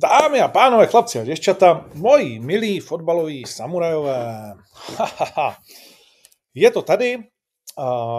[0.00, 4.54] Dámy a pánové, chlapci a děvčata, moji milí fotbaloví samurajové.
[6.54, 7.18] Je to tady.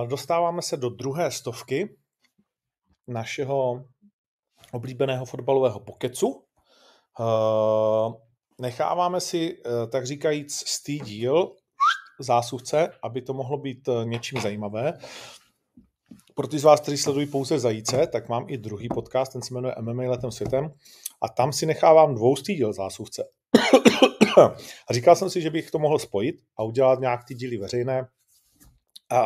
[0.07, 1.97] Dostáváme se do druhé stovky
[3.07, 3.83] našeho
[4.71, 6.43] oblíbeného fotbalového pokecu.
[8.61, 11.51] Necháváme si, e, tak říkajíc, stý díl
[12.19, 14.93] zásuvce, aby to mohlo být e, něčím zajímavé.
[16.35, 19.53] Pro ty z vás, kteří sledují pouze zajíce, tak mám i druhý podcast, ten se
[19.53, 20.73] jmenuje MMA letem světem
[21.21, 23.23] a tam si nechávám dvoustý díl zásuvce.
[24.89, 28.07] a říkal jsem si, že bych to mohl spojit a udělat nějak ty díly veřejné.
[29.11, 29.25] A,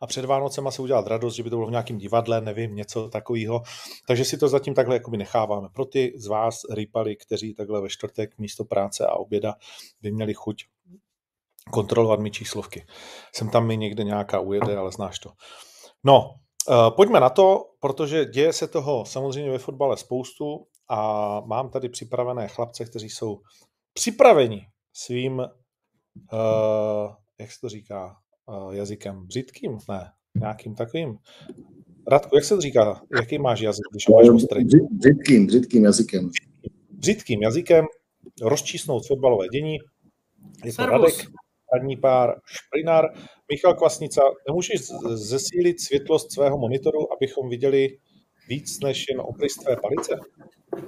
[0.00, 3.08] a před Vánocema se udělat radost, že by to bylo v nějakém divadle, nevím, něco
[3.08, 3.62] takového.
[4.06, 5.68] Takže si to zatím takhle jakoby necháváme.
[5.68, 9.54] Pro ty z vás rýpali, kteří takhle ve čtvrtek místo práce a oběda
[10.02, 10.64] by měli chuť
[11.70, 12.86] kontrolovat mi číslovky.
[13.32, 15.30] Jsem tam mi někde nějaká ujede, ale znáš to.
[16.04, 16.34] No,
[16.96, 22.48] pojďme na to, protože děje se toho samozřejmě ve fotbale spoustu a mám tady připravené
[22.48, 23.40] chlapce, kteří jsou
[23.92, 25.46] připraveni svým, uh,
[27.40, 28.16] jak se to říká,
[28.46, 29.78] uh, jazykem břitkým?
[29.88, 31.18] Ne, nějakým takovým.
[32.08, 33.02] Radku, jak se to říká?
[33.16, 34.64] Jaký máš jazyk, když máš ostrý?
[34.90, 36.30] Břitkým, břitkým jazykem.
[36.90, 37.84] Břitkým jazykem
[38.42, 39.76] rozčísnout fotbalové dění.
[40.64, 41.14] Je to Radek,
[41.72, 43.04] hradní pár Šprinar.
[43.52, 44.80] Michal Kvasnica, nemůžeš
[45.14, 47.98] zesílit světlost svého monitoru, abychom viděli
[48.48, 50.20] víc než jen obrys tvé palice?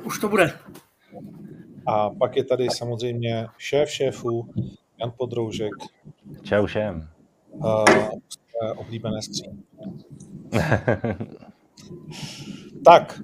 [0.04, 0.58] Už to bude.
[1.86, 4.48] A pak je tady samozřejmě šéf šéfů,
[5.00, 5.72] Jan Podroužek.
[6.42, 7.08] Čau všem.
[7.50, 7.84] Uh,
[8.76, 9.62] oblíbené skříň.
[12.84, 13.20] tak,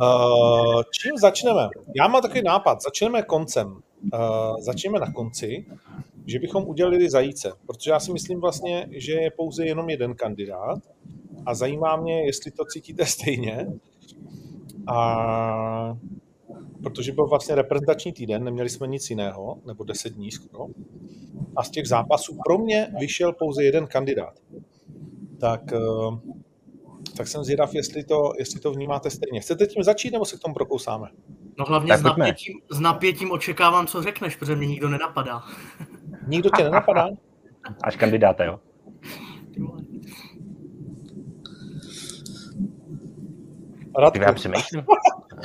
[0.00, 1.68] uh, čím začneme?
[1.96, 2.82] Já mám takový nápad.
[2.82, 3.80] Začneme koncem.
[4.12, 5.66] Uh, začneme na konci
[6.28, 10.78] že bychom udělali zajíce, protože já si myslím vlastně, že je pouze jenom jeden kandidát
[11.46, 13.66] a zajímá mě, jestli to cítíte stejně.
[14.86, 15.96] A
[16.82, 20.66] protože byl vlastně reprezentační týden, neměli jsme nic jiného, nebo deset dní skoro.
[21.56, 24.34] A z těch zápasů pro mě vyšel pouze jeden kandidát.
[25.40, 25.78] Tak, eh,
[27.16, 29.40] tak jsem zvědav, jestli to, jestli to vnímáte stejně.
[29.40, 31.08] Chcete tím začít, nebo se k tomu prokousáme?
[31.58, 35.42] No hlavně s napětím, s napětím očekávám, co řekneš, protože mě nikdo nenapadá.
[36.28, 37.08] Nikdo tě nenapadá?
[37.82, 38.60] Až kandidáta, jo?
[43.98, 44.22] Radku.
[44.22, 44.82] Já přemýšlím.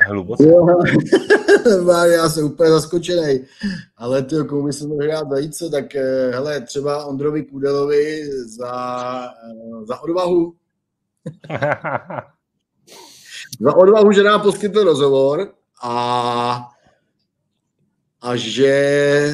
[0.08, 0.44] Hluboce.
[2.14, 3.46] já jsem úplně zaskočený.
[3.98, 9.26] Ale ty, komu by se mohl hrát zajíce, tak eh, hele, třeba Ondrovi Kudelovi za,
[9.26, 10.54] eh, za odvahu.
[13.60, 16.73] za odvahu, že nám poskytl rozhovor a
[18.24, 18.76] a že,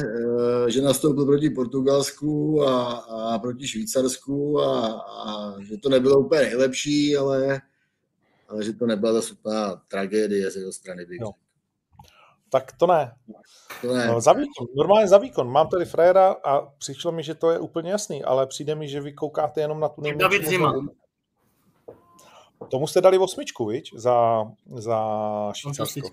[0.02, 2.92] eh, že nastoupil proti Portugalsku a,
[3.34, 7.60] a proti Švýcarsku a, a že to nebylo úplně nejlepší, ale,
[8.48, 11.06] ale že to nebyla zase úplná tragédie z jeho strany.
[11.06, 11.20] Bych.
[11.20, 11.30] No.
[12.50, 13.12] Tak to ne.
[13.80, 14.06] To ne.
[14.06, 15.52] No, za výkon, normálně za výkon.
[15.52, 19.00] Mám tady Fréra a přišlo mi, že to je úplně jasný, ale přijde mi, že
[19.00, 20.22] vy koukáte jenom na tu nejmenší.
[20.22, 20.74] David Zima.
[22.70, 23.90] Tomu jste dali osmičku, viď?
[23.94, 24.98] Za, za
[25.54, 26.10] Švýcarsko.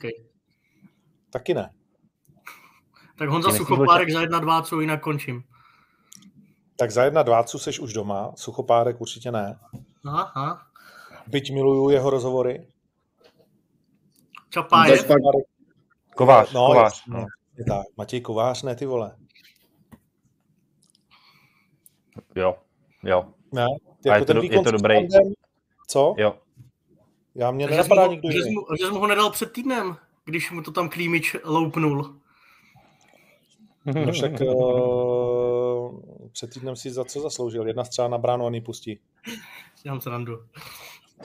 [1.30, 1.70] Taky ne.
[3.18, 5.44] Tak Honza Suchopárek za jedna dvácu, jinak končím.
[6.76, 9.60] Tak za jedna dvácu seš už doma, Suchopárek určitě ne.
[10.06, 10.62] Aha.
[11.28, 12.68] Byť miluju jeho rozhovory.
[14.50, 15.08] Čapájev.
[16.16, 17.08] Kovář, no, Kovář.
[17.08, 17.26] Je, no.
[17.58, 17.86] je tak.
[17.98, 19.18] Matěj Kovář, ne ty vole.
[22.36, 22.58] Jo,
[23.04, 23.26] jo.
[23.52, 23.66] Ne?
[24.06, 24.96] Jako je, to, je to dobrý.
[24.96, 25.34] Standem,
[25.88, 26.16] co?
[26.18, 26.38] Jo.
[27.36, 28.56] Já mě nenapadá nikdo jiný.
[28.80, 32.20] Že jsi mu ho nedal před týdnem, když mu to tam Klímič loupnul.
[33.96, 37.68] No však uh, před týdnem si za co zasloužil?
[37.68, 39.00] Jedna střela na bránu a nepustí.
[39.86, 40.38] Já se randu.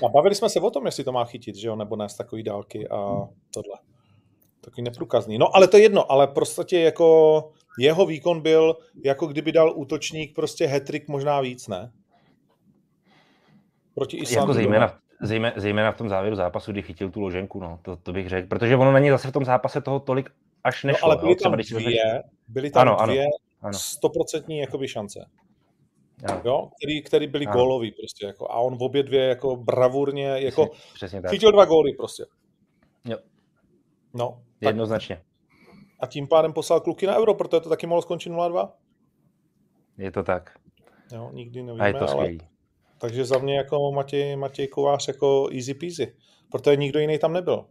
[0.07, 2.17] A bavili jsme se o tom, jestli to má chytit, že jo, nebo ne z
[2.17, 2.97] takový dálky a
[3.55, 3.79] tohle.
[4.61, 5.39] Takový neprůkazný.
[5.39, 10.35] No ale to je jedno, ale prostě jako jeho výkon byl, jako kdyby dal útočník
[10.35, 11.93] prostě hetrik možná víc, ne?
[13.95, 14.53] Proti Islandu.
[14.53, 18.13] Jako zejména, zejména, zejména v tom závěru zápasu, kdy chytil tu loženku, no, to, to
[18.13, 18.49] bych řekl.
[18.49, 20.31] Protože ono není zase v tom zápase toho tolik
[20.65, 21.09] až nešlo.
[21.09, 23.27] No, ale byly tam třeba, dvě, byly tam ano, dvě
[23.71, 25.25] stoprocentní jakoby šance.
[26.25, 26.43] Ano.
[26.45, 27.57] Jo, který, který byly ano.
[27.57, 31.31] gólový prostě, jako, a on v obě dvě jako bravurně, jako přesně, přesně tak.
[31.31, 32.25] chytil dva góly prostě.
[33.05, 33.19] Jo.
[34.15, 34.43] No.
[34.61, 35.17] Jednoznačně.
[35.17, 35.25] Tak,
[36.01, 38.73] a tím pádem poslal kluky na euro, protože to taky mohlo skončit 0-2.
[39.99, 40.59] Je to tak.
[41.13, 42.31] Jo, nikdy nevíme, a je to ale...
[42.99, 46.17] Takže za mě jako Matěj, Matěj Kovář jako easy peasy,
[46.51, 47.67] protože nikdo jiný tam nebyl.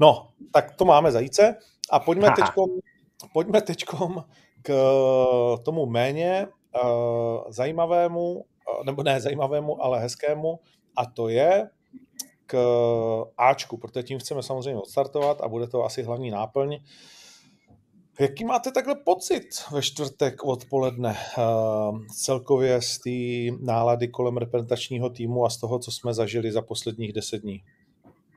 [0.00, 1.56] No, tak to máme zajíce.
[1.90, 2.68] A pojďme teďkom,
[3.32, 4.24] pojďme teďkom
[4.62, 4.72] k
[5.64, 6.90] tomu méně uh,
[7.48, 8.42] zajímavému, uh,
[8.84, 10.58] nebo ne zajímavému, ale hezkému,
[10.96, 11.70] a to je
[12.46, 12.58] k
[13.38, 16.78] Ačku, protože tím chceme samozřejmě odstartovat a bude to asi hlavní náplň.
[18.20, 25.44] Jaký máte takhle pocit ve čtvrtek odpoledne uh, celkově z té nálady kolem reprezentačního týmu
[25.44, 27.62] a z toho, co jsme zažili za posledních deset dní?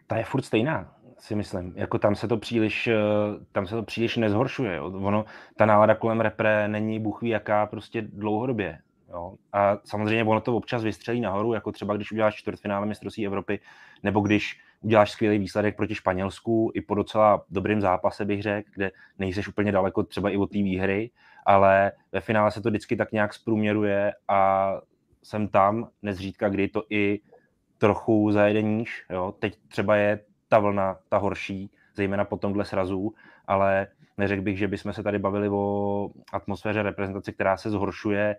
[0.07, 1.73] Ta je furt stejná, si myslím.
[1.75, 2.95] Jako tam se to příliš, eh,
[3.51, 4.75] tam se to příliš nezhoršuje.
[4.75, 4.85] Jo.
[4.85, 5.25] Ono,
[5.55, 8.79] ta nálada kolem repre není buchví jaká prostě dlouhodobě.
[9.09, 9.33] Jo.
[9.53, 13.59] A samozřejmě ono to občas vystřelí nahoru, jako třeba když uděláš čtvrtfinále mistrovství Evropy,
[14.03, 18.91] nebo když uděláš skvělý výsledek proti Španělsku i po docela dobrým zápase, bych řekl, kde
[19.19, 21.11] nejseš úplně daleko třeba i od té výhry,
[21.45, 24.71] ale ve finále se to vždycky tak nějak zprůměruje a
[25.23, 27.19] jsem tam nezřídka, kdy to i
[27.77, 29.05] trochu zajede níž.
[29.09, 29.33] Jo.
[29.39, 30.19] Teď třeba je
[30.51, 33.13] ta vlna, ta horší, zejména po tomhle srazu,
[33.47, 33.87] ale
[34.17, 38.35] neřekl bych, že bychom se tady bavili o atmosféře reprezentace, která se zhoršuje,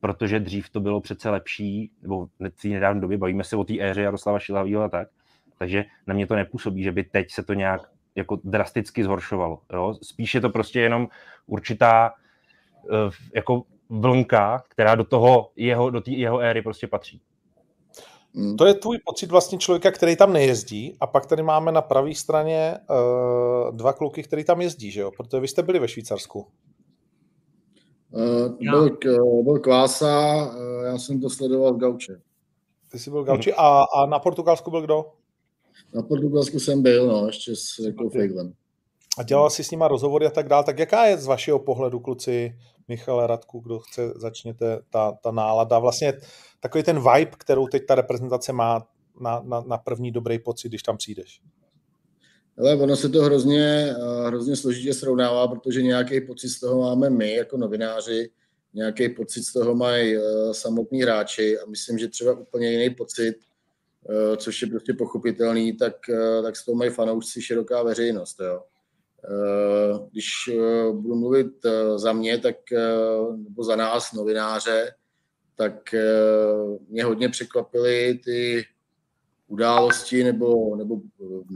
[0.00, 3.74] protože dřív to bylo přece lepší, nebo v té nedávné době bavíme se o té
[3.80, 5.08] éře Jaroslava Šilavýho a tak,
[5.58, 7.80] takže na mě to nepůsobí, že by teď se to nějak
[8.14, 9.60] jako drasticky zhoršovalo.
[9.72, 9.94] Jo?
[10.02, 11.08] Spíš je to prostě jenom
[11.46, 12.14] určitá
[12.82, 17.20] uh, jako vlnka, která do toho jeho, do té jeho éry prostě patří.
[18.38, 18.56] Hmm.
[18.56, 22.14] To je tvůj pocit vlastně člověka, který tam nejezdí a pak tady máme na pravé
[22.14, 25.10] straně uh, dva kluky, který tam jezdí, že jo?
[25.16, 26.46] Protože vy jste byli ve Švýcarsku.
[28.10, 28.96] Uh, byl,
[29.42, 32.20] byl Kvása, uh, já jsem to sledoval v Gauče.
[32.90, 35.04] Ty jsi byl v Gauči a, a na Portugalsku byl kdo?
[35.94, 38.10] Na Portugalsku jsem byl, no, ještě s jako.
[39.18, 40.64] A dělal si s nima rozhovory a tak dále.
[40.64, 42.54] Tak jaká je z vašeho pohledu, kluci,
[42.88, 46.12] Michale Radku, kdo chce, začněte, ta, ta nálada, vlastně
[46.60, 48.88] takový ten vibe, kterou teď ta reprezentace má
[49.20, 51.40] na, na, na první dobrý pocit, když tam přijdeš?
[52.58, 53.94] Ale ono se to hrozně,
[54.26, 58.30] hrozně složitě srovnává, protože nějaký pocit z toho máme my jako novináři,
[58.74, 60.22] nějaký pocit z toho mají uh,
[60.52, 63.34] samotní hráči a myslím, že třeba úplně jiný pocit
[64.10, 68.40] Eh, což je prostě pochopitelný, tak, eh, tak s toho mají fanoušci široká veřejnost.
[68.40, 68.62] Jo.
[69.24, 70.26] Eh, když
[70.92, 71.52] budu mluvit
[71.96, 72.56] za mě, tak,
[73.36, 74.94] nebo za nás, novináře,
[75.56, 75.94] tak
[76.88, 78.64] mě hodně překvapily ty
[79.46, 81.00] události nebo, nebo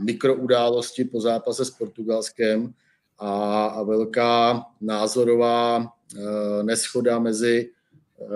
[0.03, 2.73] mikroudálosti po zápase s Portugalskem
[3.17, 5.93] a, a velká názorová
[6.61, 7.71] neschoda mezi,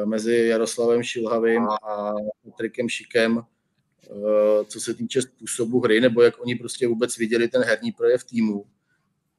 [0.06, 2.14] mezi Jaroslavem Šilhavým a
[2.44, 3.44] Patrikem Šikem,
[4.12, 8.24] Eh, co se týče způsobu hry, nebo jak oni prostě vůbec viděli ten herní projev
[8.24, 8.66] týmu.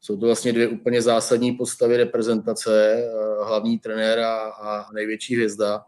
[0.00, 5.82] Jsou to vlastně dvě úplně zásadní postavy reprezentace, eh, hlavní trenér a, a největší hvězda.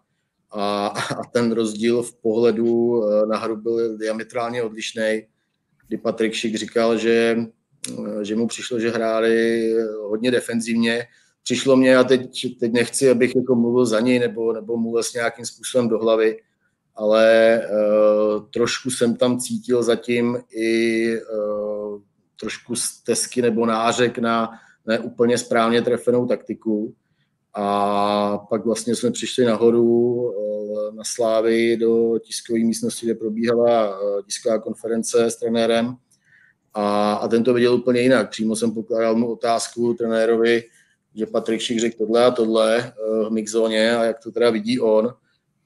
[0.51, 5.23] A, a ten rozdíl v pohledu eh, na hru byl diametrálně odlišný,
[5.89, 7.37] kdy Patrik Šik říkal, že,
[8.23, 9.73] že mu přišlo, že hráli
[10.03, 11.07] hodně defenzivně.
[11.43, 12.31] Přišlo mě, a teď,
[12.61, 16.39] teď nechci, abych jako mluvil za něj nebo, nebo mluvil s nějakým způsobem do hlavy,
[16.95, 21.80] ale uh, trošku jsem tam cítil zatím i uh,
[22.41, 24.51] trošku stezky nebo nářek na
[24.87, 26.95] neúplně správně trefenou taktiku.
[27.55, 34.23] A pak vlastně jsme přišli nahoru uh, na Slávy do tiskové místnosti, kde probíhala uh,
[34.23, 35.97] tisková konference s trenérem.
[36.75, 38.31] A, a ten to viděl úplně jinak.
[38.31, 40.63] Přímo jsem pokládal mu otázku trenérovi,
[41.15, 44.81] že Patrik Šik řekl tohle a tohle uh, v mixzóně a jak to teda vidí
[44.81, 45.15] on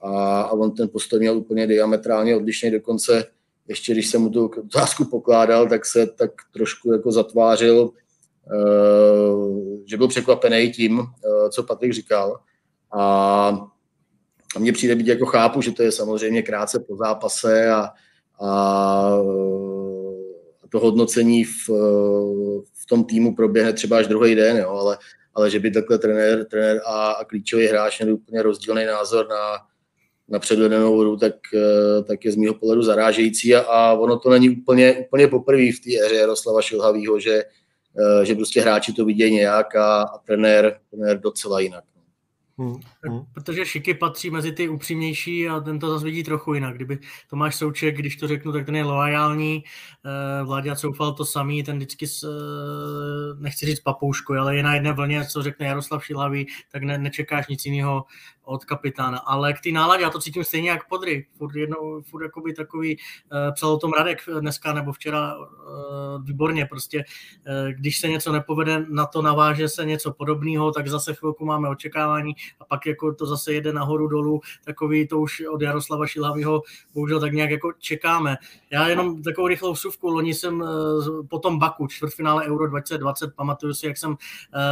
[0.01, 3.25] a, a on ten postoj měl úplně diametrálně odlišný, dokonce
[3.69, 7.91] ještě když jsem mu tu otázku pokládal, tak se tak trošku jako zatvářil,
[8.53, 11.07] uh, že byl překvapený tím, uh,
[11.51, 12.41] co Patrik říkal.
[12.93, 13.03] A,
[14.57, 17.91] a mně přijde být jako chápu, že to je samozřejmě krátce po zápase a,
[18.41, 19.19] a
[20.75, 21.69] to hodnocení v,
[22.73, 24.99] v tom týmu proběhne třeba až druhý den, jo, ale,
[25.35, 29.57] ale že by takhle trenér, trenér a, a klíčový hráč měl úplně rozdílný názor na,
[30.29, 34.31] na předvedenou hru, tak, eh, tak je z mého pohledu zarážející a, a ono to
[34.31, 37.45] není úplně, úplně poprvé v té éře Jaroslava Šilhavýho, že,
[37.99, 41.85] eh, že prostě hráči to vidí nějak a, a trenér, trenér docela jinak.
[42.59, 42.75] Hmm.
[43.09, 43.21] Hmm.
[43.35, 46.75] Protože Šiky patří mezi ty upřímnější a ten to zase vidí trochu jinak.
[46.75, 46.99] Kdyby
[47.31, 49.65] Tomáš Souček, když to řeknu, tak ten je loajální.
[50.05, 52.29] Eh, Vláďa Coufal to samý, ten vždycky, s,
[53.39, 57.49] nechci říct papoušku, ale je na jedné vlně, co řekne Jaroslav Šilavý, tak ne, nečekáš
[57.49, 58.05] nic jiného
[58.45, 59.19] od kapitána.
[59.19, 61.27] Ale k té náladě, já to cítím stejně jak Podry.
[61.39, 66.67] Furt, jednou, furt jakoby takový, uh, psal o tom Radek dneska nebo včera uh, výborně,
[66.67, 67.05] prostě
[67.49, 71.69] uh, když se něco nepovede, na to naváže se něco podobného, tak zase chvilku máme
[71.69, 76.63] očekávání a pak jako to zase jede nahoru dolů, takový to už od Jaroslava Šilhavýho
[76.95, 78.37] bohužel tak nějak jako čekáme.
[78.71, 83.75] Já jenom takovou rychlou vsuvku, loni jsem uh, po tom Baku, čtvrtfinále Euro 2020, pamatuju
[83.75, 84.17] si, jak jsem uh,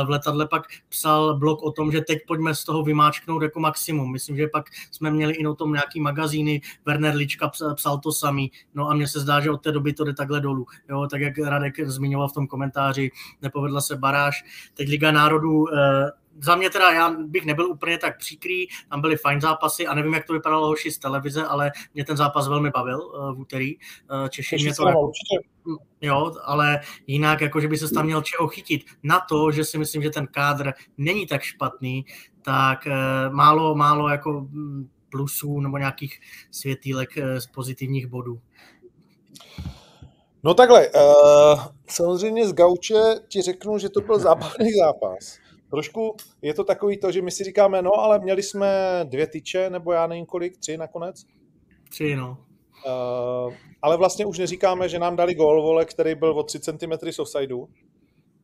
[0.07, 4.13] v letadle pak psal blog o tom, že teď pojďme z toho vymáčknout jako maximum.
[4.13, 8.53] Myslím, že pak jsme měli i o tom nějaký magazíny, Werner Lička psal to samý,
[8.75, 10.67] no a mně se zdá, že od té doby to jde takhle dolů.
[10.89, 13.11] Jo, tak jak Radek zmiňoval v tom komentáři,
[13.43, 14.45] nepovedla se baráž.
[14.75, 19.17] Teď Liga národů eh, za mě teda já bych nebyl úplně tak příkrý, tam byly
[19.17, 22.71] fajn zápasy a nevím, jak to vypadalo hoši z televize, ale mě ten zápas velmi
[22.71, 23.77] bavil uh, v úterý.
[23.77, 24.89] Uh, Češi mě to...
[24.89, 25.13] Jako,
[26.01, 28.85] jo, ale jinak, jako že by se tam měl čeho chytit.
[29.03, 32.05] Na to, že si myslím, že ten kádr není tak špatný,
[32.45, 36.21] tak uh, málo, málo jako mm, plusů nebo nějakých
[36.51, 37.09] světýlek
[37.39, 38.41] z pozitivních bodů.
[40.45, 46.55] No takhle, uh, samozřejmě z Gauče ti řeknu, že to byl zábavný zápas trošku je
[46.55, 48.69] to takový to, že my si říkáme, no ale měli jsme
[49.05, 51.25] dvě tyče, nebo já nevím kolik, tři nakonec?
[51.91, 52.37] Tři, no.
[52.87, 57.11] Uh, ale vlastně už neříkáme, že nám dali gol, vole, který byl o 3 cm
[57.11, 57.69] z offsideu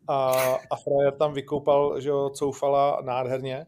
[0.08, 0.32] a,
[0.70, 3.66] a Frajer tam vykoupal, že jo, coufala nádherně.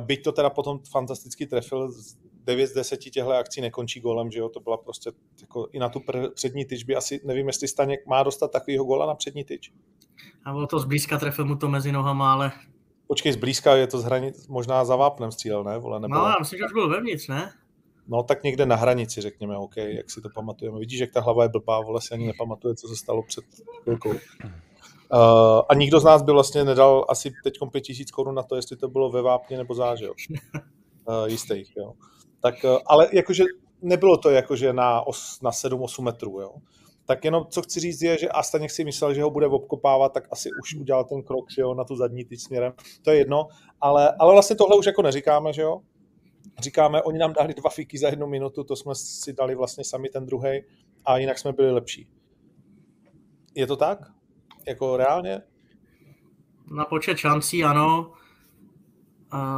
[0.00, 1.92] Byť to teda potom fantasticky trefil,
[2.44, 5.88] 9 z 10 těchto akcí nekončí golem, že jo, to byla prostě jako i na
[5.88, 6.00] tu
[6.34, 9.72] přední tyč by asi, nevím, jestli Staněk má dostat takovýho gola na přední tyč.
[10.44, 12.52] A bylo to zblízka, trefil mu to mezi nohama, ale
[13.08, 15.78] Počkej, zblízka je to z hranic, možná za vápnem střílel, ne?
[15.78, 16.14] Vole, nebo...
[16.14, 17.52] No, já myslím, že už byl vevnitř, ne?
[18.08, 20.78] No, tak někde na hranici, řekněme, OK, jak si to pamatujeme.
[20.78, 23.44] Vidíš, jak ta hlava je blbá, vole si ani nepamatuje, co se stalo před
[23.82, 24.14] chvilkou.
[25.12, 28.56] Uh, a nikdo z nás by vlastně nedal asi teď 5 tisíc korun na to,
[28.56, 30.10] jestli to bylo ve vápně nebo záže.
[30.10, 30.16] Uh,
[31.26, 31.92] jistých, jo.
[32.40, 33.44] Tak, uh, ale jakože
[33.82, 36.50] nebylo to jakože na, os, na 7-8 metrů, jo
[37.08, 40.28] tak jenom co chci říct je, že Astaněk si myslel, že ho bude obkopávat, tak
[40.30, 42.72] asi už udělal ten krok, že jo, na tu zadní tyč směrem.
[43.02, 43.48] To je jedno,
[43.80, 45.80] ale, ale vlastně tohle už jako neříkáme, že jo.
[46.58, 50.08] Říkáme, oni nám dali dva fiky za jednu minutu, to jsme si dali vlastně sami
[50.08, 50.64] ten druhý
[51.04, 52.08] a jinak jsme byli lepší.
[53.54, 53.98] Je to tak?
[54.66, 55.42] Jako reálně?
[56.70, 58.12] Na počet šancí ano.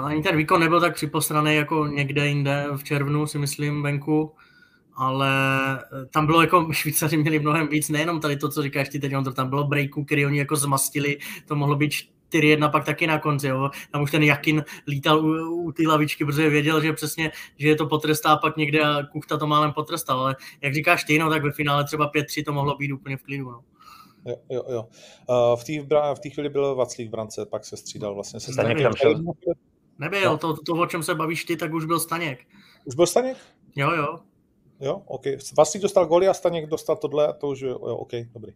[0.04, 4.32] Ani ten výkon nebyl tak připostraný jako někde jinde v červnu, si myslím, venku
[5.00, 5.30] ale
[6.10, 9.48] tam bylo jako, Švýcaři měli mnohem víc, nejenom tady to, co říkáš ty teď, tam
[9.48, 11.92] bylo breaku, který oni jako zmastili, to mohlo být
[12.32, 13.70] 4-1 pak taky na konci, jo.
[13.92, 17.76] Tam už ten Jakin lítal u, u té lavičky, protože věděl, že přesně, že je
[17.76, 21.42] to potrestá pak někde a Kuchta to málem potrestal, ale jak říkáš ty, no, tak
[21.42, 23.60] ve finále třeba 5-3 to mohlo být úplně v klidu, no.
[24.24, 24.88] Jo, jo, jo.
[25.28, 28.40] Uh, v té v té chvíli byl Vaclík v brance, pak se střídal vlastně.
[28.40, 29.22] Se Staněk tam šel.
[29.98, 30.38] Nebyl, no.
[30.38, 32.38] to, to, o čem se bavíš ty, tak už byl Staněk.
[32.84, 33.36] Už byl Staněk?
[33.76, 34.18] Jo, jo.
[34.80, 35.22] Jo, OK.
[35.58, 38.52] Vasík dostal goly a Staněk dostal tohle a to už, jo, OK, dobrý.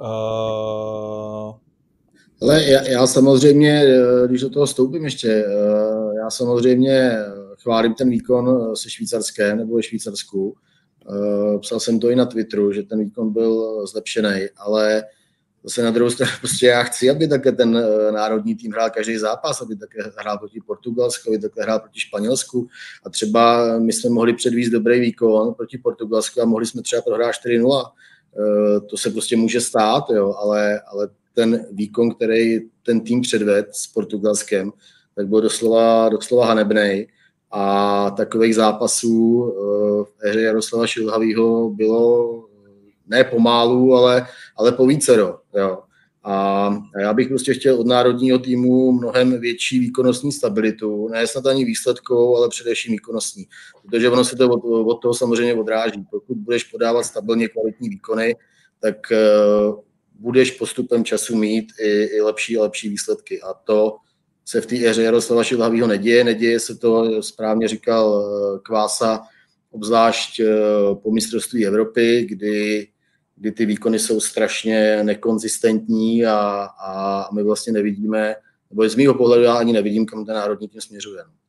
[0.00, 1.54] Uh...
[2.42, 7.12] Ale já, já samozřejmě, eh, když do toho stoupím ještě, eh, já samozřejmě
[7.62, 10.56] chválím ten výkon se Švýcarskem nebo ve Švýcarsku.
[11.60, 15.04] Psal jsem to i na Twitteru, že ten výkon byl zlepšený, ale
[15.64, 19.18] Zase na druhou stranu, prostě já chci, aby také ten eh, národní tým hrál každý
[19.18, 22.68] zápas, aby také hrál proti Portugalsku, aby také hrál proti Španělsku.
[23.04, 27.34] A třeba my jsme mohli předvíst dobrý výkon proti Portugalsku a mohli jsme třeba prohrát
[27.46, 27.84] 4-0.
[27.84, 33.66] Eh, to se prostě může stát, jo, ale, ale ten výkon, který ten tým předved
[33.72, 34.72] s Portugalskem,
[35.16, 37.06] tak byl doslova, doslova hanebný.
[37.50, 42.44] A takových zápasů eh, v éře Jaroslava Šilhavýho bylo
[43.06, 44.26] ne pomálu, ale,
[44.56, 45.38] ale po vícero.
[45.54, 45.78] Jo.
[46.24, 51.64] A já bych prostě chtěl od národního týmu mnohem větší výkonnostní stabilitu, ne snad ani
[51.64, 53.46] výsledkou, ale především výkonnostní.
[53.82, 56.04] Protože ono se to od, od toho samozřejmě odráží.
[56.10, 58.36] Pokud budeš podávat stabilně kvalitní výkony,
[58.80, 59.80] tak uh,
[60.14, 63.42] budeš postupem času mít i, i lepší a lepší výsledky.
[63.42, 63.96] A to
[64.50, 66.24] se v té éře Jaroslava Šilhavýho neděje.
[66.24, 69.22] Neděje se to, správně říkal uh, Kvása,
[69.70, 70.46] obzvlášť uh,
[71.02, 72.88] po mistrovství Evropy, kdy
[73.36, 78.34] kdy ty výkony jsou strašně nekonzistentní a, a my vlastně nevidíme,
[78.70, 81.22] nebo z mého pohledu já ani nevidím, kam ten národní tým směřuje.
[81.26, 81.39] No.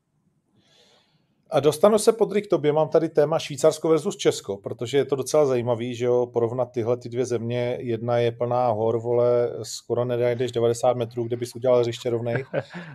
[1.51, 5.15] A dostanu se pod k tobě, mám tady téma Švýcarsko versus Česko, protože je to
[5.15, 10.05] docela zajímavý, že jo, porovnat tyhle ty dvě země, jedna je plná hor, vole, skoro
[10.05, 12.43] nedajdeš 90 metrů, kde bys udělal hřiště rovnej.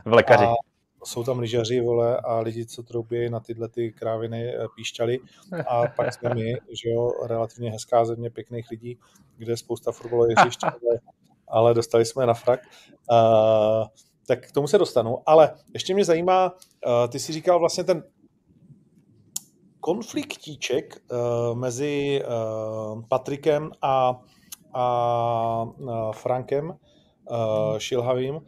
[0.04, 0.44] v lékaři.
[0.44, 0.54] A
[1.04, 5.18] jsou tam lyžaři, vole, a lidi, co troubí na tyhle ty kráviny eh, píšťaly.
[5.68, 8.98] A pak jsme my, že jo, relativně hezká země pěkných lidí,
[9.36, 11.00] kde je spousta fotbalových hřišť, ale,
[11.48, 12.60] ale dostali jsme na frak.
[13.10, 13.86] Uh,
[14.26, 15.18] tak k tomu se dostanu.
[15.26, 18.02] Ale ještě mě zajímá, uh, ty si říkal vlastně ten
[19.87, 24.19] konfliktíček uh, mezi uh, Patrikem a,
[24.75, 24.87] a
[25.62, 28.40] uh, Frankem uh, Šilhavým,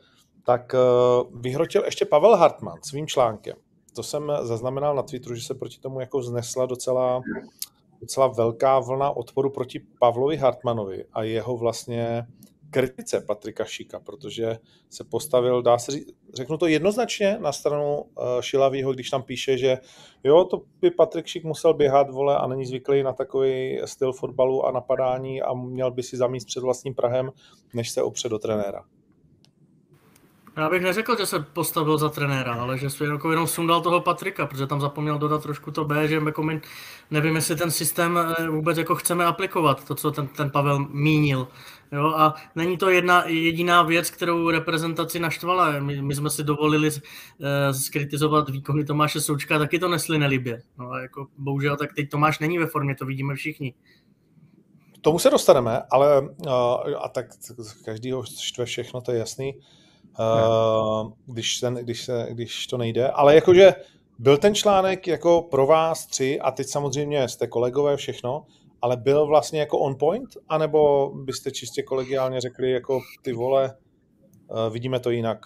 [0.48, 0.78] tak eh,
[1.34, 3.56] vyhrotil ještě Pavel Hartmann svým článkem.
[3.96, 7.22] To jsem zaznamenal na Twitteru, že se proti tomu jako znesla docela,
[8.00, 12.26] docela velká vlna odporu proti Pavlovi Hartmanovi a jeho vlastně
[12.70, 14.58] kritice Patrika Šika, protože
[14.90, 19.58] se postavil, dá se říct, řeknu to jednoznačně na stranu uh, Šilavýho, když tam píše,
[19.58, 19.78] že
[20.24, 24.66] jo, to by Patrik Šik musel běhat, vole, a není zvyklý na takový styl fotbalu
[24.66, 27.30] a napadání a měl by si zamíst před vlastním Prahem,
[27.74, 28.84] než se opře do trenéra.
[30.58, 34.46] Já bych neřekl, že se postavil za trenéra, ale že jako jenom sundal toho Patrika,
[34.46, 36.60] protože tam zapomněl dodat trošku to B, že jako my
[37.10, 41.48] nevím, jestli ten systém eh, vůbec jako chceme aplikovat, to, co ten, ten Pavel mínil.
[41.92, 45.80] Jo, a není to jedna jediná věc, kterou reprezentaci naštvala.
[45.80, 46.96] My, my jsme si dovolili uh,
[47.70, 50.62] skritizovat výkony Tomáše Součka, taky to nesli nelibě.
[50.78, 53.74] No a jako bohužel, tak teď Tomáš není ve formě, to vidíme všichni.
[54.98, 56.50] K tomu se dostaneme, ale uh,
[57.04, 57.26] a tak
[57.84, 59.54] každýho štve všechno, to je jasný.
[60.18, 63.08] Uh, když, ten, když, se, když to nejde.
[63.08, 63.74] Ale jakože
[64.18, 68.46] byl ten článek jako pro vás tři a teď samozřejmě jste kolegové všechno,
[68.82, 73.74] ale byl vlastně jako on point, anebo byste čistě kolegiálně řekli jako ty vole,
[74.48, 75.38] uh, vidíme to jinak?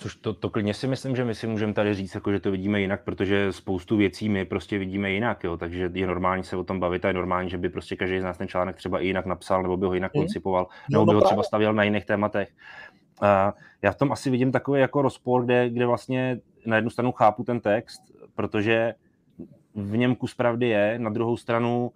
[0.00, 2.50] Což to, to klidně si myslím, že my si můžeme tady říct, jako, že to
[2.50, 5.56] vidíme jinak, protože spoustu věcí my prostě vidíme jinak, jo?
[5.56, 8.24] takže je normální se o tom bavit a je normální, že by prostě každý z
[8.24, 10.22] nás ten článek třeba i jinak napsal, nebo by ho jinak hmm.
[10.22, 12.48] koncipoval, nebo no, by ho třeba stavěl na jiných tématech.
[13.82, 17.44] Já v tom asi vidím takový jako rozpor, kde, kde vlastně na jednu stranu chápu
[17.44, 18.02] ten text,
[18.34, 18.94] protože
[19.74, 21.92] v něm kus pravdy je, na druhou stranu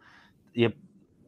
[0.54, 0.70] je,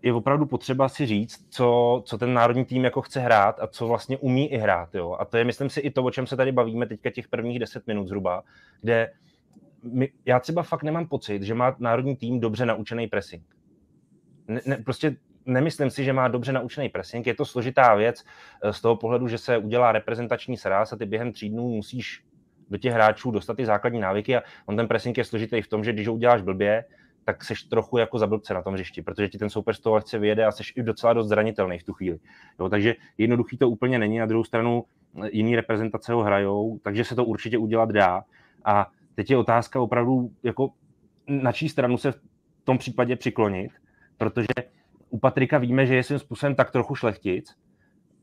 [0.02, 3.86] je opravdu potřeba si říct, co, co ten národní tým jako chce hrát a co
[3.86, 4.94] vlastně umí i hrát.
[4.94, 5.16] Jo?
[5.20, 7.58] A to je, myslím si, i to, o čem se tady bavíme teďka těch prvních
[7.58, 8.42] deset minut zhruba,
[8.80, 9.12] kde
[9.82, 13.42] my, já třeba fakt nemám pocit, že má národní tým dobře naučený pressing.
[14.48, 17.26] Ne, ne, prostě nemyslím si, že má dobře naučený pressing.
[17.26, 18.24] Je to složitá věc
[18.62, 22.24] eh, z toho pohledu, že se udělá reprezentační sráz a ty během tří dnů musíš
[22.70, 25.84] do těch hráčů dostat ty základní návyky a on ten pressing je složitý v tom,
[25.84, 26.84] že když ho uděláš blbě,
[27.24, 29.94] tak seš trochu jako za blbce na tom hřišti, protože ti ten soupeř z toho
[29.94, 32.18] lehce vyjede a seš i docela dost zranitelný v tu chvíli.
[32.60, 34.84] Jo, takže jednoduchý to úplně není, na druhou stranu
[35.24, 38.24] eh, jiný reprezentace ho hrajou, takže se to určitě udělat dá.
[38.64, 40.70] A teď je otázka opravdu, jako
[41.26, 42.20] na čí stranu se v
[42.64, 43.70] tom případě přiklonit,
[44.18, 44.46] protože
[45.16, 47.54] u Patrika víme, že je svým způsobem tak trochu šlechtic.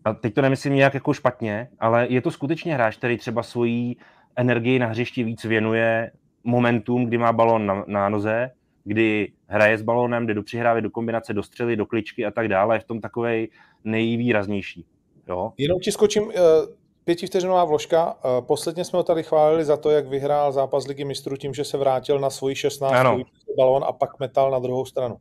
[0.05, 3.95] A teď to nemyslím nějak jako špatně, ale je to skutečně hráč, který třeba svoji
[4.35, 6.11] energii na hřišti víc věnuje
[6.43, 8.51] momentum, kdy má balon na, na noze,
[8.83, 12.47] kdy hraje s balónem, jde do přihrávy, do kombinace, do střely, do kličky a tak
[12.47, 13.49] dále, je v tom takovej
[13.83, 14.85] nejvýraznější.
[15.27, 15.53] Jo?
[15.57, 16.31] Jenom ti skočím, uh,
[17.03, 18.13] pětivteřinová vložka.
[18.13, 21.63] Uh, posledně jsme ho tady chválili za to, jak vyhrál zápas ligy mistrů tím, že
[21.63, 23.25] se vrátil na svůj 16
[23.57, 25.17] balón a pak metal na druhou stranu.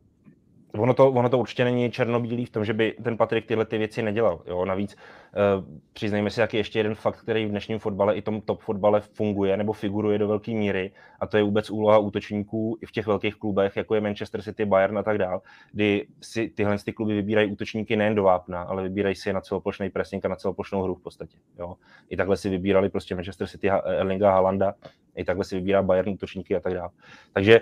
[0.77, 3.77] Ono to, ono to určitě není černobílý v tom, že by ten Patrik tyhle ty
[3.77, 4.41] věci nedělal.
[4.47, 4.65] Jo?
[4.65, 8.61] Navíc uh, přiznejme si jaký ještě jeden fakt, který v dnešním fotbale i tom top
[8.61, 12.91] fotbale funguje nebo figuruje do velké míry a to je vůbec úloha útočníků i v
[12.91, 16.93] těch velkých klubech, jako je Manchester City, Bayern a tak dále, kdy si tyhle ty
[16.93, 20.35] kluby vybírají útočníky nejen do vápna, ale vybírají si je na celoplošný pressing a na
[20.35, 21.37] celoplošnou hru v podstatě.
[21.59, 21.75] Jo?
[22.09, 24.73] I takhle si vybírali prostě Manchester City, Erlinga Halanda,
[25.15, 26.89] i takhle si vybírá Bayern útočníky a tak dále.
[27.33, 27.61] Takže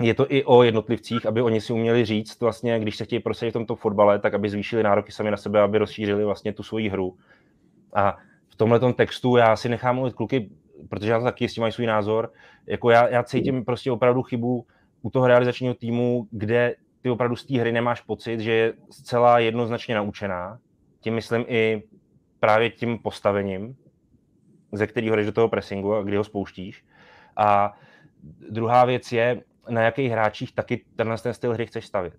[0.00, 3.50] je to i o jednotlivcích, aby oni si uměli říct, vlastně, když se chtějí prosadit
[3.50, 6.88] v tomto fotbale, tak aby zvýšili nároky sami na sebe, aby rozšířili vlastně tu svoji
[6.88, 7.16] hru.
[7.94, 8.16] A
[8.48, 10.50] v tomhle textu já si nechám mluvit kluky,
[10.88, 12.32] protože já to taky s tím mají svůj názor.
[12.66, 14.66] Jako já, já cítím prostě opravdu chybu
[15.02, 19.38] u toho realizačního týmu, kde ty opravdu z té hry nemáš pocit, že je zcela
[19.38, 20.58] jednoznačně naučená.
[21.00, 21.82] Tím myslím i
[22.40, 23.76] právě tím postavením,
[24.72, 26.84] ze kterého jdeš do toho pressingu a kdy ho spouštíš.
[27.36, 27.72] A
[28.50, 32.12] druhá věc je, na jakých hráčích taky tenhle ten styl hry chceš stavit.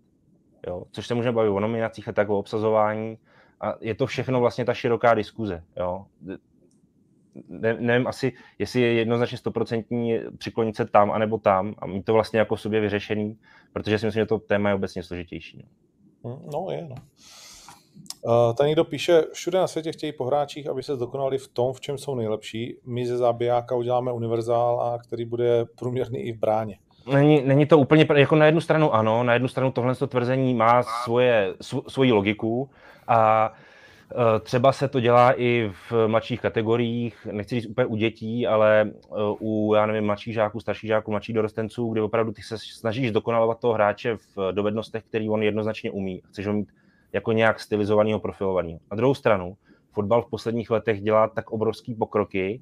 [0.68, 0.84] Jo?
[0.92, 3.18] Což se může bavit o nominacích a tak o obsazování.
[3.62, 5.64] A je to všechno vlastně ta široká diskuze.
[5.78, 6.06] Jo?
[7.48, 12.14] Ne, nevím asi, jestli je jednoznačně stoprocentní přiklonit se tam anebo tam a mít to
[12.14, 13.38] vlastně jako sobě vyřešený,
[13.74, 15.66] protože si myslím, že to téma je obecně složitější.
[16.24, 16.96] No, hm, no je, no.
[18.24, 21.74] Uh, tady někdo píše, všude na světě chtějí po hráčích, aby se dokonali v tom,
[21.74, 22.76] v čem jsou nejlepší.
[22.86, 26.80] My ze zábijáka uděláme univerzál, který bude průměrný i v bráně.
[27.14, 30.84] Není, není to úplně, jako na jednu stranu ano, na jednu stranu tohle tvrzení má
[30.84, 31.54] svoje,
[31.88, 32.70] svoji logiku
[33.08, 33.54] a
[34.36, 38.82] e, Třeba se to dělá i v mladších kategoriích, nechci říct úplně u dětí, ale
[38.82, 38.88] e,
[39.40, 43.60] u, já nevím, mladších žáků, starších žáků, mladších dorostenců, kdy opravdu ty se snažíš dokonalovat
[43.60, 46.22] toho hráče v dovednostech, který on jednoznačně umí.
[46.30, 46.70] Chceš ho mít
[47.14, 48.80] jako nějak stylizovaného, profilovaného.
[48.92, 49.58] Na druhou stranu,
[49.92, 52.62] fotbal v posledních letech dělá tak obrovský pokroky,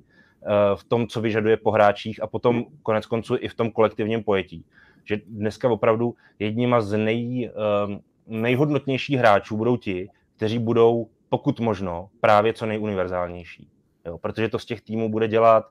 [0.75, 4.65] v tom, co vyžaduje po hráčích a potom konec konců i v tom kolektivním pojetí.
[5.05, 12.09] Že dneska opravdu jedníma z nej, eh, nejhodnotnějších hráčů budou ti, kteří budou pokud možno
[12.21, 13.69] právě co nejuniverzálnější.
[14.05, 15.65] Jo, protože to z těch týmů bude dělat,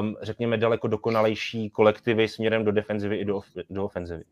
[0.00, 4.24] um, řekněme, daleko dokonalejší kolektivy směrem do defenzivy i do, do ofenzivy.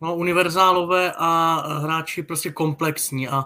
[0.00, 3.28] No, univerzálové a hráči prostě komplexní.
[3.28, 3.44] A uh,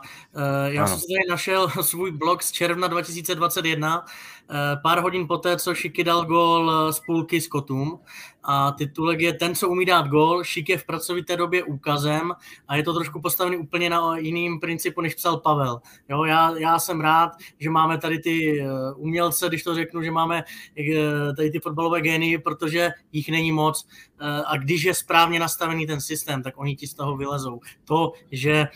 [0.67, 0.89] já ano.
[0.89, 4.40] jsem tady našel svůj blog z června 2021, Eh,
[4.83, 8.01] pár hodin poté, co Šiky dal gól eh, z půlky s Kotům
[8.43, 12.33] a titulek je ten, co umí dát gól, Šik je v pracovité době úkazem
[12.69, 15.81] a je to trošku postavený úplně na jiným principu, než psal Pavel.
[16.09, 20.11] Jo, já, já jsem rád, že máme tady ty eh, umělce, když to řeknu, že
[20.11, 20.45] máme
[21.37, 23.87] tady ty fotbalové gény, protože jich není moc
[24.47, 27.61] a když je správně nastavený ten systém, tak oni ti z toho vylezou.
[27.85, 28.67] To, že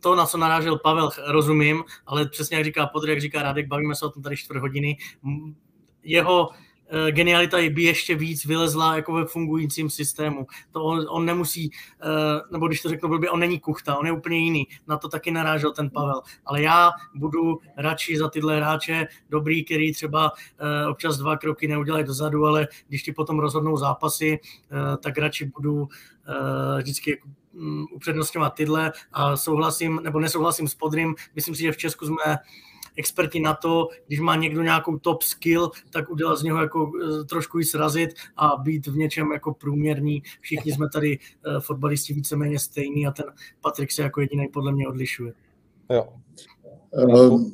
[0.00, 3.94] to, na co narážel Pavel, rozumím, ale přesně jak říká Podr, jak říká Radek, bavíme
[3.94, 4.96] se o tom tady čtvrt hodiny,
[6.02, 6.48] jeho
[6.88, 10.46] eh, genialita by ještě víc vylezla jako ve fungujícím systému.
[10.70, 11.70] To on, on nemusí,
[12.02, 12.06] eh,
[12.52, 14.66] nebo když to řeknu blbě, on není kuchta, on je úplně jiný.
[14.86, 16.22] Na to taky narážel ten Pavel.
[16.46, 22.04] Ale já budu radši za tyhle hráče dobrý, který třeba eh, občas dva kroky neudělají
[22.04, 24.38] dozadu, ale když ti potom rozhodnou zápasy,
[25.02, 25.88] tak radši budu
[26.78, 27.34] vždycky Mm,
[27.92, 31.14] upřednostňovat tyhle a souhlasím, nebo nesouhlasím s Podrym.
[31.34, 32.38] Myslím si, že v Česku jsme
[32.96, 37.24] experti na to, když má někdo nějakou top skill, tak udělat z něho jako eh,
[37.24, 40.22] trošku ji srazit a být v něčem jako průměrný.
[40.40, 43.24] Všichni jsme tady uh, fotbalisti víceméně stejný a ten
[43.60, 45.32] Patrik se jako jediný podle mě odlišuje.
[45.90, 46.08] Jo,
[46.92, 47.44] Uh,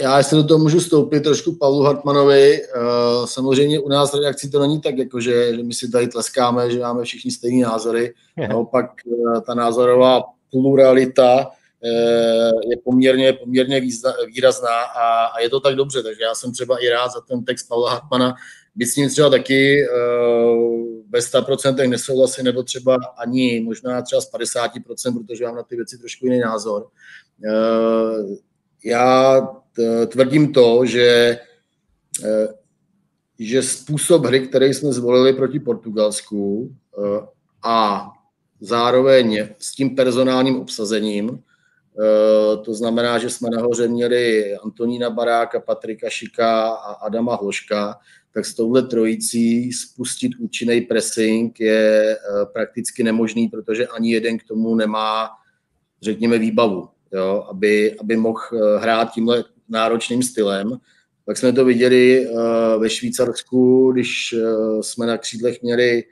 [0.00, 2.60] já jestli do toho můžu stoupit trošku Pavlu Hartmanovi.
[2.62, 6.08] Uh, samozřejmě u nás v redakci to není tak, jako že, že my si tady
[6.08, 8.14] tleskáme, že máme všichni stejné názory.
[8.48, 11.50] Naopak uh, ta názorová pluralita
[12.70, 13.80] je poměrně, poměrně
[14.26, 17.44] výrazná a, a je to tak dobře, takže já jsem třeba i rád za ten
[17.44, 18.34] text Pavla Hartmana,
[18.74, 19.86] byť s ním třeba taky
[21.10, 25.98] ve 100% nesouhlasím, nebo třeba ani možná třeba z 50%, protože mám na ty věci
[25.98, 26.86] trošku jiný názor
[28.84, 29.40] já
[30.06, 31.38] tvrdím to, že,
[32.24, 32.48] e,
[33.38, 37.26] že způsob hry, který jsme zvolili proti Portugalsku e,
[37.62, 38.08] a
[38.60, 41.36] zároveň s tím personálním obsazením, e,
[42.56, 47.98] to znamená, že jsme nahoře měli Antonína Baráka, Patrika Šika a Adama Hloška,
[48.34, 52.18] tak s touhle trojicí spustit účinný pressing je
[52.52, 55.30] prakticky nemožný, protože ani jeden k tomu nemá,
[56.02, 60.78] řekněme, výbavu jo, aby, aby mohl eh, hrát tímhle náročným stylem.
[61.24, 62.36] Pak jsme to viděli uh,
[62.80, 66.04] ve Švýcarsku, když uh, jsme na křídlech měli,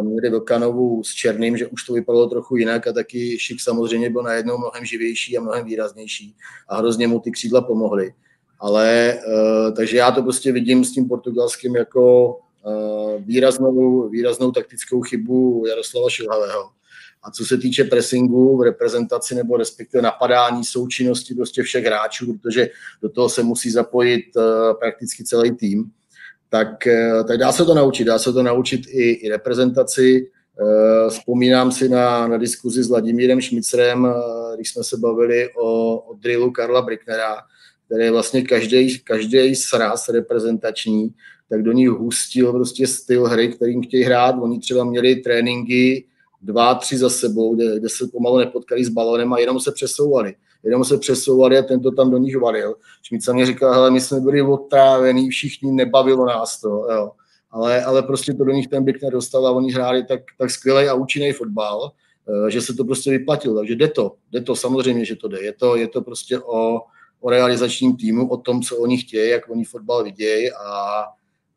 [0.00, 4.22] měli Vlkanovu s Černým, že už to vypadalo trochu jinak a taky Šik samozřejmě byl
[4.22, 6.36] najednou mnohem živější a mnohem výraznější
[6.68, 8.14] a hrozně mu ty křídla pomohly.
[8.60, 9.18] Ale
[9.76, 12.36] takže já to prostě vidím s tím portugalským jako
[13.18, 16.70] výraznou, výraznou taktickou chybu Jaroslava Šilhavého
[17.22, 22.68] a co se týče pressingu v reprezentaci nebo respektive napadání součinnosti prostě všech hráčů, protože
[23.02, 24.42] do toho se musí zapojit uh,
[24.78, 25.84] prakticky celý tým,
[26.48, 28.04] tak, uh, tak dá se to naučit.
[28.04, 30.30] Dá se to naučit i, i reprezentaci.
[30.60, 34.12] Uh, vzpomínám si na, na diskuzi s Vladimírem Šmicerem, uh,
[34.56, 37.36] když jsme se bavili o, o drillu Karla Bricknera,
[37.86, 41.14] který vlastně každý, každý sraz reprezentační,
[41.50, 44.34] tak do nich hustil prostě styl hry, kterým chtějí hrát.
[44.40, 46.04] Oni třeba měli tréninky
[46.42, 50.34] dva, tři za sebou, kde, kde se pomalu nepotkali s balonem a jenom se přesouvali.
[50.64, 52.74] Jenom se přesouvali a tento tam do nich valil.
[53.02, 57.10] Šmica mě říkal, hele, my jsme byli otrávení, všichni nebavilo nás to, jo.
[57.50, 60.88] Ale, ale prostě to do nich ten byk nedostal a oni hráli tak, tak skvělý
[60.88, 61.92] a účinný fotbal,
[62.28, 63.56] eh, že se to prostě vyplatilo.
[63.56, 65.42] Takže jde to, jde to, samozřejmě, že to jde.
[65.42, 66.80] Je to, je to prostě o,
[67.20, 71.04] o realizačním týmu, o tom, co oni chtějí, jak oni fotbal vidějí a,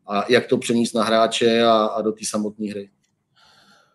[0.06, 2.90] a jak to přenést na hráče a, a do té samotné hry.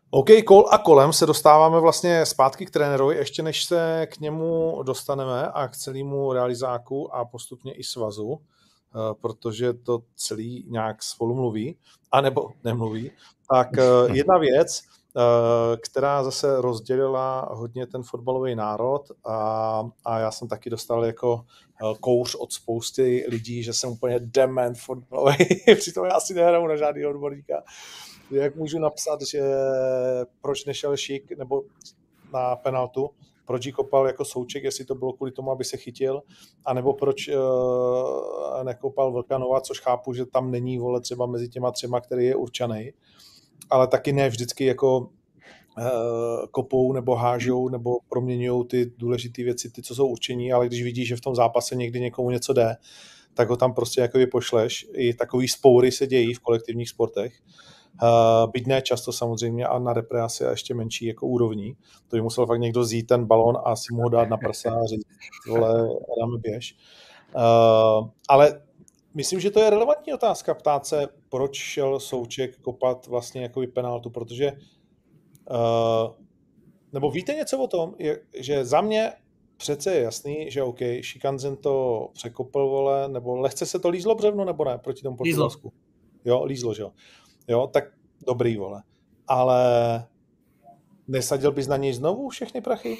[0.10, 4.84] OK, kol a kolem se dostáváme vlastně zpátky k trenérovi, ještě než se k němu
[4.84, 11.36] dostaneme a k celému realizáku a postupně i svazu, eh, protože to celý nějak spolu
[11.36, 11.78] mluví,
[12.12, 13.12] anebo nemluví.
[13.54, 14.82] Tak eh, jedna věc,
[15.18, 21.46] eh, která zase rozdělila hodně ten fotbalový národ a, a já jsem taky dostal jako
[22.00, 25.38] kouř od spousty lidí, že jsem úplně dement fotbalový,
[25.76, 27.64] přitom já si nehraju na žádný odborníka
[28.32, 29.42] jak můžu napsat, že
[30.42, 31.64] proč nešel šik nebo
[32.34, 33.10] na penaltu,
[33.46, 36.22] proč ji kopal jako souček, jestli to bylo kvůli tomu, aby se chytil,
[36.66, 37.36] anebo proč uh,
[38.64, 42.94] nekopal Vlkanova, což chápu, že tam není vole třeba mezi těma třema, který je určený,
[43.70, 45.08] ale taky ne vždycky jako uh,
[46.52, 51.08] kopou nebo hážou nebo proměňují ty důležité věci, ty, co jsou určení, ale když vidíš,
[51.08, 52.76] že v tom zápase někdy někomu něco jde,
[53.34, 54.88] tak ho tam prostě jako pošleš.
[54.94, 57.34] I takový spoury se dějí v kolektivních sportech.
[58.52, 61.78] Byť ne často samozřejmě a na repre asi a ještě menší jako úrovní.
[62.08, 64.70] To by musel fakt někdo zít ten balon a si mu ho dát na prsa
[64.72, 65.08] a říct,
[65.48, 66.76] vole, dáme běž.
[67.36, 68.62] Uh, ale
[69.14, 74.10] myslím, že to je relevantní otázka ptát se, proč šel Souček kopat vlastně jako penaltu,
[74.10, 74.52] protože
[75.52, 76.14] Uh,
[76.94, 79.12] nebo víte něco o tom, je, že za mě
[79.58, 84.46] přece je jasný, že OK, Šikanzen to překopl, vole, nebo lehce se to lízlo břevno,
[84.46, 85.74] nebo ne, proti tomu Portugalsku?
[86.26, 86.92] Jo, lízlo, že jo.
[87.48, 87.84] Jo, tak
[88.28, 88.84] dobrý, vole.
[89.28, 89.64] Ale
[91.08, 92.98] nesadil bys na něj znovu všechny prachy?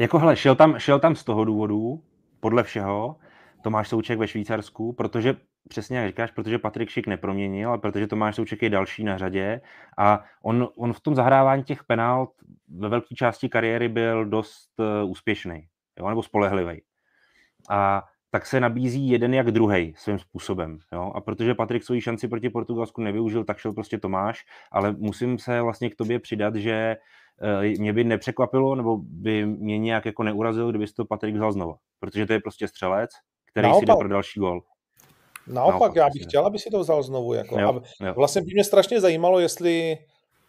[0.00, 2.02] Jako hele, šel tam, šel tam z toho důvodu,
[2.40, 3.16] podle všeho,
[3.62, 5.36] Tomáš Souček ve Švýcarsku, protože
[5.68, 9.60] přesně jak říkáš, protože Patrik Šik neproměnil, ale protože Tomáš Souček je další na řadě
[9.98, 12.30] a on, on v tom zahrávání těch penalt
[12.68, 16.82] ve velké části kariéry byl dost uh, úspěšný, jo, nebo spolehlivý.
[17.70, 20.78] A tak se nabízí jeden jak druhý svým způsobem.
[20.92, 21.12] Jo?
[21.14, 25.60] A protože Patrik svoji šanci proti Portugalsku nevyužil, tak šel prostě Tomáš, ale musím se
[25.62, 26.96] vlastně k tobě přidat, že
[27.42, 31.74] uh, mě by nepřekvapilo, nebo by mě nějak jako neurazil, kdyby to Patrik vzal znova.
[32.00, 33.10] Protože to je prostě střelec,
[33.50, 33.80] který Naopak.
[33.80, 34.62] si jde pro další gol.
[35.46, 37.34] Naopak, Naopak já bych chtěl, aby si to vzal znovu.
[37.34, 37.60] Jako.
[37.60, 39.98] Jo, a vlastně by mě strašně zajímalo, jestli,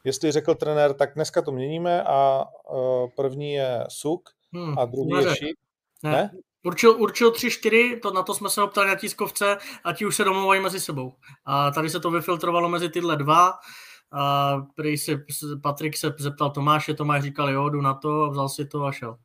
[0.03, 5.13] jestli řekl trenér, tak dneska to měníme a uh, první je Suk hmm, a druhý
[5.13, 5.57] ne, je Šik.
[6.03, 6.11] Ne.
[6.11, 6.31] ne?
[6.65, 10.15] Určil, určil tři, čtyři, to na to jsme se optali na tiskovce a ti už
[10.15, 11.15] se domluvají mezi sebou.
[11.45, 13.53] A tady se to vyfiltrovalo mezi tyhle dva.
[14.11, 15.25] A prý se,
[15.63, 18.91] Patrik se zeptal Tomáše, Tomáš říkal jo, jdu na to a vzal si to a
[18.91, 19.17] šel.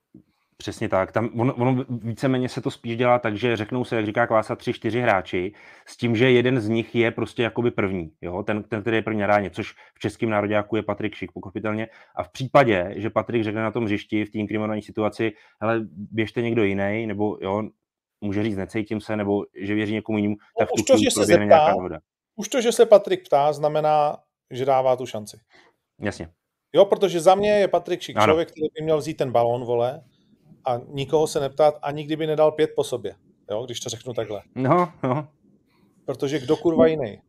[0.61, 1.13] Přesně tak.
[1.13, 4.57] Tam ono, ono víceméně se to spíš dělá tak, že řeknou se, jak říká Kvása,
[4.57, 5.53] tři, čtyři hráči,
[5.87, 8.43] s tím, že jeden z nich je prostě jakoby první, jo?
[8.43, 11.89] Ten, ten, který je první ráně, což v českém nároďáku je Patrik Šik, pochopitelně.
[12.15, 16.43] A v případě, že Patrik řekne na tom hřišti v té inkriminované situaci, hele, běžte
[16.43, 17.63] někdo jiný, nebo jo,
[18.21, 21.25] může říct, necítím se, nebo že věří někomu jinému, tak v tu to, že se
[21.25, 21.75] zeptá.
[22.37, 24.17] Už to, že se Patrik ptá, znamená,
[24.51, 25.41] že dává tu šanci.
[26.01, 26.29] Jasně.
[26.73, 30.03] Jo, protože za mě je Patrik Šik člověk, který by měl vzít ten balón, vole,
[30.65, 33.15] a nikoho se neptát, ani kdyby nedal pět po sobě,
[33.51, 34.43] jo, když to řeknu takhle.
[34.55, 35.29] No, no.
[36.05, 37.21] Protože kdo kurva jiný?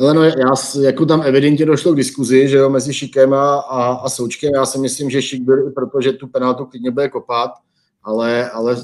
[0.00, 3.92] Ale no, já, jako tam evidentně došlo k diskuzi, že jo, mezi Šikem a, a,
[3.92, 4.50] a Součkem.
[4.54, 7.50] Já si myslím, že Šik byl i proto, že tu penaltu klidně bude kopat,
[8.02, 8.76] ale, ale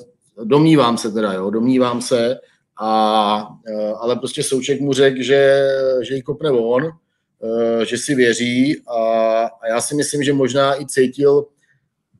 [0.44, 2.38] domnívám se teda, jo, domnívám se,
[2.80, 5.68] a, e, ale prostě Souček mu řekl, že,
[6.08, 9.02] že ji kopne on, e, že si věří a,
[9.44, 11.46] a já si myslím, že možná i cítil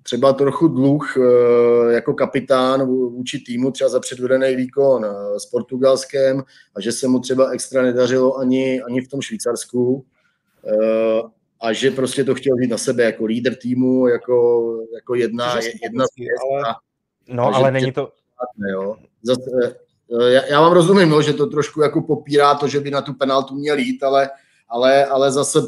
[0.08, 6.42] třeba trochu dluh eh, jako kapitán vůči týmu třeba za předvedený výkon eh, s Portugalskem
[6.76, 10.04] a že se mu třeba extra nedařilo ani, ani v tom Švýcarsku
[10.66, 11.22] eh,
[11.60, 14.62] a že prostě to chtěl být na sebe jako lídr týmu, jako,
[14.94, 16.04] jako jedna, jedna
[16.42, 16.74] ale...
[17.28, 18.12] No, ale není to...
[18.70, 18.96] Jo.
[19.22, 19.76] Zase,
[20.28, 23.14] já, já vám rozumím, no, že to trošku jako popírá to, že by na tu
[23.14, 24.30] penaltu měl jít, ale,
[24.68, 25.58] ale, ale zase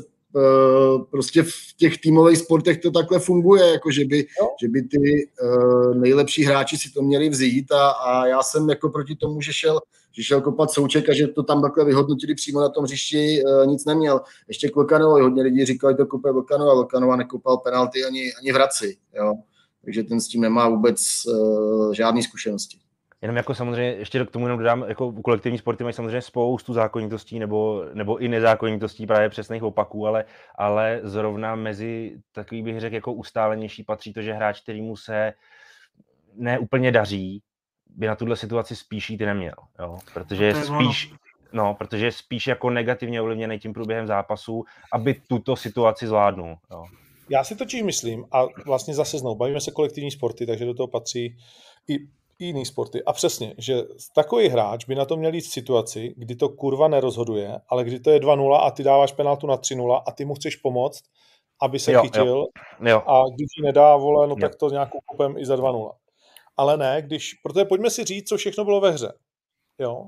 [1.10, 4.26] prostě v těch týmových sportech to takhle funguje, jako že by,
[4.62, 8.88] že by ty uh, nejlepší hráči si to měli vzít a, a já jsem jako
[8.88, 9.80] proti tomu, že šel,
[10.12, 13.66] že šel kopat souček a že to tam takhle vyhodnotili přímo na tom hřišti, uh,
[13.66, 14.20] nic neměl.
[14.48, 18.54] Ještě k Vlkanovi, hodně lidí říkali, to kope Vlkanova, Vlkanova nekopal penalty ani, ani v
[18.54, 19.34] Hradci, jo.
[19.84, 22.78] Takže ten s tím nemá vůbec uh, žádné zkušenosti.
[23.22, 27.38] Jenom jako samozřejmě, ještě k tomu jenom dodám, jako kolektivní sporty mají samozřejmě spoustu zákonitostí
[27.38, 33.12] nebo, nebo i nezákonitostí právě přesných opaků, ale, ale zrovna mezi takový bych řekl jako
[33.12, 35.32] ustálenější patří to, že hráč, který mu se
[36.34, 37.42] neúplně daří,
[37.96, 39.98] by na tuhle situaci spíš jít neměl, jo?
[40.14, 41.14] protože je spíš,
[41.52, 46.56] no, protože je spíš jako negativně ovlivněný tím průběhem zápasu, aby tuto situaci zvládnul.
[46.70, 46.84] Jo?
[47.28, 50.86] Já si totiž myslím, a vlastně zase znovu, bavíme se kolektivní sporty, takže do toho
[50.86, 51.36] patří
[51.88, 51.98] i
[52.44, 53.04] jiný sporty.
[53.04, 53.82] A přesně, že
[54.14, 58.00] takový hráč by na to měl jít v situaci, kdy to kurva nerozhoduje, ale kdy
[58.00, 61.02] to je 2-0 a ty dáváš penaltu na 3-0 a ty mu chceš pomoct,
[61.62, 62.46] aby se jo, chytil jo.
[62.86, 63.02] Jo.
[63.06, 64.40] a když ji nedá, vole, no jo.
[64.40, 65.92] tak to nějakou kopem i za 2-0.
[66.56, 69.12] Ale ne, když, protože pojďme si říct, co všechno bylo ve hře.
[69.78, 70.06] Jo?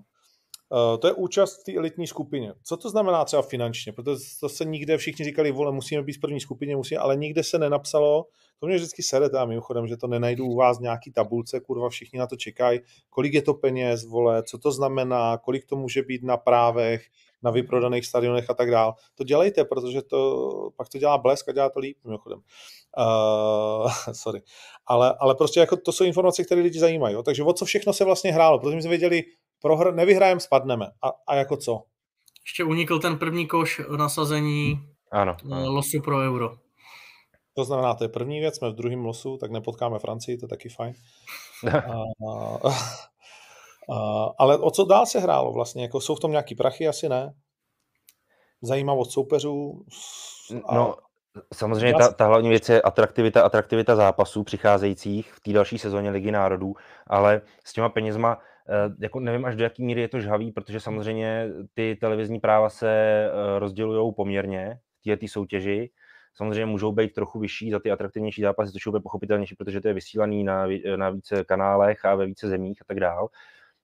[0.72, 2.54] Uh, to je účast v té elitní skupině.
[2.62, 3.92] Co to znamená třeba finančně?
[3.92, 7.42] Protože to se nikde všichni říkali, vole, musíme být v první skupině, musíme, ale nikde
[7.42, 8.26] se nenapsalo,
[8.60, 12.18] to mě vždycky sere, a mimochodem, že to nenajdu u vás nějaký tabulce, kurva, všichni
[12.18, 12.80] na to čekají,
[13.10, 17.02] kolik je to peněz, vole, co to znamená, kolik to může být na právech,
[17.42, 18.94] na vyprodaných stadionech a tak dál.
[19.14, 22.38] To dělejte, protože to, pak to dělá blesk a dělá to líp, mimochodem.
[22.98, 24.42] Uh, sorry.
[24.86, 27.14] Ale, ale prostě jako to jsou informace, které lidi zajímají.
[27.14, 27.22] Jo?
[27.22, 28.58] Takže o co všechno se vlastně hrálo?
[28.58, 29.24] Protože my jsme věděli,
[29.64, 30.86] prohr- nevyhrajeme, spadneme.
[30.86, 31.82] A, a jako co?
[32.46, 35.72] Ještě unikl ten první koš nasazení ano, eh, ano.
[35.72, 36.50] losu pro euro.
[37.54, 40.48] To znamená, to je první věc, jsme v druhém losu, tak nepotkáme Francii, to je
[40.48, 40.94] taky fajn.
[41.74, 42.68] a,
[43.92, 45.82] a, ale o co dál se hrálo vlastně?
[45.82, 46.88] Jako jsou v tom nějaký prachy?
[46.88, 47.34] Asi ne.
[48.62, 49.84] Zajímavost soupeřů?
[50.66, 50.74] A...
[50.74, 50.94] No,
[51.54, 56.30] samozřejmě ta, ta hlavní věc je atraktivita, atraktivita zápasů přicházejících v té další sezóně Ligy
[56.30, 56.74] národů,
[57.06, 58.38] ale s těma penězma
[58.98, 62.90] jako nevím až do jaký míry je to žhavý, protože samozřejmě ty televizní práva se
[62.90, 65.90] eh, rozdělují poměrně této soutěži.
[66.34, 69.94] Samozřejmě můžou být trochu vyšší za ty atraktivnější zápasy, což je pochopitelnější, protože to je
[69.94, 73.28] vysílaný na, na více kanálech a ve více zemích a tak dále.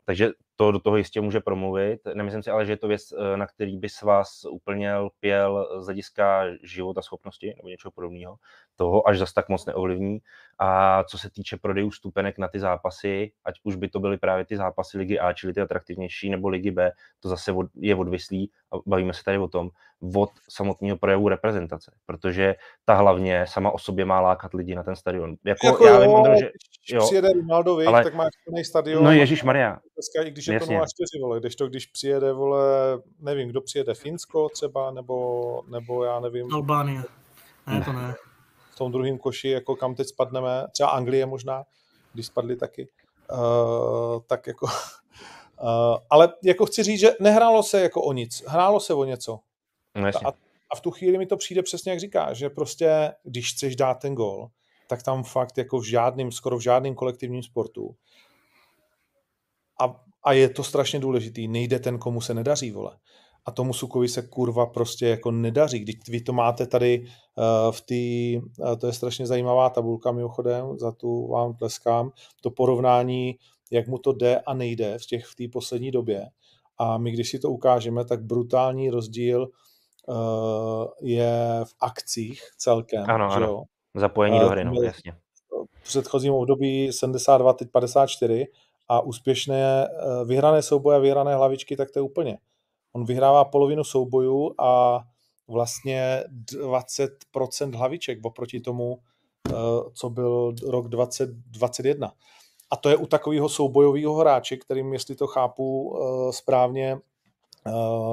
[0.05, 2.01] Takže to do toho jistě může promluvit.
[2.15, 5.69] Nemyslím si ale, že je to věc, eh, na který by s vás úplně lpěl
[5.81, 8.37] z hlediska života schopnosti nebo něčeho podobného.
[8.77, 10.19] Toho až zas tak moc neovlivní.
[10.59, 14.45] A co se týče prodejů stupenek na ty zápasy, ať už by to byly právě
[14.45, 18.77] ty zápasy ligy A, čili ty atraktivnější, nebo ligy B, to zase je odvislý a
[18.87, 19.71] bavíme se tady o tom,
[20.15, 24.97] od samotného projevu reprezentace, protože ta hlavně sama o sobě má lákat lidi na ten
[24.97, 25.37] stadion.
[25.45, 26.37] Jako, jako já jo, vím,
[26.89, 29.05] že jo, přijede Ronaldo, ale, tak máš plný stadion.
[29.05, 29.79] No Ježíš Maria.
[30.25, 30.67] I když je Jasně.
[30.67, 32.63] to 0 vole, když to, když přijede, vole,
[33.19, 36.55] nevím, kdo přijede, Finsko třeba, nebo, nebo já nevím.
[36.55, 37.03] Albánie.
[37.67, 38.15] Ne, to ne.
[38.71, 41.65] V tom druhém koši, jako kam teď spadneme, třeba Anglie možná,
[42.13, 42.89] když spadli taky.
[43.33, 44.67] Uh, tak jako
[45.63, 49.39] Uh, ale jako chci říct, že nehrálo se jako o nic, hrálo se o něco.
[49.95, 50.33] No, a,
[50.71, 53.95] a v tu chvíli mi to přijde přesně jak říká, že prostě, když chceš dát
[53.95, 54.49] ten gol,
[54.87, 57.97] tak tam fakt jako v žádným, skoro v žádným kolektivním sportu.
[59.81, 62.97] A, a je to strašně důležitý, nejde ten, komu se nedaří, vole.
[63.47, 65.79] A tomu Sukovi se kurva prostě jako nedaří.
[65.79, 70.79] Když vy to máte tady uh, v té, uh, to je strašně zajímavá tabulka mimochodem,
[70.79, 72.11] za tu vám tleskám,
[72.41, 73.39] to porovnání
[73.71, 76.27] jak mu to jde a nejde v těch v té poslední době.
[76.79, 79.49] A my, když si to ukážeme, tak brutální rozdíl
[80.09, 83.05] uh, je v akcích celkem.
[83.11, 83.47] Ano, že ano.
[83.47, 83.63] Jo?
[83.95, 85.13] Zapojení uh, do hry, no, jasně.
[85.73, 88.47] V předchozím období 72, teď 54
[88.89, 92.39] a úspěšné uh, vyhrané souboje a vyhrané hlavičky, tak to je úplně.
[92.93, 95.01] On vyhrává polovinu soubojů a
[95.49, 98.99] vlastně 20% hlaviček oproti tomu,
[99.95, 102.13] co byl rok 2021.
[102.71, 106.99] A to je u takového soubojového hráče, kterým, jestli to chápu uh, správně,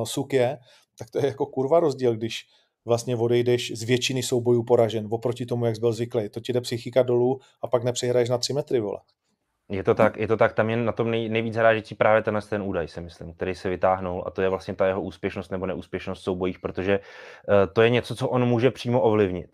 [0.04, 0.58] Suk je,
[1.00, 2.46] tak to je jako kurva rozdíl, když
[2.86, 6.30] vlastně odejdeš z většiny soubojů poražen, oproti tomu, jak jsi byl zvyklý.
[6.30, 9.00] To ti jde psychika dolů a pak nepřihraješ na tři metry, vole.
[9.70, 12.40] Je to tak, je to tak, tam je na tom nej, nejvíc hrážící právě ten,
[12.50, 15.66] ten údaj, si myslím, který se vytáhnul a to je vlastně ta jeho úspěšnost nebo
[15.66, 19.50] neúspěšnost v soubojích, protože uh, to je něco, co on může přímo ovlivnit.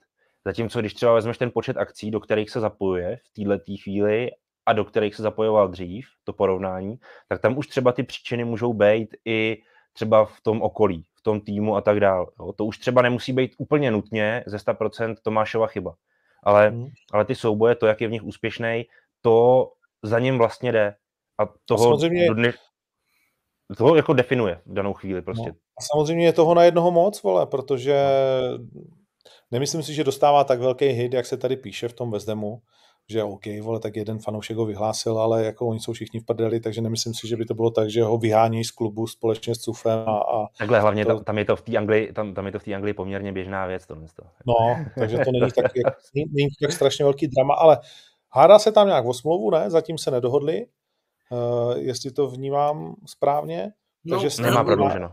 [0.46, 4.32] Zatímco když třeba vezmeš ten počet akcí, do kterých se zapojuje v této chvíli
[4.66, 8.74] a do kterých se zapojoval dřív, to porovnání, tak tam už třeba ty příčiny můžou
[8.74, 9.62] být i
[9.94, 12.28] třeba v tom okolí, v tom týmu a tak dále.
[12.56, 15.96] To už třeba nemusí být úplně nutně ze 100% Tomášova chyba.
[16.44, 16.88] Ale, hmm.
[17.14, 18.86] ale ty souboje, to, jak je v nich úspěšný,
[19.22, 19.68] to
[20.04, 20.96] za ním vlastně jde.
[21.40, 22.28] A toho, a samozřejmě...
[22.28, 22.54] do dne,
[23.78, 25.50] toho jako definuje v danou chvíli prostě.
[25.50, 25.56] No.
[25.80, 28.06] A samozřejmě je toho na jednoho moc, vole, protože
[29.52, 32.62] nemyslím si, že dostává tak velký hit, jak se tady píše v tom Vezdemu
[33.10, 36.60] že OK, vole, tak jeden fanoušek ho vyhlásil, ale jako oni jsou všichni v prdeli,
[36.60, 39.58] takže nemyslím si, že by to bylo tak, že ho vyhání z klubu společně s
[39.58, 41.20] Cufem a, a Takhle hlavně to...
[41.20, 43.66] tam, je to v té Anglii, tam, tam je to v té Anglii poměrně běžná
[43.66, 43.86] věc.
[43.88, 44.24] To, to.
[44.48, 47.78] No, takže to není tak, jak, není tak strašně velký drama, ale
[48.34, 49.70] hádá se tam nějak o smlouvu, ne?
[49.70, 50.66] Zatím se nedohodli,
[51.30, 53.72] uh, jestli to vnímám správně.
[54.06, 55.12] No, takže nemá prodlouženo.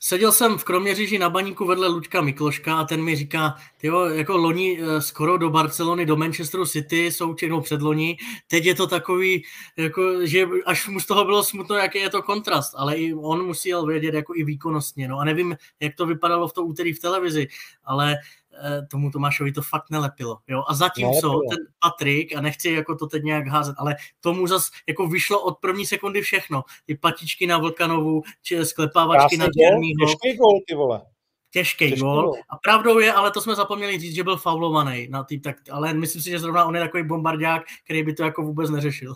[0.00, 4.36] Seděl jsem v Kroměříži na baníku vedle Luďka Mikloška a ten mi říká, tyjo, jako
[4.36, 8.16] loni eh, skoro do Barcelony, do Manchesteru City, jsou čenou předloni,
[8.48, 9.44] teď je to takový,
[9.76, 13.46] jako, že až mu z toho bylo smutno, jaký je to kontrast, ale i on
[13.46, 17.00] musel vědět jako i výkonnostně, no a nevím, jak to vypadalo v to úterý v
[17.00, 17.48] televizi,
[17.84, 18.41] ale Eh,
[18.90, 20.38] tomu Tomášovi to fakt nelepilo.
[20.48, 20.64] Jo?
[20.68, 21.50] A zatímco nelepilo.
[21.50, 25.58] ten Patrik, a nechci jako to teď nějak házet, ale tomu zas jako vyšlo od
[25.58, 26.62] první sekundy všechno.
[26.86, 30.06] Ty patičky na Vlkanovu, či sklepávačky Krásný na Černýho.
[30.06, 31.02] Těžký gol, ty vole.
[31.50, 32.22] Těžký, Těžký gol.
[32.22, 32.34] gol.
[32.48, 35.08] A pravdou je, ale to jsme zapomněli říct, že byl faulovaný.
[35.08, 38.24] Na tý, tak, ale myslím si, že zrovna on je takový bombardák, který by to
[38.24, 39.14] jako vůbec neřešil.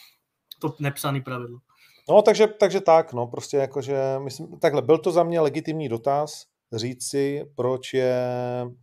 [0.60, 1.58] to nepsaný pravidlo.
[2.08, 6.46] No, takže, takže tak, no, prostě jakože, myslím, takhle, byl to za mě legitimní dotaz,
[6.72, 8.24] říct si, proč, je,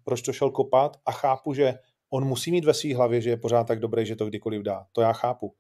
[0.04, 1.74] proč to šel kopat a chápu, že
[2.10, 4.86] on musí mít ve své hlavě, že je pořád tak dobrý, že to kdykoliv dá.
[4.92, 5.54] To já chápu.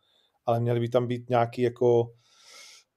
[0.46, 2.12] Ale měly by tam být nějaké jako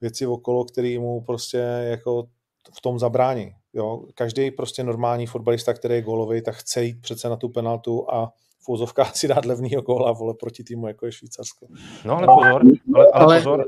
[0.00, 1.58] věci okolo, které mu prostě
[1.90, 2.28] jako
[2.76, 3.52] v tom zabrání.
[3.72, 4.04] Jo?
[4.14, 8.32] Každý prostě normální fotbalista, který je gólový, tak chce jít přece na tu penaltu a
[8.64, 11.66] v úzovkách si dát levnýho góla vole proti týmu, jako je Švýcarsko.
[12.04, 12.62] No ale pozor,
[12.94, 13.64] ale, ale, ale pozor.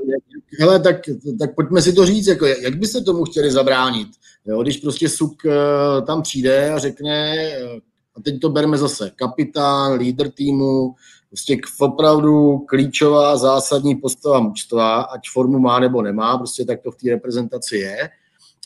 [0.59, 0.95] Hele, tak,
[1.39, 4.07] tak pojďme si to říct, jako, jak byste tomu chtěli zabránit?
[4.45, 7.79] Jo, když prostě Suk uh, tam přijde a řekne, uh,
[8.15, 10.95] a teď to bereme zase, kapitán, lídr týmu,
[11.29, 16.95] prostě opravdu klíčová zásadní postava mužstva, ať formu má nebo nemá, prostě tak to v
[16.95, 18.09] té reprezentaci je.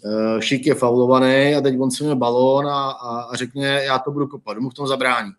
[0.06, 4.12] Uh, šik je faulovaný a teď on si balón a, a, a řekne, já to
[4.12, 5.32] budu kopat, mu v tom zabrání.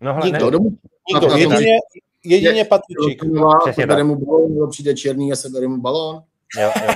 [0.00, 0.58] No, hele, Nikdo, ne.
[1.14, 1.36] Nikdo.
[1.36, 1.78] Jedině,
[2.24, 3.20] jedině Patříček.
[3.74, 6.22] Sebere mu balón, přijde černý a sebere mu balón.
[6.60, 6.94] Jo, jo.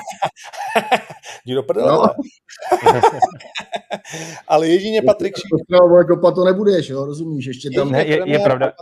[1.45, 1.93] Jdi do prdele.
[1.93, 2.09] No.
[4.49, 5.67] Ale jedině Patrik Šík.
[5.71, 8.73] To kopat to nebudeš, jo, rozumíš, ještě tam ne, je, je pravda.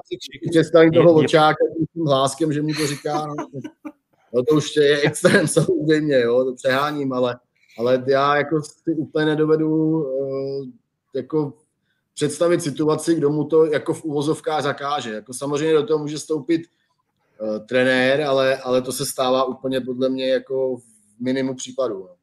[0.50, 1.64] Představím toho je, očáka
[1.94, 3.34] tím hláskem, že mu to říká, no,
[4.34, 7.38] no to už je extrém samozřejmě, jo, to přeháním, ale,
[7.78, 9.70] ale já jako si úplně nedovedu
[10.02, 10.64] uh,
[11.14, 11.52] jako
[12.14, 15.14] představit situaci, kdo mu to jako v uvozovkách zakáže.
[15.14, 16.62] Jako samozřejmě do toho může stoupit
[17.40, 20.84] uh, trenér, ale, ale to se stává úplně podle mě jako v
[21.20, 21.98] minimu případů.
[21.98, 22.14] No.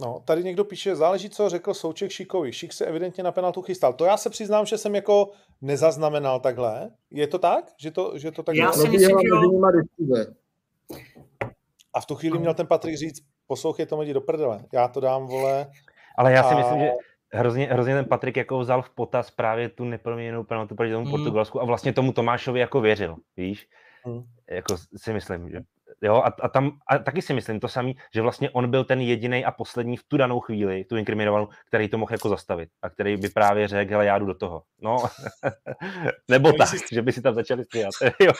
[0.00, 2.52] No, tady někdo píše, záleží, co řekl Souček Šikovi.
[2.52, 3.92] Šik se evidentně na penaltu chystal.
[3.92, 5.30] To já se přiznám, že jsem jako
[5.60, 6.90] nezaznamenal takhle.
[7.10, 7.72] Je to tak?
[7.80, 10.24] Že to, že to tak Já si myslím, že jo.
[11.94, 14.64] A v tu chvíli měl ten Patrik říct, poslouchej to lidi do prdele.
[14.72, 15.70] Já to dám, vole.
[16.18, 16.58] Ale já si a...
[16.58, 16.90] myslím, že
[17.32, 21.10] hrozně, hrozně ten Patrik jako vzal v potaz právě tu neproměněnou penaltu proti tomu mm.
[21.10, 23.68] Portugalsku a vlastně tomu Tomášovi jako věřil, víš?
[24.06, 24.22] Mm.
[24.50, 25.60] Jako si myslím, že
[26.02, 29.00] Jo, a, a, tam a taky si myslím to samý, že vlastně on byl ten
[29.00, 32.90] jediný a poslední v tu danou chvíli, tu inkriminovanou, který to mohl jako zastavit a
[32.90, 34.62] který by právě řekl, hele, já jdu do toho.
[34.82, 34.96] No,
[36.30, 37.90] nebo tak, že by si tam začali stříhat.
[38.20, 38.32] jo.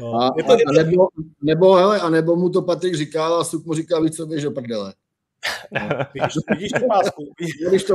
[0.00, 0.14] No.
[0.14, 1.08] A, a, a, nebo,
[1.42, 4.42] nebo, hele, a nebo mu to Patrik říkal a Suk mu říkal, víc co běž
[4.42, 4.94] do prdele.
[5.70, 5.88] No.
[6.14, 7.22] Vidíš, vidíš tu pásku.
[7.64, 7.94] Vidíš to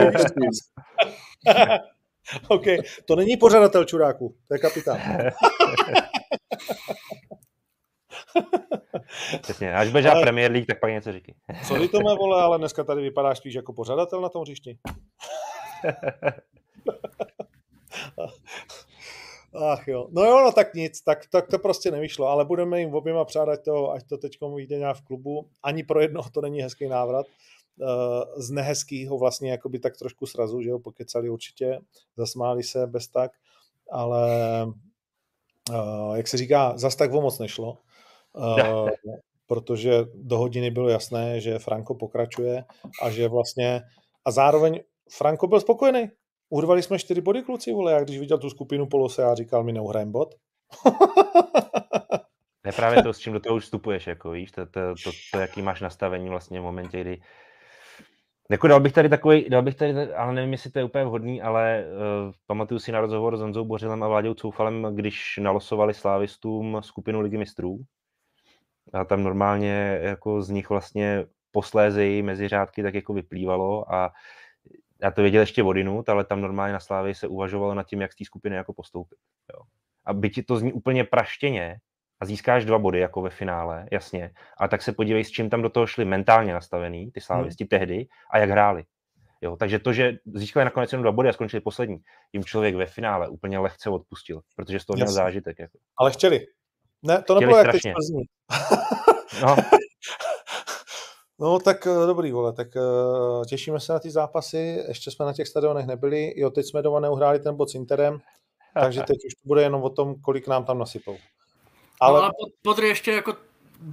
[2.48, 2.64] OK,
[3.06, 5.00] to není pořadatel čuráku, to je kapitán.
[9.42, 10.22] Přesně, až budeš ale...
[10.22, 11.36] Premier League, tak pak něco říky.
[11.68, 14.78] Co vy to vole, ale dneska tady vypadáš spíš jako pořadatel na tom hřišti.
[19.58, 22.94] Ach jo, no jo, no tak nic, tak, tak to prostě nevyšlo, ale budeme jim
[22.96, 25.48] oběma přát, ať to, ať to teď vyjde nějak v klubu.
[25.64, 27.26] Ani pro jednoho to není hezký návrat.
[27.82, 31.80] Uh, z nehezkýho vlastně jakoby tak trošku srazu, že jo, pokecali určitě,
[32.18, 33.32] zasmáli se bez tak,
[33.92, 34.28] ale
[35.70, 37.78] uh, jak se říká, zas tak o moc nešlo.
[38.34, 38.90] Uh,
[39.48, 42.64] protože do hodiny bylo jasné, že Franko pokračuje
[43.02, 43.82] a že vlastně
[44.26, 44.80] a zároveň
[45.12, 46.10] Franko byl spokojený.
[46.50, 49.74] Urvali jsme čtyři body, kluci, vole, já když viděl tu skupinu Polose, já říkal, mi
[49.74, 50.36] neuhrajeme bod.
[52.66, 55.40] je právě to, s čím do toho už vstupuješ, jako víš, to, to, to, to,
[55.40, 57.22] jaký máš nastavení vlastně v momentě, kdy
[58.52, 61.42] jako dal bych tady takový, dal bych tady, ale nevím, jestli to je úplně vhodný,
[61.42, 66.78] ale uh, pamatuju si na rozhovor s Honzou Bořilem a Vláďou Coufalem, když nalosovali slávistům
[66.82, 67.80] skupinu Ligy mistrů,
[68.94, 74.12] a tam normálně jako z nich vlastně posléze mezi řádky tak jako vyplývalo a
[75.02, 78.14] já to věděl ještě vodinut, ale tam normálně na Slávě se uvažovalo nad tím, jak
[78.14, 79.18] z té skupiny jako postoupit.
[79.54, 79.62] Jo.
[80.06, 81.78] A byť to zní úplně praštěně
[82.20, 85.62] a získáš dva body jako ve finále, jasně, ale tak se podívej, s čím tam
[85.62, 87.70] do toho šli mentálně nastavený, ty slávisti hmm.
[87.70, 88.84] tehdy, a jak hráli.
[89.42, 91.98] Jo, takže to, že získali nakonec jenom dva body a skončili poslední,
[92.34, 95.60] jim člověk ve finále úplně lehce odpustil, protože z toho měl zážitek.
[95.60, 95.78] Jako.
[95.98, 96.46] Ale chtěli.
[97.04, 97.82] Ne, to nebylo jak teď
[99.42, 99.56] no.
[101.40, 105.34] no tak eh, dobrý, vole, tak uh, těšíme se na ty zápasy, ještě jsme na
[105.34, 108.22] těch stadionech nebyli, jo, teď jsme doma neuhráli ten bod s Interem,
[108.74, 111.14] takže teď už to bude jenom o tom, kolik nám tam nasypou.
[111.14, 111.20] No
[112.00, 112.22] ale...
[112.22, 112.32] No a
[112.62, 113.34] Podry ještě jako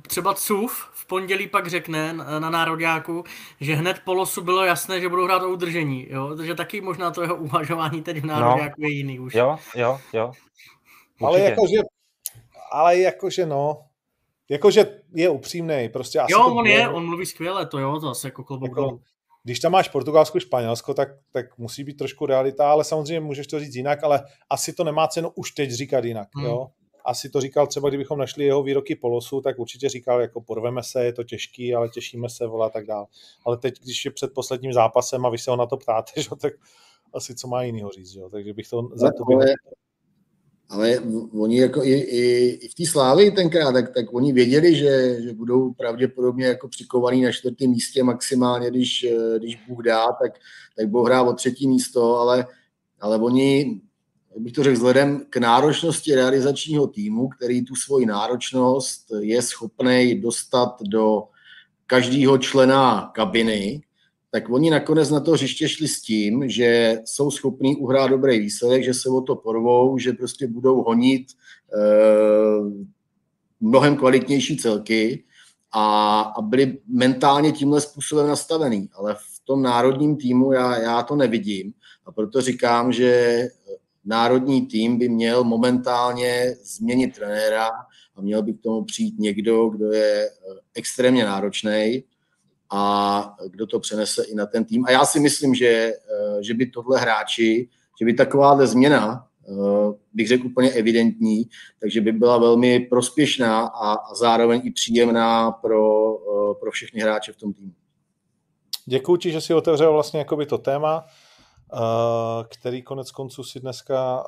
[0.03, 3.25] třeba CUF v pondělí pak řekne na národňáku,
[3.61, 6.37] že hned po losu bylo jasné, že budou hrát o udržení, jo?
[6.37, 8.89] takže taky možná to jeho uvažování teď v národňáku no.
[8.89, 9.35] je jiný už.
[9.35, 10.27] Jo, jo, jo.
[10.27, 11.27] Určitě.
[11.27, 11.77] Ale jakože
[12.75, 13.87] ale jakože no,
[14.51, 18.27] jakože je upřímný, prostě asi Jo, on je, on mluví skvěle, to jo, to asi
[18.27, 18.99] jako klobouk jako,
[19.45, 23.61] Když tam máš Portugalsko, Španělsko, tak, tak musí být trošku realita, ale samozřejmě můžeš to
[23.61, 26.45] říct jinak, ale asi to nemá cenu už teď říkat jinak, hmm.
[26.45, 26.67] jo.
[27.07, 31.05] Asi to říkal třeba, kdybychom našli jeho výroky polosu, tak určitě říkal, jako porveme se,
[31.05, 33.07] je to těžký, ale těšíme se, volá tak dál.
[33.47, 36.29] Ale teď, když je před posledním zápasem a vy se ho na to ptáte, že,
[36.41, 36.53] tak
[37.15, 38.29] asi co má jinýho říct, jo.
[38.31, 39.41] takže bych to za to byl...
[40.69, 40.99] Ale
[41.39, 45.33] oni jako i, i, i v té slávě tenkrát, tak, tak oni věděli, že, že
[45.33, 49.07] budou pravděpodobně jako přikovaný na čtvrtém místě maximálně, když,
[49.39, 50.33] když Bůh dá, tak,
[50.77, 52.47] tak budou hrát o třetí místo, ale,
[53.01, 53.81] ale oni,
[54.37, 60.83] bych to řekl, vzhledem k náročnosti realizačního týmu, který tu svoji náročnost je schopný dostat
[60.83, 61.23] do
[61.87, 63.83] každého člena kabiny,
[64.35, 68.85] tak oni nakonec na to hřiště šli s tím, že jsou schopní uhrát dobrý výsledek,
[68.85, 71.27] že se o to porvou, že prostě budou honit
[71.75, 72.85] eh,
[73.61, 75.25] mnohem kvalitnější celky
[75.73, 78.89] a, a byli mentálně tímhle způsobem nastavený.
[78.95, 81.73] Ale v tom národním týmu já, já to nevidím
[82.07, 83.43] a proto říkám, že
[84.05, 87.69] národní tým by měl momentálně změnit trenéra
[88.17, 92.05] a měl by k tomu přijít někdo, kdo je eh, extrémně náročný
[92.75, 94.85] a kdo to přenese i na ten tým.
[94.87, 97.69] A já si myslím, že, eh, že by tohle hráči,
[98.01, 99.29] že by takováhle změna
[100.13, 101.49] bych řekl úplně evidentní,
[101.81, 106.15] takže by byla velmi prospěšná a zároveň i příjemná pro,
[106.61, 107.73] pro všechny hráče v tom týmu.
[108.87, 111.07] Děkuji ti, že jsi otevřel vlastně jakoby to téma,
[112.49, 114.27] který konec konců si dneska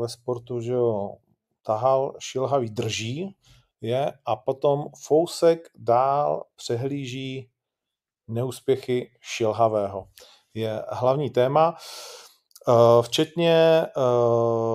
[0.00, 1.14] ve sportu že jo,
[1.62, 3.34] tahal, šilhavý drží,
[3.80, 7.49] je, a potom Fousek dál přehlíží
[8.30, 10.06] neúspěchy šilhavého.
[10.54, 11.74] Je hlavní téma,
[12.68, 12.72] eh,
[13.02, 13.90] včetně eh,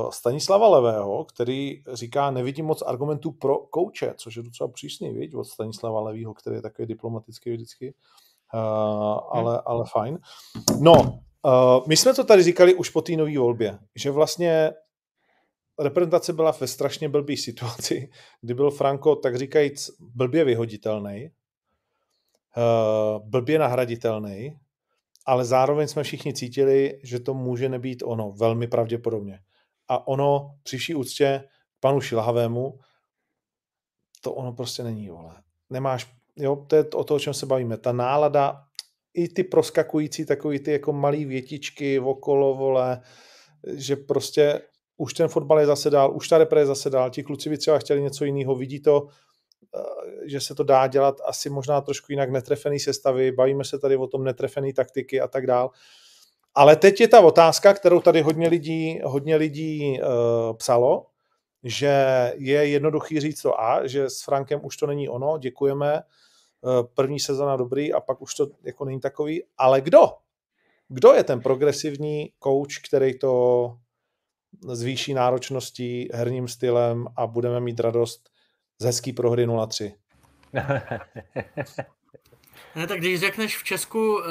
[0.10, 5.44] Stanislava Levého, který říká, nevidím moc argumentů pro kouče, což je docela přísný, viď, od
[5.44, 7.94] Stanislava Levého, který je takový diplomatický vždycky,
[8.54, 8.58] eh,
[9.30, 9.62] ale, hmm.
[9.66, 10.20] ale fajn.
[10.80, 11.20] No,
[11.88, 14.74] my jsme to tady říkali už po té nové volbě, že vlastně
[15.80, 18.10] reprezentace byla ve strašně blbý situaci,
[18.42, 21.30] kdy byl Franco, tak říkajíc, blbě vyhoditelný,
[22.58, 24.60] uh, blbě nahraditelný,
[25.26, 29.40] ale zároveň jsme všichni cítili, že to může nebýt ono, velmi pravděpodobně.
[29.88, 31.44] A ono, při vší úctě
[31.80, 32.80] panu Šilhavému,
[34.22, 35.36] to ono prostě není, vole.
[35.70, 37.78] Nemáš, jo, to je o to, o čem se bavíme.
[37.78, 38.64] Ta nálada,
[39.14, 43.02] i ty proskakující takový ty jako malý větičky okolo, vole,
[43.74, 44.62] že prostě
[44.98, 47.58] už ten fotbal je zase dál, už ta repre je zase dál, ti kluci by
[47.58, 49.08] třeba chtěli něco jiného, vidí to,
[50.26, 54.08] že se to dá dělat asi možná trošku jinak netrefený sestavy, bavíme se tady o
[54.08, 55.72] tom netrefený taktiky a tak dál.
[56.56, 60.08] Ale teď je ta otázka, kterou tady hodně lidí, hodně lidí uh,
[60.58, 61.06] psalo,
[61.64, 66.02] že je jednoduchý říct to A, že s Frankem už to není ono, děkujeme,
[66.62, 70.08] uh, první sezona dobrý a pak už to jako není takový, ale kdo?
[70.88, 73.74] Kdo je ten progresivní coach, který to
[74.68, 78.30] zvýší náročností, herním stylem a budeme mít radost
[78.82, 79.94] z hezký prohry 0-3.
[82.76, 84.22] Ne, tak když řekneš v Česku uh,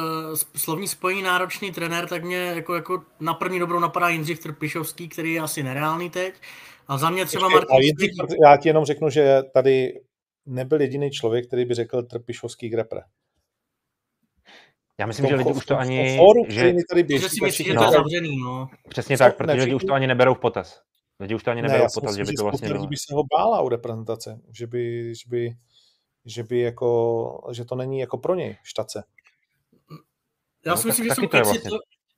[0.57, 5.33] slovní spojení náročný trenér, tak mě jako, jako na první dobrou napadá Jindřich Trpišovský, který
[5.33, 6.35] je asi nereálný teď.
[6.89, 7.77] A za mě třeba Martin...
[7.81, 8.11] Jindřich,
[8.45, 10.01] já ti jenom řeknu, že tady
[10.47, 13.01] nebyl jediný člověk, který by řekl Trpišovský grepre.
[15.01, 16.17] Já myslím, že lidi už to ani...
[16.17, 18.69] Fóru, že, tady běží, že si myslí, že to je zavřený, no.
[18.89, 20.83] Přesně tak, protože lidi už to ani neberou v potaz.
[21.21, 22.87] Lidi už to ani neberou ne, potaz, že by to vlastně bylo.
[22.87, 25.57] by se ho bála u reprezentace, že by, že by,
[26.25, 29.05] že by jako, že to není jako pro něj štace.
[30.67, 31.71] Já no, si myslím, že jsou kluci, vlastně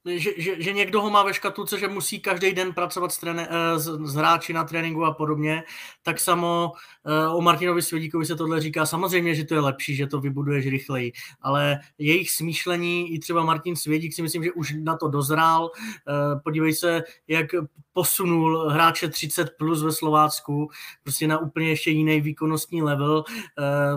[0.07, 3.49] že, že, že někdo ho má ve škatulce, že musí každý den pracovat s, trené,
[3.51, 5.63] eh, s, s hráči na tréninku a podobně,
[6.03, 6.73] tak samo
[7.07, 8.87] eh, o Martinovi Svědíkovi se tohle říká.
[8.87, 13.77] Samozřejmě, že to je lepší, že to vybuduješ rychleji, ale jejich smýšlení, i třeba Martin
[13.77, 15.71] Svědík si myslím, že už na to dozrál.
[15.77, 17.47] Eh, podívej se, jak
[17.93, 20.69] posunul hráče 30 plus ve Slovácku,
[21.03, 23.25] prostě na úplně ještě jiný výkonnostní level.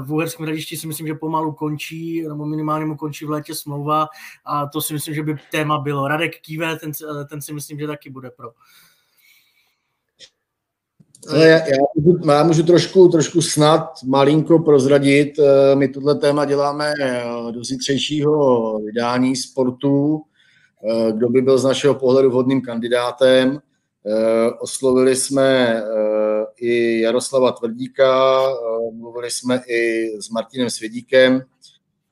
[0.04, 4.08] V Uherském hradišti si myslím, že pomalu končí, nebo minimálně mu končí v létě smlouva
[4.46, 6.08] a to si myslím, že by téma bylo bylo.
[6.08, 6.92] Radek Kýve, ten,
[7.30, 8.52] ten si myslím, že taky bude pro.
[11.28, 15.40] Ale já, já, můžu, já můžu trošku, trošku snad malinko prozradit.
[15.40, 20.22] Eh, my tohle téma děláme eh, do zítřejšího vydání sportu.
[20.84, 23.60] Eh, kdo by byl z našeho pohledu vhodným kandidátem?
[24.60, 25.82] Oslovili jsme
[26.58, 28.42] i Jaroslava Tvrdíka,
[28.92, 31.42] mluvili jsme i s Martinem Svědíkem,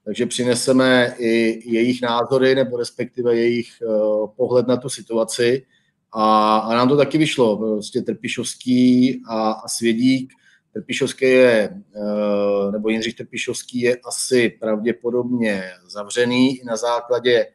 [0.08, 5.66] takže přineseme i jejich názory nebo respektive jejich uh, pohled na tu situaci.
[6.12, 7.58] A, a nám to taky vyšlo.
[7.58, 10.34] Prostě Trpišovský a, a Svědík.
[10.74, 17.48] Trpišovský je, uh, nebo Jindřich Trpišovský je asi pravděpodobně zavřený i na základě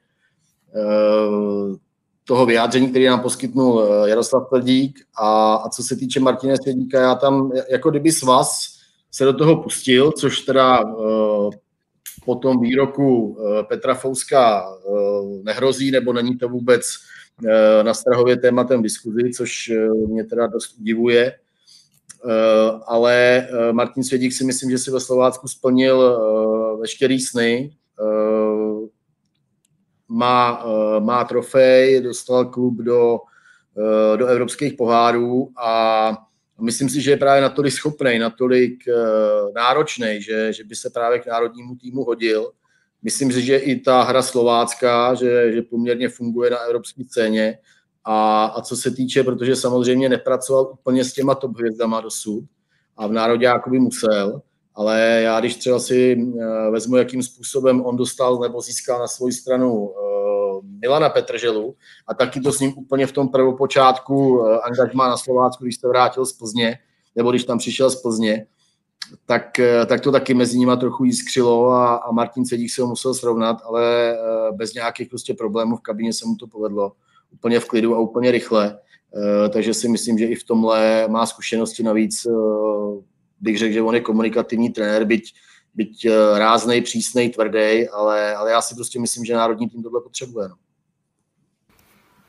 [0.75, 1.77] uh,
[2.25, 5.01] toho vyjádření, který nám poskytnul Jaroslav Tvrdík.
[5.19, 8.79] A, a co se týče Martina Svědíka, já tam jako kdyby s vás
[9.11, 10.81] se do toho pustil, což teda
[12.25, 14.93] po tom výroku eh, Petra Fouska eh,
[15.43, 16.87] nehrozí, nebo není to vůbec
[17.47, 19.73] eh, na Strahově tématem diskuzi, což
[20.09, 21.33] mě teda dost udivuje.
[22.87, 26.19] Ale Martin Svědík si myslím, že si ve Slovácku splnil
[26.81, 27.77] veškerý sny.
[30.09, 30.65] Má,
[30.99, 33.19] má trofej, dostal klub do,
[34.17, 36.13] do evropských pohárů a
[36.63, 41.19] myslím si, že je právě natolik schopný, natolik uh, náročný, že, že by se právě
[41.19, 42.53] k národnímu týmu hodil.
[43.03, 47.59] Myslím si, že i ta hra slovácká, že, že poměrně funguje na evropské scéně.
[48.05, 52.45] A, a co se týče, protože samozřejmě nepracoval úplně s těma top hvězdama dosud
[52.97, 54.43] a v národě by musel,
[54.75, 59.31] ale já když třeba si uh, vezmu, jakým způsobem on dostal nebo získal na svou
[59.31, 60.12] stranu uh,
[60.83, 61.75] Milana Petrželu
[62.07, 65.89] a taky to s ním úplně v tom prvopočátku eh, angažmá na Slovácku, když se
[65.89, 66.79] vrátil z Plzně,
[67.17, 68.47] nebo když tam přišel z Plzně,
[69.27, 72.89] tak, eh, tak to taky mezi nimi trochu jiskřilo a, a Martin Cedík se ho
[72.89, 76.93] musel srovnat, ale eh, bez nějakých prostě problémů v kabině se mu to povedlo.
[77.33, 78.79] úplně v klidu a úplně rychle.
[79.53, 82.27] Takže si myslím, že i v tomhle má zkušenosti navíc.
[83.41, 85.35] Bych řekl, že on je komunikativní trenér, byť,
[85.75, 90.49] byť ráznej, přísnej, tvrdý, ale, ale já si prostě myslím, že národní tým tohle potřebuje.
[90.49, 90.55] No.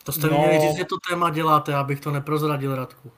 [0.03, 0.37] To jste no.
[0.37, 3.11] měli říct, že to téma děláte, abych to neprozradil, Radku.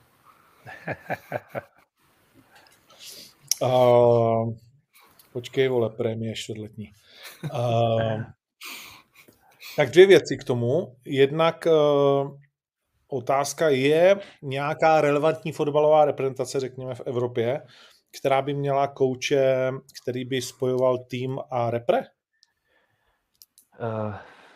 [3.62, 4.54] uh,
[5.32, 6.92] počkej, vole, prémie čtvrtletní.
[7.54, 8.22] Uh,
[9.76, 10.96] tak dvě věci k tomu.
[11.04, 12.38] Jednak uh,
[13.08, 17.62] otázka je nějaká relevantní fotbalová reprezentace, řekněme, v Evropě,
[18.18, 19.72] která by měla kouče,
[20.02, 21.98] který by spojoval tým a repre?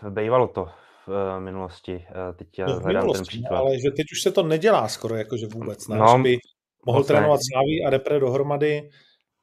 [0.02, 0.79] Uh, bejvalo to
[1.10, 1.94] v uh, minulosti.
[1.94, 3.58] Uh, teď já no, hledám ten příklad.
[3.58, 5.88] Ale že teď už se to nedělá skoro jakože vůbec.
[5.88, 5.96] Ne?
[5.96, 6.38] No, že by
[6.86, 8.90] mohl trénovat Slaví a repre dohromady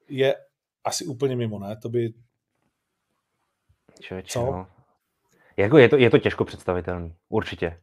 [0.10, 0.36] je
[0.84, 1.78] asi úplně mimo, ne?
[1.82, 2.14] To by...
[4.02, 4.40] Člověče, Co?
[4.40, 4.68] No.
[5.58, 7.78] Jako je, to, je to těžko představitelný, určitě.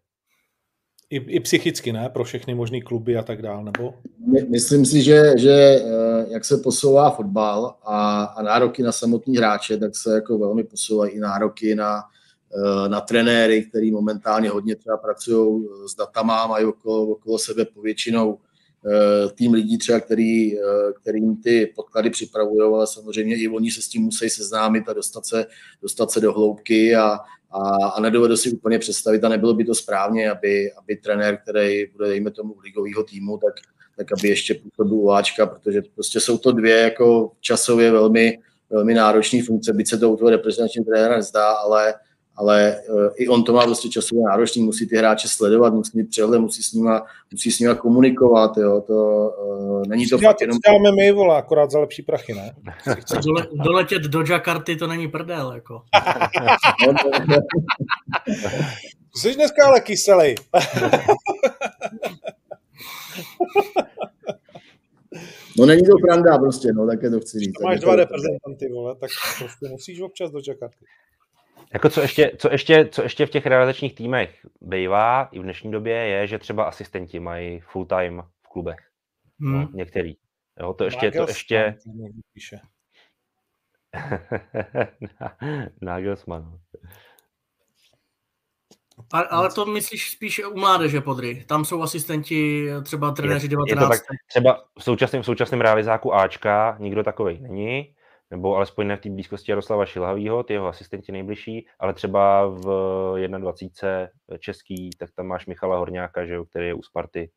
[1.11, 2.09] I, I psychicky, ne?
[2.09, 3.95] Pro všechny možné kluby a tak dále, nebo?
[4.51, 9.77] Myslím si, že, že eh, jak se posouvá fotbal a, a nároky na samotní hráče,
[9.77, 12.24] tak se jako velmi posouvají i nároky na, eh,
[12.89, 18.39] na trenéry, který momentálně hodně třeba pracují s datama, mají okolo, okolo sebe povětšinou
[18.87, 23.83] Eh, tým lidí třeba, který, eh, kterým ty podklady připravují, ale samozřejmě i oni se
[23.83, 25.47] s tím musí seznámit a dostat se,
[25.83, 27.19] dostat se do hloubky a,
[27.51, 31.87] a, a nedovedu si úplně představit a nebylo by to správně, aby, aby trenér, který
[31.87, 33.55] bude, dejme tomu, ligového týmu, tak,
[33.97, 38.39] tak aby ještě působil u Ačka, protože prostě jsou to dvě jako časově velmi,
[38.71, 41.95] velmi náročné funkce, byť se to u toho reprezentačního trenéra nezdá, ale,
[42.37, 46.11] ale uh, i on to má prostě časově náročný, musí ty hráče sledovat, musí mít
[46.11, 48.95] přehled, musí s nima, musí s nima komunikovat, jo, to
[49.29, 50.59] uh, není to fakt jenom...
[50.67, 52.55] děláme my, vole, akorát za lepší prachy, ne?
[53.25, 55.83] Dole, doletět do Jakarty to není prdel, jako.
[59.17, 60.35] Jsi dneska ale kyselý.
[65.59, 67.61] No není to pravda prostě, no, také to chci říct.
[67.65, 70.85] Máš dva reprezentanty, vole, tak prostě musíš občas do Jakarty.
[71.75, 75.73] Jako co ještě, co, ještě, co ještě v těch realizačních týmech bývá i v dnešní
[75.73, 78.79] době je, že třeba asistenti mají full time v klubech.
[79.41, 79.53] Hmm.
[79.53, 80.15] No, některý.
[80.61, 81.77] Jo, to ještě, to ještě...
[85.83, 86.59] Nagelsmann.
[89.13, 91.45] A, ale to myslíš spíš u mládeže podry.
[91.49, 93.69] Tam jsou asistenti, třeba trenéři 19.
[93.71, 97.95] Je to tak, třeba v současném, v současném realizáku Ačka nikdo takový není
[98.31, 103.29] nebo alespoň ne v té blízkosti Jaroslava Šilhavýho, ty jeho asistenti nejbližší, ale třeba v
[103.39, 104.09] 21.
[104.39, 107.31] český, tak tam máš Michala Horňáka, že jo, který je u Sparty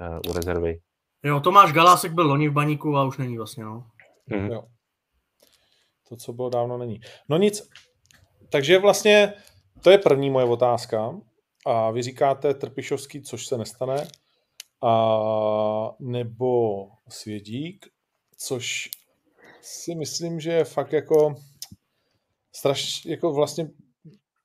[0.00, 0.80] uh, u rezervy.
[1.24, 3.86] Jo, Tomáš Galásek byl loni v baníku a už není vlastně, no.
[4.30, 4.52] Mm-hmm.
[4.52, 4.64] Jo.
[6.08, 7.00] To, co bylo dávno, není.
[7.28, 7.70] No nic,
[8.50, 9.34] takže vlastně
[9.82, 11.20] to je první moje otázka.
[11.66, 14.06] A vy říkáte Trpišovský, což se nestane,
[14.82, 17.86] a nebo Svědík,
[18.36, 18.90] což
[19.62, 21.34] si myslím, že je fakt jako
[22.52, 23.68] strašně, jako vlastně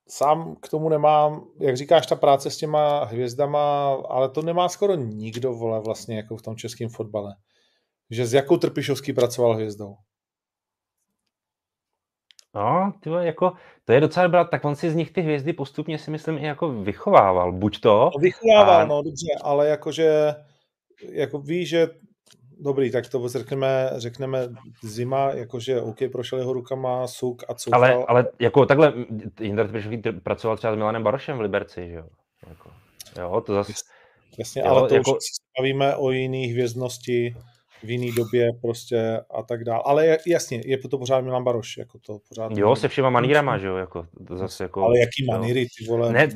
[0.08, 4.94] sám k tomu nemám, jak říkáš, ta práce s těma hvězdama, ale to nemá skoro
[4.94, 7.34] nikdo, vole, vlastně jako v tom českém fotbale.
[8.10, 9.96] Že s jakou Trpišovský pracoval hvězdou?
[12.54, 13.52] No, ty jako,
[13.84, 16.46] to je docela dobrá, tak on si z nich ty hvězdy postupně si myslím i
[16.46, 18.10] jako vychovával, buď to.
[18.14, 18.84] No, vychovával, a...
[18.84, 20.34] no dobře, ale jakože
[21.12, 21.88] jako ví, že
[22.60, 24.48] Dobrý, tak to řekneme, řekneme
[24.82, 27.74] zima, jakože OK, prošel jeho rukama, suk a co.
[27.74, 28.92] Ale, ale jako takhle,
[29.40, 29.68] Jindra
[30.22, 32.06] pracoval třeba s Milanem Barošem v Liberci, že jo?
[32.48, 32.70] Jako,
[33.18, 33.72] jo, to zase...
[34.38, 35.10] Jasně, jo, ale to jako...
[35.10, 37.34] už si bavíme o jiný hvězdnosti,
[37.82, 39.82] v jiný době prostě a tak dále.
[39.84, 42.52] Ale jasně, je to pořád Milan Baroš, jako to pořád.
[42.56, 44.82] Jo, se všema manírama, že jo, jako to zase jako...
[44.82, 46.12] Ale jaký maníry, ty vole?
[46.12, 46.28] Ne,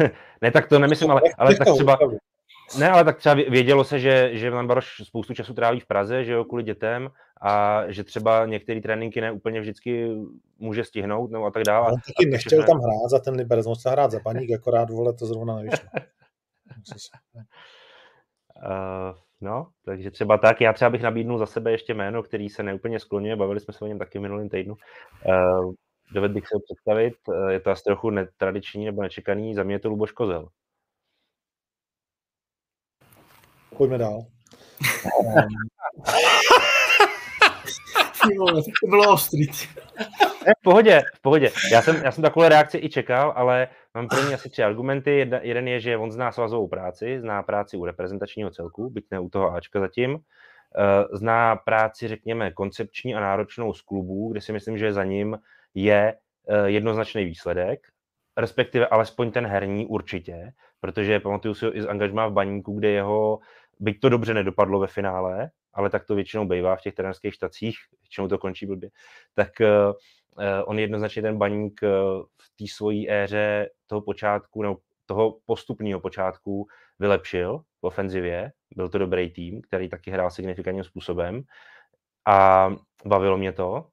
[0.42, 1.98] ne, tak to nemyslím, ale, ale tak třeba,
[2.78, 6.24] ne, ale tak třeba vědělo se, že, že Milan Baroš spoustu času tráví v Praze,
[6.24, 7.10] že jo, kvůli dětem
[7.42, 10.08] a že třeba některé tréninky ne úplně vždycky
[10.58, 11.92] může stihnout nebo a tak dále.
[11.92, 15.26] On taky nechtěl tam hrát za ten Liberec, mohl hrát za paník, akorát vole to
[15.26, 15.88] zrovna nevyšlo.
[18.56, 20.60] uh, no, takže třeba tak.
[20.60, 23.84] Já třeba bych nabídnul za sebe ještě jméno, který se neúplně skloňuje, bavili jsme se
[23.84, 24.74] o něm taky v minulém týdnu.
[24.74, 25.72] Uh,
[26.14, 29.74] dovedl bych se ho představit, uh, je to asi trochu netradiční nebo nečekaný, za mě
[29.74, 30.48] je to Luboš Kozel.
[33.76, 34.24] Pojďme dál.
[38.80, 39.46] to bylo ostrý.
[40.46, 41.50] Ne, v pohodě, v pohodě.
[41.72, 45.10] Já jsem, já jsem takové reakci i čekal, ale mám pro ní asi tři argumenty.
[45.18, 49.20] Jedna, jeden je, že on zná svazovou práci, zná práci u reprezentačního celku, byť ne
[49.20, 50.18] u toho Ačka zatím.
[50.78, 55.38] Eh, zná práci, řekněme, koncepční a náročnou z klubů, kde si myslím, že za ním
[55.74, 56.14] je
[56.48, 57.86] eh, jednoznačný výsledek.
[58.36, 62.88] respektive alespoň ten herní určitě, protože pamatuju si ho i z angažmá v baníku, kde
[62.90, 63.38] jeho,
[63.80, 67.76] byť to dobře nedopadlo ve finále, ale tak to většinou bývá v těch trenerských štacích,
[68.02, 68.90] většinou to končí blbě,
[69.34, 69.94] tak uh,
[70.64, 71.88] on jednoznačně ten baník uh,
[72.22, 74.76] v té svojí éře toho počátku, nebo
[75.06, 76.66] toho postupného počátku
[76.98, 78.52] vylepšil v ofenzivě.
[78.76, 81.42] Byl to dobrý tým, který taky hrál signifikantním způsobem
[82.26, 82.70] a
[83.06, 83.86] bavilo mě to.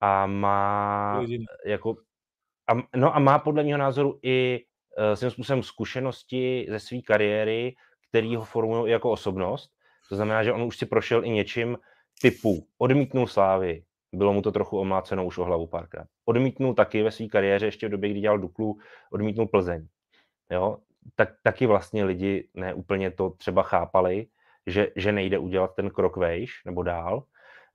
[0.00, 1.24] A má
[1.66, 1.96] jako
[2.70, 4.64] a, no a má podle mého názoru i
[4.98, 7.74] uh, svým způsobem zkušenosti ze své kariéry,
[8.12, 9.70] který ho formují jako osobnost.
[10.08, 11.78] To znamená, že on už si prošel i něčím
[12.22, 16.06] typu odmítnul Slávy, bylo mu to trochu omláceno už o hlavu párkrát.
[16.24, 18.78] Odmítnul taky ve své kariéře, ještě v době, kdy dělal Duklu,
[19.12, 19.86] odmítnul Plzeň.
[20.50, 20.78] Jo?
[21.14, 24.26] Tak, taky vlastně lidi ne úplně to třeba chápali,
[24.66, 27.24] že, že nejde udělat ten krok vejš nebo dál.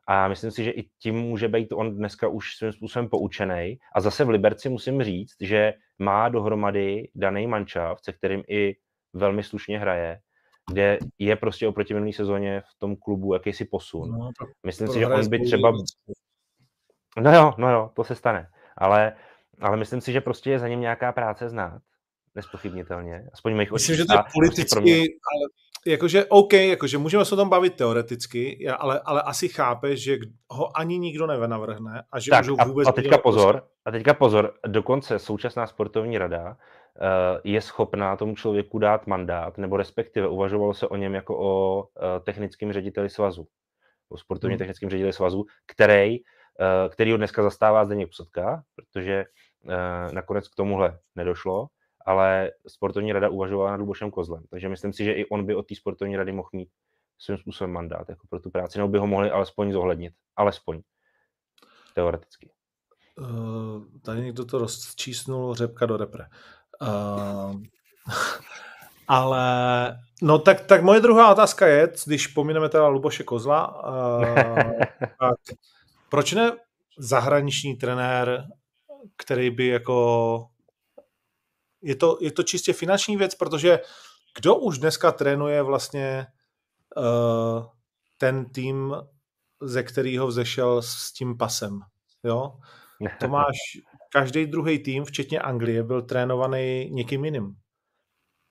[0.08, 3.80] A myslím si, že i tím může být on dneska už svým způsobem poučený.
[3.96, 8.76] A zase v Liberci musím říct, že má dohromady daný mančav, se kterým i
[9.14, 10.20] velmi slušně hraje,
[10.72, 14.12] kde je prostě oproti minulý sezóně v tom klubu jakýsi posun.
[14.12, 14.30] No,
[14.66, 15.72] myslím si, že on by třeba...
[17.20, 18.48] No jo, no jo, to se stane.
[18.78, 19.14] Ale,
[19.62, 21.82] ale myslím si, že prostě je za ním nějaká práce znát.
[22.36, 23.24] Nespochybnitelně.
[23.34, 25.50] Aspoň mých Myslím, že to je prostě politicky, prostě ale
[25.86, 30.18] jakože OK, jakože můžeme se o tom bavit teoreticky, ale, ale asi chápe, že
[30.50, 32.88] ho ani nikdo nevenavrhne a že tak, můžou vůbec...
[32.88, 36.58] A, a teďka pozor, a teďka pozor, dokonce současná sportovní rada
[37.44, 42.24] je schopná tomu člověku dát mandát, nebo respektive uvažovalo se o něm jako o uh,
[42.24, 43.48] technickém řediteli svazu,
[44.10, 44.58] o sportovně hmm.
[44.58, 49.26] technickém řediteli svazu, který, uh, který ho dneska zastává Zdeněk Psotka, protože
[50.12, 51.68] nakonec k tomuhle nedošlo
[52.08, 55.68] ale sportovní rada uvažovala nad Lubošem Kozlem, takže myslím si, že i on by od
[55.68, 56.70] té sportovní rady mohl mít
[57.18, 60.82] svým způsobem mandát jako pro tu práci, nebo by ho mohli alespoň zohlednit, alespoň
[61.94, 62.50] teoreticky.
[63.18, 66.26] Uh, tady někdo to rozčísnul řepka do repre.
[66.82, 67.62] Uh,
[69.08, 69.44] ale
[70.22, 74.24] no tak, tak moje druhá otázka je, když pomineme teda Luboše Kozla, uh,
[75.20, 75.58] tak
[76.10, 76.52] proč ne
[76.98, 78.48] zahraniční trenér,
[79.18, 80.48] který by jako
[81.82, 83.80] je to, je to čistě finanční věc, protože
[84.38, 86.28] kdo už dneska trénuje vlastně
[86.98, 87.66] uh,
[88.18, 88.96] ten tým,
[89.62, 91.80] ze kterého vzešel s tím pasem,
[92.24, 92.54] jo?
[93.20, 93.58] To máš,
[94.12, 97.56] každý druhý tým, včetně Anglie, byl trénovaný někým jiným.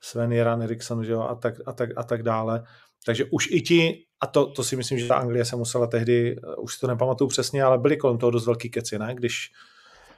[0.00, 2.64] Sven Jeran Eriksson, že jo, a tak, a, tak, a tak dále.
[3.06, 6.36] Takže už i ti, a to, to si myslím, že ta Anglie se musela tehdy,
[6.36, 9.14] eh, už si to nepamatuju přesně, ale byly kolem toho dost velký keci, ne?
[9.14, 9.50] Když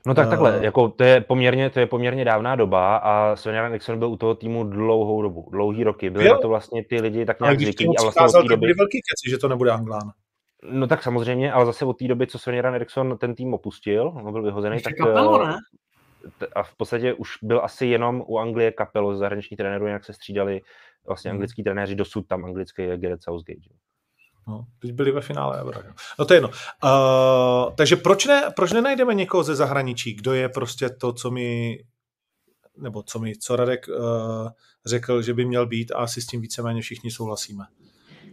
[0.06, 3.72] No tak takhle, uh, jako to je poměrně, to je poměrně dávná doba a Sven
[3.72, 6.10] Nixon byl u toho týmu dlouhou dobu, dlouhý roky.
[6.10, 6.32] Byli jo.
[6.32, 7.86] na to vlastně ty lidi tak nějak zvyklí.
[7.98, 8.56] A vlastně od té doby...
[8.56, 10.12] byly velký keci, že to nebude Anglán.
[10.62, 14.32] No tak samozřejmě, ale zase od té doby, co Sven Eriksson ten tým opustil, on
[14.32, 14.96] byl vyhozený, Ještě tak...
[14.96, 15.56] Kapelo, ne?
[16.54, 20.60] A v podstatě už byl asi jenom u Anglie kapelo zahraniční trenérů, jak se střídali
[21.06, 21.36] vlastně hmm.
[21.36, 23.60] anglický trenéři, dosud tam anglický je Gareth Southgate.
[24.48, 25.64] No, teď byli ve finále.
[26.18, 26.48] No to je jedno.
[26.48, 31.78] Uh, takže proč, ne, proč nenajdeme někoho ze zahraničí, kdo je prostě to, co mi
[32.76, 34.48] nebo co mi, co Radek uh,
[34.86, 37.64] řekl, že by měl být a asi s tím víceméně všichni souhlasíme.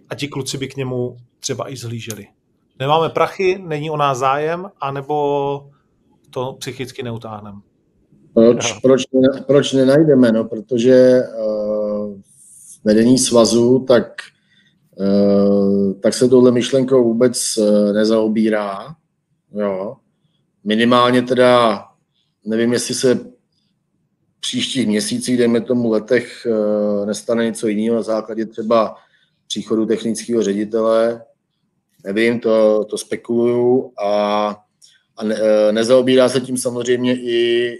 [0.09, 2.27] A ti kluci by k němu třeba i zhlíželi.
[2.79, 5.69] Nemáme prachy, není o nás zájem, anebo
[6.29, 7.59] to psychicky neutáhneme.
[8.33, 9.03] Proč, proč,
[9.47, 10.31] proč nenajdeme?
[10.31, 12.19] No, protože uh,
[12.83, 14.07] vedení svazu tak
[15.01, 18.95] Eh, tak se tohle myšlenkou vůbec eh, nezaobírá.
[19.51, 19.95] Jo.
[20.63, 21.83] Minimálně teda,
[22.45, 23.19] nevím, jestli se
[24.39, 28.95] příštích měsících, dejme tomu letech, eh, nestane něco jiného na základě třeba
[29.55, 31.23] příchodu technického ředitele.
[32.05, 34.49] Nevím, to, to spekuluju a,
[35.17, 35.37] a ne,
[35.71, 37.37] nezaobírá se tím samozřejmě i,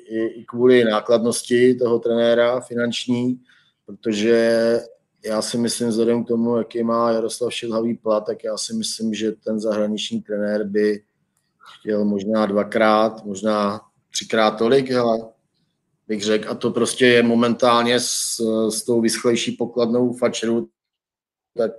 [0.09, 3.39] i, i kvůli nákladnosti toho trenéra finanční,
[3.85, 4.79] protože
[5.25, 9.13] já si myslím, vzhledem k tomu, jaký má Jaroslav Šilhavý plat, tak já si myslím,
[9.13, 11.03] že ten zahraniční trenér by
[11.79, 15.17] chtěl možná dvakrát, možná třikrát tolik, ale
[16.07, 20.69] bych řekl, a to prostě je momentálně s, s tou vyschlejší pokladnou fačeru,
[21.57, 21.71] tak,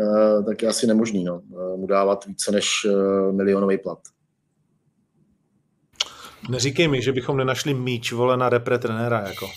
[0.00, 3.98] eh, tak je asi nemožný no, eh, mu dávat více než eh, milionový plat.
[6.50, 9.50] Neříkej mi, že bychom nenašli míč vole na repre trenéra, jako.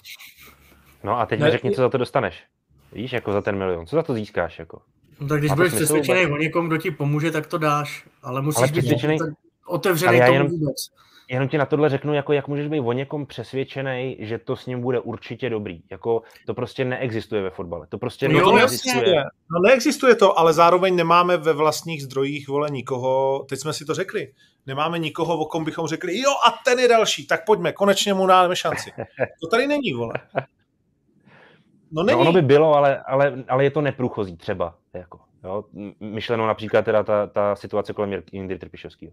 [1.04, 2.44] No a teď ne, mi řekni, co za to dostaneš.
[2.92, 3.86] Víš, jako za ten milion.
[3.86, 4.60] Co za to získáš?
[4.60, 4.82] Jako?
[5.20, 8.08] No tak když budeš přesvědčený o někom, kdo ti pomůže, tak to dáš.
[8.24, 9.18] Ale musíš ale být přesvědčený...
[9.66, 10.60] otevřený tomu jenom, vůbec.
[10.60, 11.09] Jenom
[11.50, 14.82] ti na tohle řeknu, jako jak můžeš být o někom přesvědčený, že to s ním
[14.82, 15.82] bude určitě dobrý.
[15.92, 17.88] Jako to prostě neexistuje ve fotbale.
[17.88, 19.24] To prostě no, neexistuje.
[19.24, 23.94] No neexistuje to, ale zároveň nemáme ve vlastních zdrojích vole nikoho, teď jsme si to
[23.94, 24.34] řekli,
[24.66, 28.28] nemáme nikoho, o kom bychom řekli, jo a ten je další, tak pojďme, konečně mu
[28.28, 28.92] dáme šanci.
[29.42, 30.14] To tady není, vole.
[31.92, 32.16] No, není.
[32.16, 34.76] no ono by bylo, ale, ale, ale je to neprůchozí třeba.
[34.94, 35.64] Jako, jo?
[36.00, 39.12] Myšleno například teda ta, ta situace kolem Jindry Trpišovského.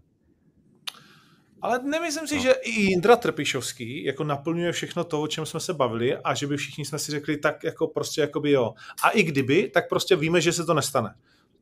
[1.67, 2.41] Ale nemyslím si, no.
[2.41, 6.47] že i Jindra Trpišovský jako naplňuje všechno to, o čem jsme se bavili a že
[6.47, 8.73] by všichni jsme si řekli tak jako prostě jakoby jo.
[9.03, 11.15] A i kdyby, tak prostě víme, že se to nestane.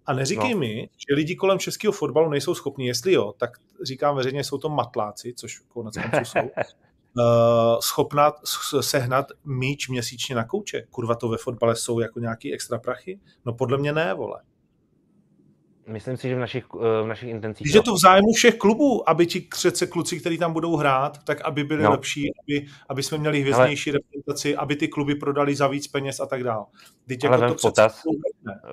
[0.05, 0.59] A neříkej no.
[0.59, 3.49] mi, že lidi kolem českého fotbalu nejsou schopni, jestli jo, tak
[3.83, 6.39] říkám veřejně, jsou to matláci, což konec konců jsou,
[7.17, 8.33] uh, schopna
[8.81, 10.83] sehnat míč měsíčně na kouče.
[10.89, 13.19] Kurva, to ve fotbale jsou jako nějaký extra prachy?
[13.45, 14.41] No podle mě ne, vole.
[15.87, 17.71] Myslím si, že v našich, eh, v našich intencích...
[17.71, 21.41] Že to v zájmu všech klubů, aby ti přece kluci, kteří tam budou hrát, tak
[21.41, 21.91] aby byli no.
[21.91, 23.99] lepší, aby, aby jsme měli hvězdnější Ale...
[23.99, 26.65] reprezentaci, aby ty kluby prodali za víc peněz a tak dále.
[27.09, 28.01] Ale jako vem, v potaz,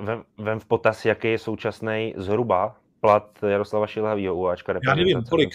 [0.01, 5.25] vem, vem v potaz, jaký je současný zhruba plat Jaroslava Šilhavýho u Ačka Já nevím,
[5.31, 5.55] kolik?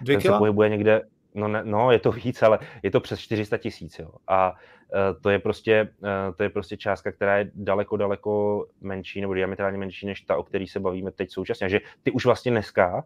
[0.00, 1.02] Dvě ten se pohybuje někde,
[1.34, 4.00] no, ne, no, je to víc, ale je to přes 400 tisíc.
[4.28, 9.20] A uh, to je, prostě, uh, to je prostě částka, která je daleko, daleko menší
[9.20, 11.68] nebo diametrálně menší než ta, o který se bavíme teď současně.
[11.68, 13.02] Že ty už vlastně dneska uh,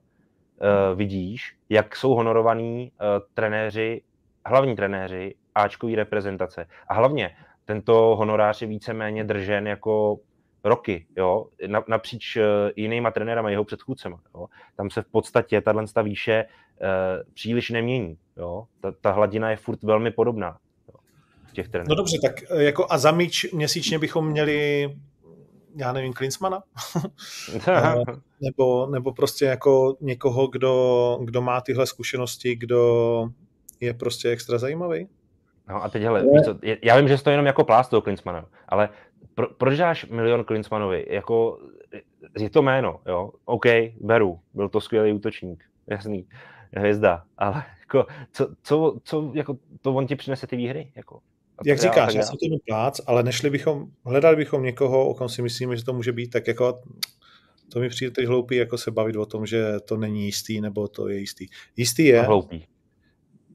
[0.99, 2.93] vidíš, jak jsou honorovaní
[3.35, 4.03] trenéři,
[4.47, 6.67] hlavní trenéři Ačkový reprezentace.
[6.89, 10.19] A hlavně tento honorář je víceméně držen jako
[10.65, 11.47] roky, jo,
[11.89, 12.39] napříč
[12.77, 14.21] jinýma trenérama, jeho předchůdcema.
[14.35, 14.47] Jo.
[14.77, 16.45] Tam se v podstatě tato výše
[17.35, 18.19] příliš nemění.
[18.37, 18.67] Jo.
[18.81, 20.59] Ta, ta hladina je furt velmi podobná.
[20.89, 20.95] Jo,
[21.53, 21.89] těch trenérů.
[21.89, 24.91] No dobře, tak eh, jako a za míč měsíčně bychom měli
[25.77, 26.63] já nevím, Klinsmana?
[28.41, 33.25] nebo, nebo prostě jako někoho, kdo, kdo má tyhle zkušenosti, kdo
[33.81, 35.09] je prostě extra zajímavý?
[35.69, 38.89] No a teď hele, co, já vím, že to jenom jako plást toho Klinsmana, ale
[39.35, 41.07] pro, proč dáš milion Klinsmanovi?
[41.11, 41.59] Jako,
[42.39, 43.31] je to jméno, jo?
[43.45, 43.65] OK,
[44.01, 46.27] beru, byl to skvělý útočník, jasný,
[46.77, 50.93] hvězda, ale jako, co, co, co jako, to on ti přinese ty výhry?
[50.97, 51.21] Jako,
[51.65, 55.43] Jak říkáš, já jsem to plác, ale nešli bychom, hledali bychom někoho, o kom si
[55.43, 56.81] myslíme, že to může být tak jako,
[57.73, 60.89] to mi přijde teď hloupý, jako se bavit o tom, že to není jistý, nebo
[60.89, 61.47] to je jistý.
[61.77, 62.21] Jistý je.
[62.21, 62.67] A hloupý.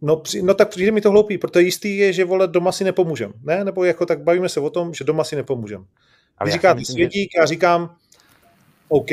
[0.02, 2.84] No, při, no tak přijde mi to hloupý, protože jistý je, že vole doma si
[2.84, 3.34] nepomůžem.
[3.44, 3.64] Ne?
[3.64, 5.86] Nebo jako tak bavíme se o tom, že doma si nepomůžem.
[6.46, 7.96] Vy říkáte svědík, já říkám
[8.88, 9.12] OK,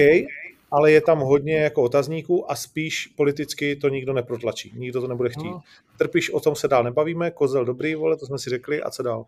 [0.71, 4.73] ale je tam hodně jako otazníků a spíš politicky to nikdo neprotlačí.
[4.77, 5.51] Nikdo to nebude chtít.
[5.51, 5.61] No.
[5.99, 9.03] Trpíš, o tom se dál nebavíme, kozel dobrý, vole, to jsme si řekli a co
[9.03, 9.27] dál?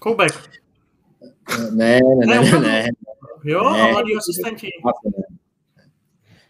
[0.00, 0.32] Koubek.
[1.74, 2.88] Ne, ne, ne, ne, ne.
[3.44, 3.82] Jo, ne.
[3.82, 4.68] a mladý asistenti.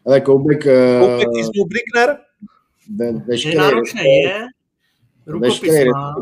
[0.06, 0.64] Ale Koubek...
[1.00, 1.38] Koubek uh...
[1.38, 2.18] is Brickner?
[2.96, 4.46] ve, veškerý, je náročné, je.
[5.26, 6.14] Rukopis má.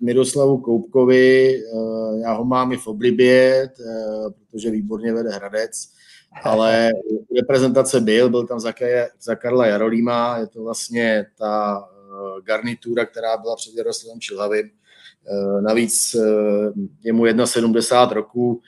[0.00, 5.88] Miroslavu Koupkovi, eh, já ho mám i v oblibě, eh, protože výborně vede Hradec,
[6.44, 6.90] ale
[7.36, 8.72] reprezentace byl, byl tam za,
[9.20, 14.70] za Karla Jarolíma, je to vlastně ta eh, garnitura, která byla před Jaroslavem Čilhavým.
[15.60, 16.16] Navíc
[17.04, 18.62] je mu 71 roků,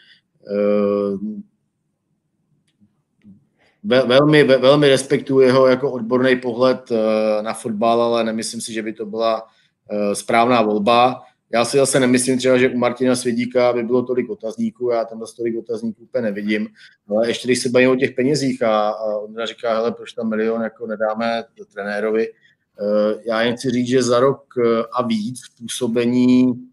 [3.85, 8.93] velmi, velmi respektuji jeho jako odborný pohled eh, na fotbal, ale nemyslím si, že by
[8.93, 9.47] to byla
[9.91, 11.23] eh, správná volba.
[11.53, 15.21] Já si zase nemyslím třeba, že u Martina Svědíka by bylo tolik otazníků, já tam
[15.21, 16.69] zase tolik otazníků úplně nevidím,
[17.09, 20.29] ale ještě když se bavíme o těch penězích a, a on říká, hele, proč tam
[20.29, 21.45] milion jako nedáme
[21.75, 24.45] trenérovi, eh, já jen chci říct, že za rok
[24.93, 26.67] a víc působení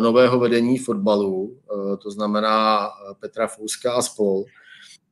[0.00, 1.56] nového vedení fotbalu,
[2.02, 2.88] to znamená
[3.20, 4.44] Petra Fouska a spol,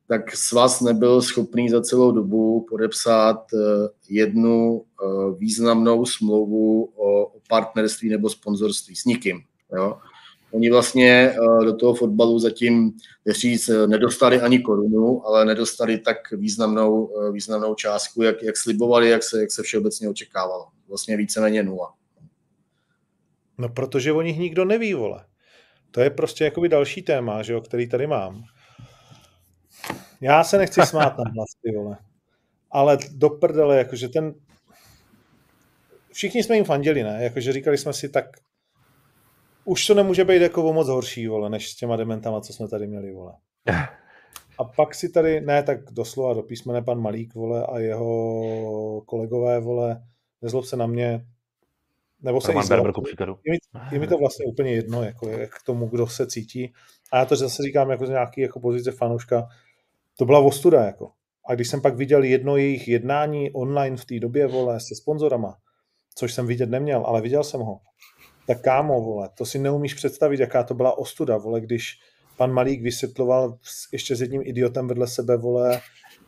[0.07, 5.07] tak svaz nebyl schopný za celou dobu podepsat eh, jednu eh,
[5.39, 9.43] významnou smlouvu o partnerství nebo sponzorství s nikým.
[9.77, 9.99] Jo?
[10.53, 12.93] Oni vlastně eh, do toho fotbalu zatím,
[13.27, 19.41] říct, nedostali ani korunu, ale nedostali tak významnou, významnou částku, jak, jak slibovali, jak se,
[19.41, 20.67] jak se všeobecně očekávalo.
[20.89, 21.95] Vlastně víceméně nula.
[23.59, 25.25] No protože o nich nikdo neví, vole.
[25.91, 28.45] To je prostě jakoby další téma, že jo, který tady mám.
[30.21, 31.99] Já se nechci smát na hlas, vole.
[32.71, 34.35] Ale do prdele, jakože ten...
[36.15, 37.19] Všichni jsme jim fandili, ne?
[37.21, 38.25] Jakože říkali jsme si, tak
[39.65, 42.69] už to nemůže být jako o moc horší, vole, než s těma dementama, co jsme
[42.69, 43.33] tady měli, vole.
[44.59, 49.61] A pak si tady, ne tak doslova do písmene pan Malík, vole, a jeho kolegové,
[49.61, 50.03] vole,
[50.43, 51.27] nezlob se na mě,
[52.23, 53.07] nebo se Roman zlob,
[53.45, 53.59] je, mi,
[53.93, 56.73] je mi to vlastně úplně jedno, jako jak k tomu, kdo se cítí.
[57.13, 59.49] A já to zase říkám jako z nějaký jako pozice fanouška,
[60.19, 61.11] to byla ostuda, jako.
[61.49, 65.57] A když jsem pak viděl jedno jejich jednání online v té době, vole, se sponzorama,
[66.15, 67.81] což jsem vidět neměl, ale viděl jsem ho,
[68.47, 71.99] tak kámo, vole, to si neumíš představit, jaká to byla ostuda, vole, když
[72.37, 73.59] pan Malík vysvětloval
[73.93, 75.81] ještě s jedním idiotem vedle sebe, vole,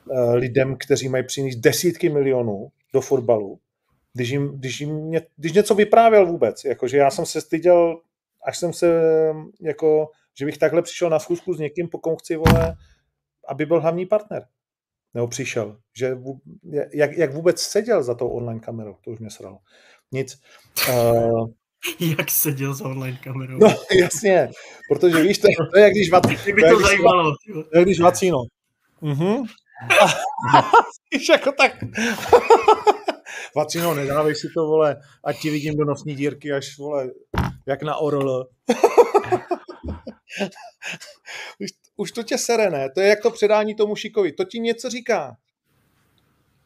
[0.04, 3.58] uh, lidem, kteří mají přinést desítky milionů do fotbalu,
[4.14, 6.64] když, jim, když, jim ně, když něco vyprávěl vůbec.
[6.64, 8.00] Jakože já jsem se styděl,
[8.46, 9.02] až jsem se,
[9.60, 12.76] jako, že bych takhle přišel na schůzku s někým, po kom chci, vole,
[13.48, 14.46] aby byl hlavní partner.
[15.16, 15.76] Nebo přišel.
[15.98, 16.18] Že,
[16.94, 19.58] jak, jak vůbec seděl za tou online kamerou, to už mě sralo.
[20.12, 20.40] Nic.
[20.88, 21.48] Uh,
[22.18, 23.58] jak seděl za online kamerou.
[23.58, 23.68] No,
[24.00, 24.50] jasně,
[24.88, 27.32] protože víš, to, to je jak když vac, by to, to zajímalo.
[27.72, 28.38] To je když vacíno.
[29.00, 29.42] Mhm.
[31.12, 31.72] víš, jako tak.
[33.56, 37.10] vacíno, nedávej si to, vole, ať ti vidím do nosní dírky, až, vole,
[37.66, 38.46] jak na orl.
[41.96, 42.90] Už, to tě sere, ne?
[42.90, 44.32] To je jak to předání tomu šikovi.
[44.32, 45.36] To ti něco říká.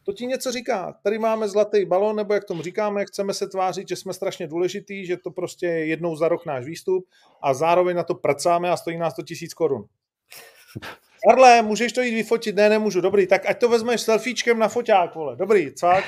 [0.05, 0.95] To ti něco říká.
[1.03, 5.07] Tady máme zlatý balon, nebo jak tomu říkáme, chceme se tvářit, že jsme strašně důležitý,
[5.07, 7.09] že to prostě je jednou za rok náš výstup
[7.43, 9.85] a zároveň na to pracáme a stojí nás to tisíc korun.
[11.29, 12.57] Karle, můžeš to jít vyfotit?
[12.57, 13.01] Ne, nemůžu.
[13.01, 15.37] Dobrý, tak ať to vezmeš selfiečkem na foťák, vole.
[15.37, 16.05] Dobrý, cvak,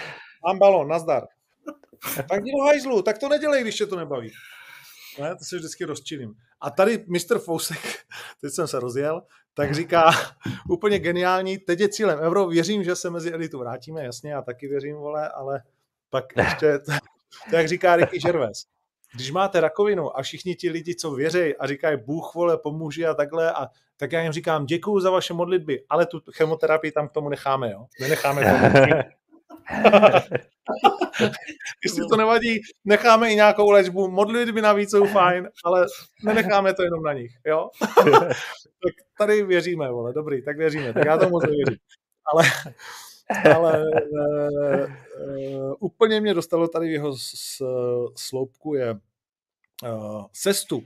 [0.47, 1.27] mám balon, nazdar.
[2.29, 4.33] Tak jdi do hajzlu, tak to nedělej, když tě to nebaví.
[5.21, 6.35] Ne, to se vždycky rozčilím.
[6.63, 7.39] A tady Mr.
[7.39, 7.79] Fousek,
[8.41, 9.23] teď jsem se rozjel,
[9.55, 10.11] tak říká
[10.69, 14.69] úplně geniální, teď je cílem euro, věřím, že se mezi elitu vrátíme, jasně, já taky
[14.69, 15.63] věřím, vole, ale
[16.11, 16.79] pak ještě,
[17.51, 18.65] to jak říká Ricky Gervais,
[19.15, 23.15] když máte rakovinu a všichni ti lidi, co věří a říkají Bůh vole, pomůže a
[23.15, 27.13] takhle, a tak já jim říkám děkuju za vaše modlitby, ale tu chemoterapii tam k
[27.13, 27.87] tomu necháme, jo?
[28.01, 29.22] Nenecháme to.
[31.85, 34.11] Jestli to nevadí, necháme i nějakou léčbu.
[34.11, 35.87] Modlitby navíc jsou fajn, ale
[36.25, 37.69] nenecháme to jenom na nich, jo?
[38.83, 41.79] tak tady věříme, vole, dobrý, tak věříme, tak já tomu moc nevěřím.
[42.33, 42.45] Ale,
[43.57, 44.91] ale uh,
[45.57, 47.17] uh, úplně mě dostalo tady v jeho
[48.17, 50.85] sloupku je uh, sestup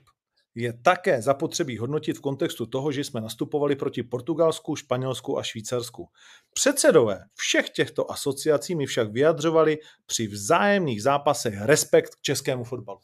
[0.57, 6.09] je také zapotřebí hodnotit v kontextu toho, že jsme nastupovali proti Portugalsku, Španělsku a Švýcarsku.
[6.53, 13.01] Předsedové všech těchto asociací mi však vyjadřovali při vzájemných zápasech respekt k českému fotbalu.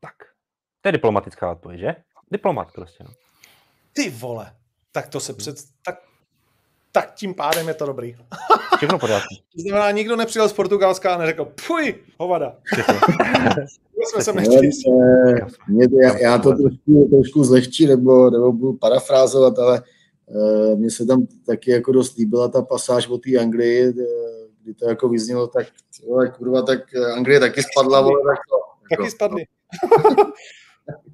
[0.00, 0.14] Tak,
[0.80, 1.94] to je diplomatická odpověď, že?
[2.30, 3.04] Diplomat prostě.
[3.04, 3.10] No.
[3.92, 4.56] Ty vole,
[4.92, 5.56] tak to se před...
[5.84, 5.94] Tak,
[6.94, 8.16] tak tím pádem je to dobrý.
[8.76, 9.34] Všechno pořádku.
[9.56, 12.56] To znamená, nikdo nepřijel z Portugalska a neřekl, puj, hovada.
[14.06, 14.32] jsme se
[15.68, 19.82] mě, já, já to trošku, trošku zlehčí, nebo, nebo budu parafrázovat, ale
[20.26, 23.94] uh, mně se tam taky jako dost líbila ta pasáž o té Anglii, uh,
[24.62, 25.66] kdy to jako vyznělo, tak
[26.08, 26.80] vole, kurva, tak
[27.16, 28.56] Anglie taky spadla, vole, tak to.
[28.90, 29.10] Taky jako.
[29.10, 29.44] spadly.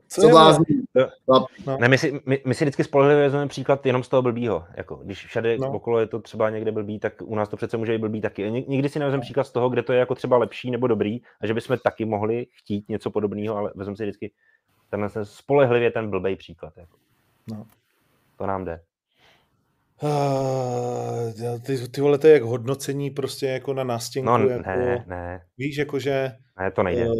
[0.08, 0.64] Co, Co blázní?
[1.28, 1.46] No.
[1.80, 4.64] Ne, my, si, my, my si vždycky spolehlivě vezmeme příklad jenom z toho blbýho.
[4.76, 5.72] Jako, když všade no.
[5.72, 8.50] okolo je to třeba někde blbý, tak u nás to přece může být blbý taky.
[8.50, 11.46] Nikdy si nevezmeme příklad z toho, kde to je jako třeba lepší nebo dobrý a
[11.46, 14.32] že bychom taky mohli chtít něco podobného, ale vezmeme si vždycky
[14.90, 16.72] tenhle ten spolehlivě ten blbý příklad.
[16.76, 16.96] Jako.
[17.52, 17.66] No.
[18.36, 18.80] To nám jde.
[20.02, 24.30] Uh, ty, ty vole, to je jak hodnocení prostě jako na nástěnku.
[24.30, 25.40] No, jako, ne, ne.
[25.58, 26.32] Víš, jakože...
[26.60, 27.06] Ne, to nejde.
[27.06, 27.14] Uh,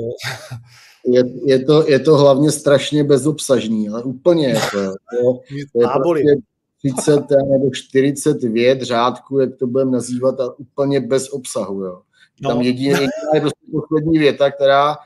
[1.07, 6.51] je, je, to, je to hlavně strašně bezobsažný, ale úplně jako, je to, je prostě
[6.79, 11.85] 30 nebo 40 věd řádku, jak to budeme nazývat, a úplně bez obsahu.
[11.85, 12.03] Jo.
[12.43, 12.65] Tam no.
[12.65, 13.01] jediná
[13.35, 14.97] je prostě poslední věta, která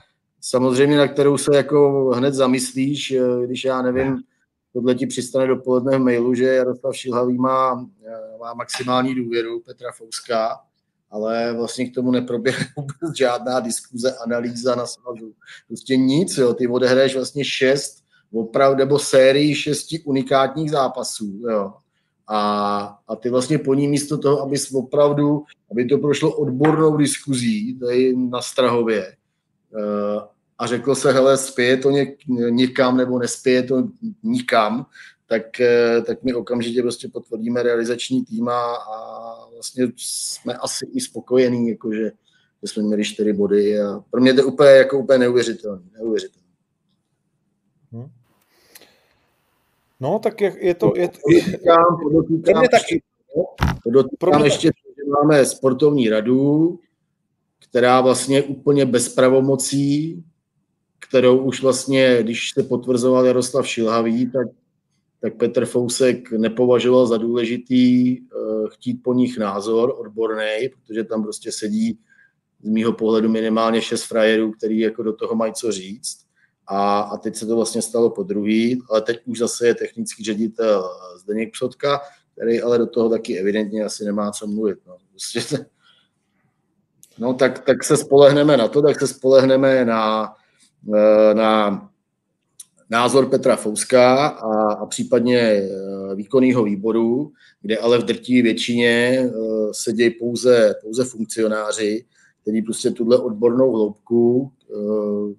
[0.41, 4.23] samozřejmě, na kterou se jako hned zamyslíš, eh, když já nevím,
[4.73, 9.93] tohle ti přistane dopoledne v mailu, že Jaroslav Šilhavý má, eh, má maximální důvěru Petra
[9.93, 10.61] Fouska,
[11.11, 15.35] ale vlastně k tomu neproběhne vůbec žádná diskuze, analýza na svazu.
[15.69, 16.55] Prostě nic, jo.
[16.55, 21.73] ty odehraješ vlastně šest, opravdu, nebo sérii šesti unikátních zápasů, jo.
[22.29, 27.79] A, a ty vlastně po ní místo toho, aby opravdu, aby to prošlo odbornou diskuzí
[27.79, 29.17] tady na Strahově
[29.75, 30.23] uh,
[30.59, 32.19] a řekl se, hele, spěje to něk,
[32.51, 33.89] někam nebo nespěje to
[34.23, 34.87] nikam,
[35.27, 41.01] tak, eh, tak my okamžitě prostě potvrdíme realizační tým a, a vlastně jsme asi i
[41.01, 42.13] spokojení, jakože
[42.65, 45.83] že jsme měli čtyři body a pro mě to je úplně, jako úplně neuvěřitelné.
[45.99, 46.49] neuvěřitelné.
[47.93, 48.11] Hmm.
[50.01, 50.93] No, tak je, je to...
[50.97, 53.03] Je, podotýkám, podotýkám, je taky.
[53.85, 56.79] podotýkám ještě, že máme sportovní radu,
[57.69, 60.25] která vlastně úplně bez pravomocí,
[61.09, 64.47] kterou už vlastně, když se potvrzoval Jaroslav Šilhavý, tak
[65.25, 71.53] tak Petr Fousek nepovažoval za důležitý uh, chtít po nich názor odborný, protože tam prostě
[71.53, 71.99] sedí
[72.63, 76.19] z mýho pohledu minimálně šest frajerů, který jako do toho mají co říct.
[76.67, 80.25] A, a teď se to vlastně stalo po druhý, ale teď už zase je technický
[80.25, 82.01] ředitel Zdeněk Psotka,
[82.33, 84.79] který ale do toho taky evidentně asi nemá co mluvit.
[84.87, 85.67] No, prostě,
[87.19, 90.35] no tak, tak se spolehneme na to, tak se spolehneme na,
[90.95, 91.94] eh, na
[92.91, 99.71] názor Petra Fouska a, a případně eh, výkonného výboru, kde ale v drtí většině uh,
[99.73, 102.05] sedějí pouze, pouze funkcionáři,
[102.43, 105.33] kteří prostě tuhle odbornou hloubku uh,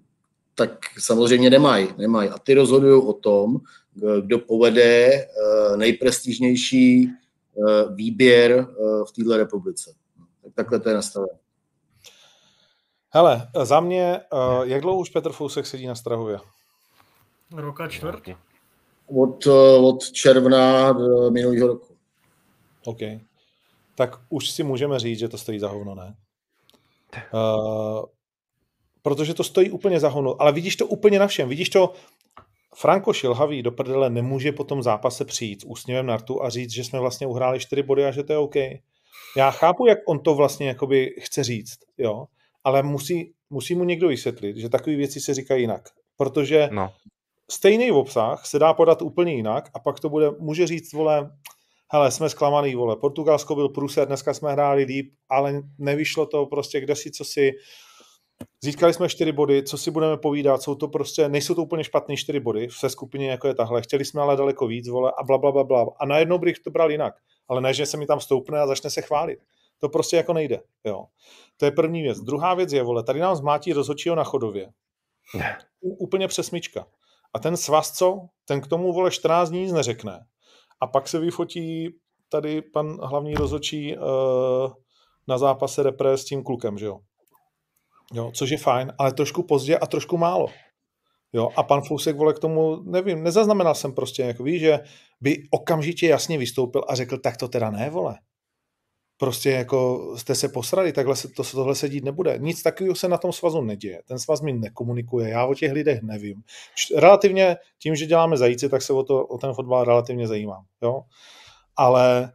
[0.56, 1.88] tak samozřejmě nemají.
[1.98, 2.30] nemají.
[2.30, 3.58] A ty rozhodují o tom,
[4.22, 5.28] kdo povede
[5.76, 7.10] nejprestižnější
[7.96, 8.68] výběr
[9.08, 9.94] v této republice.
[10.44, 11.34] Tak takhle to je nastavené.
[13.10, 14.20] Hele, za mě,
[14.64, 16.38] jak dlouho už Petr Fousek sedí na Strahově?
[17.54, 18.24] Roka čtvrt?
[19.08, 20.94] Od, eh, od června
[21.30, 21.96] minulého roku.
[22.86, 23.00] OK.
[23.96, 26.16] Tak už si můžeme říct, že to stojí za hovno, ne?
[27.34, 28.06] Uh,
[29.02, 30.42] protože to stojí úplně za hovno.
[30.42, 31.50] Ale vidíš to úplně na všem.
[31.50, 31.94] Vidíš to,
[32.76, 36.72] Franko Šilhavý do prdele nemůže po tom zápase přijít s úsměvem na rtu a říct,
[36.72, 38.56] že jsme vlastně uhráli čtyři body a že to je OK.
[39.38, 42.26] Já chápu, jak on to vlastně jakoby chce říct, jo,
[42.64, 45.90] ale musí, musí mu někdo vysvětlit, že takové věci se říkají jinak.
[46.18, 46.92] Protože no
[47.52, 51.32] stejný obsah se dá podat úplně jinak a pak to bude, může říct, vole,
[51.92, 56.82] hele, jsme zklamaný, vole, Portugalsko byl průser, dneska jsme hráli líp, ale nevyšlo to prostě,
[56.82, 57.52] kde si, co si,
[58.64, 62.18] Získali jsme čtyři body, co si budeme povídat, jsou to prostě, nejsou to úplně špatné
[62.18, 63.82] čtyři body v se skupině, jako je tahle.
[63.82, 65.86] Chtěli jsme ale daleko víc, vole, a bla, bla, bla, bla.
[66.00, 67.14] A najednou bych to bral jinak.
[67.48, 69.40] Ale ne, že se mi tam stoupne a začne se chválit.
[69.80, 71.06] To prostě jako nejde, jo.
[71.58, 72.20] To je první věc.
[72.20, 74.70] Druhá věc je, vole, tady nám zmátí rozhodčího na chodově.
[75.38, 75.58] Ne.
[75.82, 76.88] Úplně přesmička.
[77.36, 78.20] A ten svaz, co?
[78.46, 80.20] Ten k tomu, vole, 14 dní nic neřekne.
[80.82, 81.90] A pak se vyfotí
[82.30, 84.04] tady pan hlavní rozhodčí uh,
[85.28, 87.00] na zápase repre s tím klukem, že jo?
[88.14, 90.48] Jo, což je fajn, ale trošku pozdě a trošku málo.
[91.34, 94.80] Jo, a pan Fousek, vole, k tomu, nevím, nezaznamenal jsem prostě, jako víš, že
[95.22, 98.18] by okamžitě jasně vystoupil a řekl, tak to teda ne, vole
[99.18, 102.38] prostě jako jste se posrali, takhle se, to, tohle se dít nebude.
[102.38, 104.02] Nic takového se na tom svazu neděje.
[104.08, 106.44] Ten svaz mi nekomunikuje, já o těch lidech nevím.
[106.96, 110.66] Relativně tím, že děláme zajíci, tak se o, to, o ten fotbal relativně zajímám.
[110.82, 111.02] Jo?
[111.76, 112.32] Ale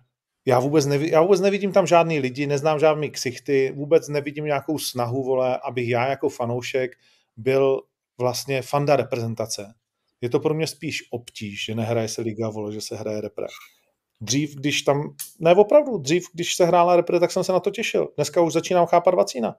[0.46, 4.78] já vůbec, nevidím, já vůbec nevidím tam žádný lidi, neznám žádný ksichty, vůbec nevidím nějakou
[4.78, 6.90] snahu, vole, abych já jako fanoušek
[7.36, 7.80] byl
[8.18, 9.74] vlastně fanda reprezentace.
[10.20, 13.46] Je to pro mě spíš obtíž, že nehraje se liga, vole, že se hraje repre.
[14.20, 17.70] Dřív, když tam, ne opravdu, dřív, když se hrála repre, tak jsem se na to
[17.70, 18.08] těšil.
[18.16, 19.54] Dneska už začínám chápat Vacína.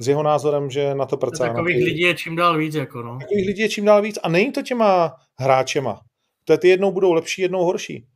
[0.00, 1.46] S jeho názorem, že na to pracá.
[1.46, 2.74] Takových lidí je čím dál víc.
[2.74, 3.18] Jako no.
[3.18, 4.18] Takových lidí je čím dál víc.
[4.22, 6.00] A není to těma hráčema.
[6.44, 8.06] To je ty jednou budou lepší, jednou horší.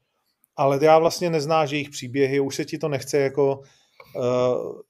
[0.57, 3.61] Ale já vlastně neznáš jejich příběhy, už se ti to nechce jako
[4.17, 4.81] uh,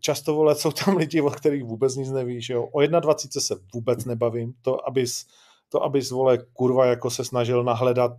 [0.00, 2.48] často vole, jsou tam lidi, o kterých vůbec nic nevíš.
[2.48, 2.68] Jo?
[2.72, 4.52] O 21 se vůbec nebavím.
[4.62, 5.26] To, abys,
[5.68, 8.12] to, abys vole, kurva, jako se snažil nahledat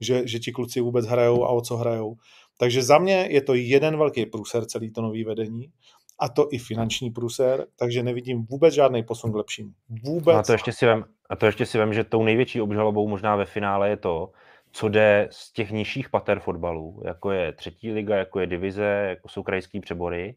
[0.00, 2.16] že, že ti kluci vůbec hrajou a o co hrajou.
[2.58, 5.70] Takže za mě je to jeden velký průser, celý to nový vedení,
[6.18, 9.70] a to i finanční průser, takže nevidím vůbec žádný posun k lepšímu.
[10.04, 10.34] Vůbec.
[10.34, 13.08] No a to ještě si vem, a to ještě si vem, že tou největší obžalobou
[13.08, 14.30] možná ve finále je to,
[14.72, 19.28] co jde z těch nižších pater fotbalů, jako je třetí liga, jako je divize, jako
[19.28, 20.36] jsou krajský přebory,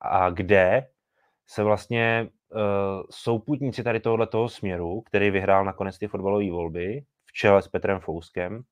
[0.00, 0.86] a kde
[1.46, 2.60] se vlastně uh,
[3.10, 8.62] souputníci tady tohoto směru, který vyhrál nakonec ty fotbalové volby v čele s Petrem Fouskem,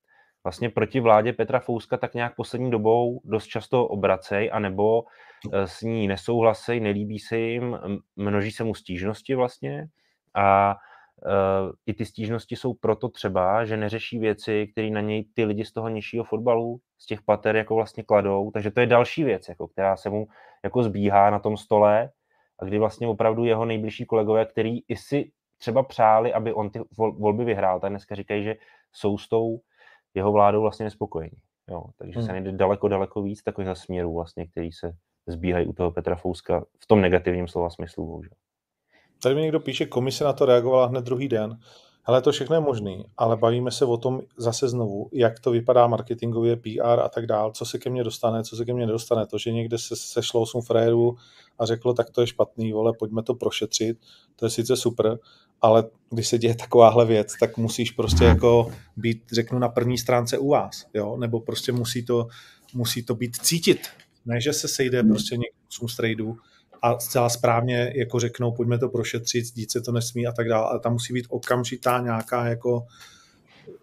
[0.46, 5.04] vlastně proti vládě Petra Fouska tak nějak poslední dobou dost často obracej, anebo
[5.52, 7.78] eh, s ní nesouhlasej, nelíbí se jim,
[8.16, 9.88] množí se mu stížnosti vlastně
[10.34, 10.76] a
[11.24, 15.64] uh, i ty stížnosti jsou proto třeba, že neřeší věci, které na něj ty lidi
[15.64, 19.48] z toho nižšího fotbalu, z těch pater jako vlastně kladou, takže to je další věc,
[19.48, 20.26] jako, která se mu
[20.64, 22.10] jako zbíhá na tom stole
[22.58, 26.80] a kdy vlastně opravdu jeho nejbližší kolegové, který i si třeba přáli, aby on ty
[26.96, 28.56] volby vyhrál, tak dneska říkají, že
[28.92, 29.60] jsou s tou
[30.16, 31.36] jeho vládou vlastně nespokojení.
[31.70, 32.26] Jo, takže hmm.
[32.26, 34.92] se nejde daleko, daleko víc takových směrů, vlastně, který se
[35.26, 38.06] zbíhají u toho Petra Fouska v tom negativním slova smyslu.
[38.06, 38.32] Bohužel.
[39.22, 41.58] Tady mi někdo píše, komise na to reagovala hned druhý den.
[42.06, 45.86] Ale to všechno je možný, ale bavíme se o tom zase znovu, jak to vypadá
[45.86, 49.26] marketingově, PR a tak dál, co se ke mně dostane, co se ke mně nedostane.
[49.26, 51.16] To, že někde se sešlo 8 frérů
[51.58, 53.98] a řeklo, tak to je špatný, vole, pojďme to prošetřit,
[54.36, 55.18] to je sice super,
[55.62, 60.38] ale když se děje takováhle věc, tak musíš prostě jako být, řeknu, na první stránce
[60.38, 61.16] u vás, jo?
[61.16, 62.28] nebo prostě musí to,
[62.74, 63.80] musí to být cítit,
[64.26, 65.10] ne, že se sejde hmm.
[65.10, 66.36] prostě někdo z tradeů
[66.82, 70.66] a zcela správně jako řeknou, pojďme to prošetřit, dít se to nesmí a tak dále,
[70.66, 72.86] ale tam musí být okamžitá nějaká jako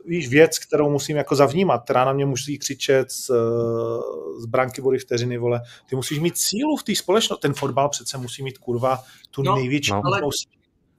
[0.05, 3.31] víš, věc, kterou musím jako zavnímat, která na mě musí křičet z,
[4.39, 5.61] z branky vody vteřiny, vole.
[5.89, 7.41] Ty musíš mít sílu v té společnosti.
[7.41, 10.01] Ten fotbal přece musí mít kurva tu no, největší no.
[10.05, 10.21] Ale,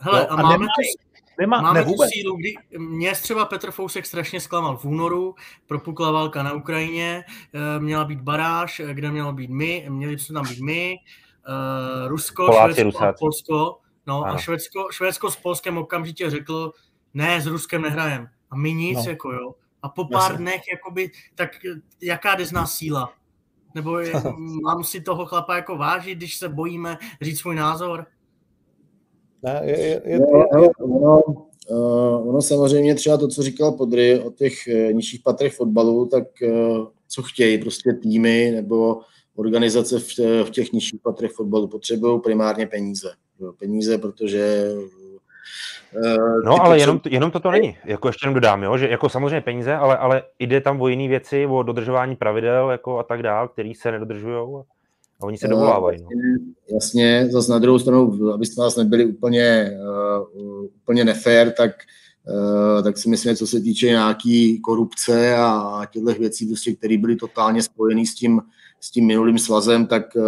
[0.05, 3.45] hele, no, a, a máme nemá, tu, nemá, máme ne, tu sílu, kdy mě třeba
[3.45, 5.35] Petr Fousek strašně zklamal v únoru,
[5.67, 7.25] propukla válka na Ukrajině,
[7.55, 10.97] eh, měla být baráž, eh, kde mělo být my, měli jsme tam být my,
[11.49, 13.09] uh, Rusko, Poláci, Švédsko Rusáci.
[13.09, 13.79] a Polsko.
[14.07, 14.35] No ano.
[14.35, 16.73] a Švédsko, Švédsko s Polskem okamžitě řekl,
[17.15, 18.29] ne, s Ruskem nehrajem.
[18.51, 19.11] A my nic, no.
[19.11, 19.55] jako jo.
[19.83, 20.37] A po pár Jasně.
[20.37, 21.51] dnech, jakoby, tak
[22.03, 23.13] jaká jde z nás síla?
[23.75, 24.13] Nebo je,
[24.65, 28.07] mám si toho chlapa jako vážit, když se bojíme říct svůj názor?
[29.45, 30.71] Ne, je, je, je, no, je, je.
[30.81, 31.21] Ono,
[31.71, 36.25] uh, ono samozřejmě třeba to, co říkal Podry o těch uh, nižších patrech fotbalu, tak
[36.43, 39.01] uh, co chtějí prostě týmy nebo
[39.37, 43.09] organizace v, v těch nižších patrech fotbalu potřebují primárně peníze.
[43.41, 44.75] Jo, peníze, protože
[46.45, 47.77] No, ale jenom, jenom toto není.
[47.85, 51.09] Jako ještě jenom dodám, jo, že jako samozřejmě peníze, ale, ale jde tam o jiné
[51.09, 54.65] věci, o dodržování pravidel jako a tak dál, který se nedodržují
[55.25, 56.03] a oni se dovolávají.
[56.03, 56.09] No.
[56.75, 59.71] Jasně, zase na druhou stranu, abyste vás nebyli úplně,
[60.31, 61.71] uh, úplně nefér, tak
[62.29, 67.17] Uh, tak si myslím, co se týče nějaký korupce a těchto věcí, prostě, které byly
[67.17, 68.41] totálně spojené s tím,
[68.81, 70.23] s tím minulým svazem, tak uh,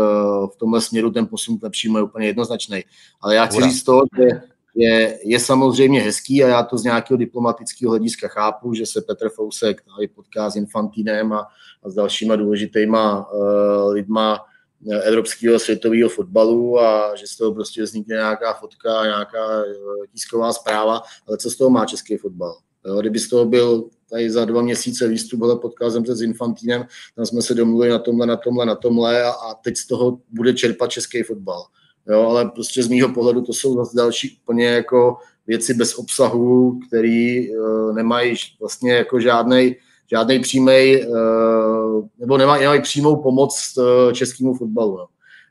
[0.47, 2.85] v tomhle směru ten posun k lepšímu je úplně jednoznačný.
[3.21, 3.67] Ale já chci Ura.
[3.67, 4.41] říct to, že
[4.77, 9.29] je, je samozřejmě hezký a já to z nějakého diplomatického hlediska chápu, že se Petr
[9.29, 11.47] Fousek tady potká s Infantinem a,
[11.83, 14.56] a s dalšíma důležitýma uh, lidma eh,
[15.03, 19.65] evropského světového fotbalu a že z toho prostě vznikne nějaká fotka, nějaká
[20.13, 22.59] tisková zpráva, ale co z toho má český fotbal?
[22.87, 26.87] Jo, kdyby z toho byl tady za dva měsíce výstup hele podcastem se s Infantinem,
[27.17, 30.19] tam jsme se domluvili na tomhle, na tomhle, na tomhle a, a teď z toho
[30.29, 31.65] bude čerpat český fotbal
[32.09, 35.17] jo, ale prostě z mýho pohledu to jsou zase další úplně jako
[35.47, 39.77] věci bez obsahu, který uh, nemají vlastně jako žádnej,
[40.11, 44.97] žádnej přímej, uh, nebo nemají, nemají přímou pomoc uh, českému fotbalu.
[44.97, 45.07] No.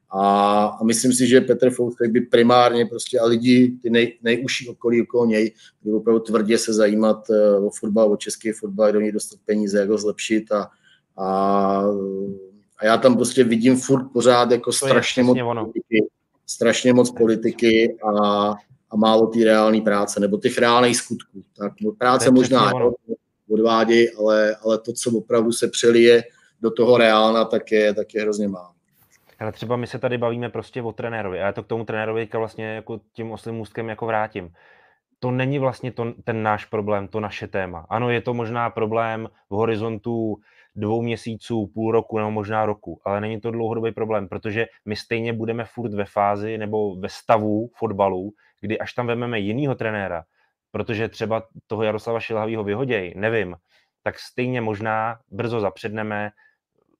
[0.10, 4.69] A, a myslím si, že Petr Fousek by primárně prostě a lidi, ty nej, nejužší
[4.69, 5.53] okolí okolo něj,
[5.84, 9.80] by opravdu tvrdě se zajímat uh, o fotbal, o český fotbal, do něj dostat peníze,
[9.80, 10.69] jak ho zlepšit a,
[11.18, 11.27] a,
[12.77, 16.06] a já tam prostě vidím furt pořád jako strašně moc politiky,
[16.48, 18.49] strašně moc politiky a,
[18.91, 21.41] a málo té reálné práce, nebo těch reálných skutků.
[21.57, 22.72] Tak práce možná
[23.49, 26.23] odvádí, ale, ale to, co opravdu se přelije
[26.61, 28.76] do toho reálna, tak je, tak je hrozně málo.
[29.39, 32.30] Ale třeba my se tady bavíme prostě o trenérovi a já to k tomu trenérovi
[32.34, 34.53] vlastně jako tím oslým můstkem jako vrátím.
[35.19, 37.85] To není vlastně to, ten náš problém, to naše téma.
[37.89, 40.38] Ano, je to možná problém v horizontu
[40.76, 45.34] dvou měsíců, půl roku nebo možná roku, ale není to dlouhodobý problém, protože my stejně
[45.34, 48.31] budeme furt ve fázi nebo ve stavu fotbalu,
[48.61, 50.23] kdy až tam vezmeme jinýho trenéra,
[50.76, 53.56] protože třeba toho Jaroslava Šilhavýho vyhoděj, nevím,
[54.03, 56.31] tak stejně možná brzo zapředneme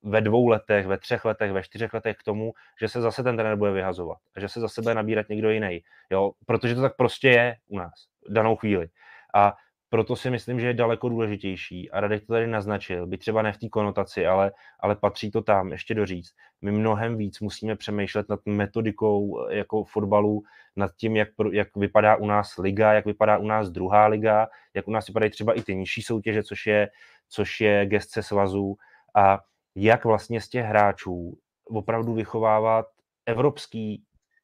[0.04, 3.38] ve dvou letech, ve třech letech, ve čtyřech letech k tomu, že se zase ten
[3.38, 5.84] trenér bude vyhazovat a že se zase bude nabírat někdo jiný.
[6.10, 6.32] Jo?
[6.46, 7.94] Protože to tak prostě je u nás
[8.30, 8.88] v danou chvíli.
[9.34, 9.54] A
[9.90, 13.54] proto si myslím, že je daleko důležitější, a Radek to tady naznačil, by třeba ne
[13.54, 16.36] v té konotaci, ale, ale patří to tam, ještě doříct.
[16.62, 20.44] My mnohem víc musíme přemýšlet nad metodikou eh, jako fotbalu,
[20.76, 24.88] nad tím, jak, jak vypadá u nás liga, jak vypadá u nás druhá liga, jak
[24.88, 26.90] u nás vypadají třeba i ty nižší soutěže, což je,
[27.30, 28.76] což je gestce svazů
[29.16, 29.40] a
[29.76, 32.86] jak vlastně z těch hráčů opravdu vychovávat
[33.26, 34.04] evropský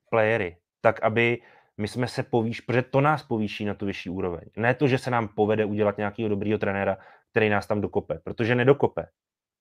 [0.09, 1.41] playery, tak aby
[1.77, 4.41] my jsme se povýš, protože to nás povýší na tu vyšší úroveň.
[4.55, 6.97] Ne to, že se nám povede udělat nějakého dobrého trenéra,
[7.31, 9.05] který nás tam dokope, protože nedokope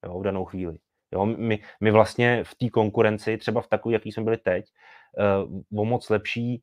[0.04, 0.78] jo, v danou chvíli.
[1.12, 4.66] Jo, my, my vlastně v té konkurenci, třeba v takové, jaký jsme byli teď,
[5.72, 6.62] uh, o moc lepší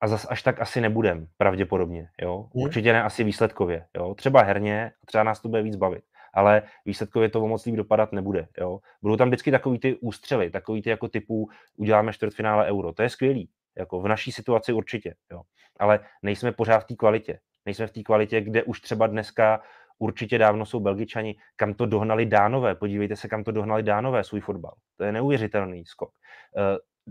[0.00, 2.08] a zas až tak asi nebudem, pravděpodobně.
[2.22, 2.48] Jo?
[2.52, 3.86] Určitě ne asi výsledkově.
[3.96, 4.14] Jo?
[4.14, 6.04] Třeba herně, třeba nás to bude víc bavit
[6.34, 8.48] ale výsledkově to o moc líp dopadat nebude.
[8.58, 8.78] Jo?
[9.02, 12.92] Budou tam vždycky takový ty ústřely, takový ty jako typu uděláme čtvrtfinále euro.
[12.92, 15.42] To je skvělý, jako v naší situaci určitě, jo.
[15.78, 17.38] Ale nejsme pořád v té kvalitě.
[17.66, 19.60] Nejsme v té kvalitě, kde už třeba dneska
[19.98, 22.74] určitě dávno jsou Belgičani, kam to dohnali Dánové.
[22.74, 24.72] Podívejte se, kam to dohnali Dánové svůj fotbal.
[24.96, 26.10] To je neuvěřitelný skok.
[26.10, 26.62] Uh,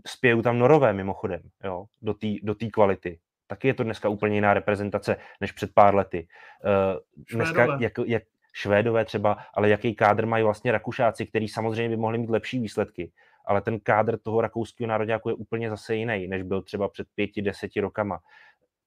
[0.07, 3.19] spějou tam Norové mimochodem, jo, do té do kvality.
[3.47, 6.27] Taky je to dneska úplně jiná reprezentace než před pár lety.
[6.65, 8.23] Uh, dneska, jak, jak,
[8.53, 13.11] Švédové třeba, ale jaký kádr mají vlastně Rakušáci, který samozřejmě by mohli mít lepší výsledky
[13.45, 17.41] ale ten kádr toho rakouského národňáku je úplně zase jiný, než byl třeba před pěti,
[17.41, 18.19] deseti rokama.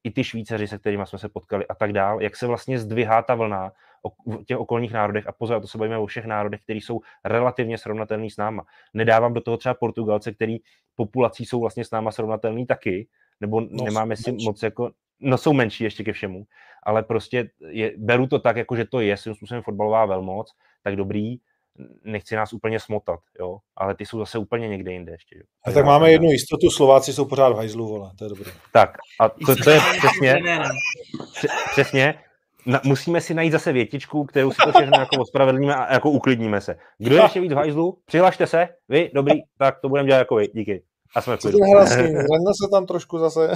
[0.04, 3.22] I ty Švýcaři, se kterými jsme se potkali a tak dál, jak se vlastně zdvihá
[3.22, 3.72] ta vlna
[4.26, 7.78] v těch okolních národech a pozor, to se bavíme o všech národech, které jsou relativně
[7.78, 8.64] srovnatelný s náma.
[8.94, 10.58] Nedávám do toho třeba Portugalce, který
[10.94, 13.08] populací jsou vlastně s náma srovnatelný taky,
[13.40, 14.90] nebo no, nemáme si moc jako,
[15.20, 16.46] no jsou menší ještě ke všemu,
[16.82, 20.96] ale prostě je, beru to tak, jako že to je svým způsobem fotbalová velmoc, tak
[20.96, 21.36] dobrý,
[22.04, 25.38] nechci nás úplně smotat, jo, ale ty jsou zase úplně někde jinde ještě.
[25.38, 25.42] Jo.
[25.66, 28.52] A tak máme jednu jistotu, Slováci jsou pořád v hajzlu, vole, to je dobré.
[28.72, 30.42] Tak a to, to je přesně,
[31.72, 32.14] přesně,
[32.66, 36.60] na, musíme si najít zase větičku, kterou si to všechno jako ospravedlníme a jako uklidníme
[36.60, 36.76] se.
[36.98, 37.98] Kdo je ještě víc v hajzlu?
[38.04, 40.82] Přihlašte se, vy, dobrý, tak to budeme dělat jako vy, díky.
[41.16, 43.50] A jsme v se tam trošku zase.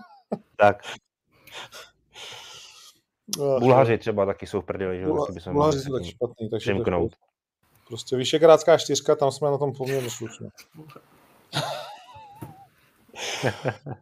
[0.56, 0.82] tak.
[3.36, 5.06] Bulhaři třeba taky jsou v prdeli, že?
[5.06, 7.12] Bulha, Bulhaři jsou taky špatný, takže přemknout.
[7.86, 10.48] Prostě Vyšegrádská čtyřka, tam jsme na tom poměrně slušně.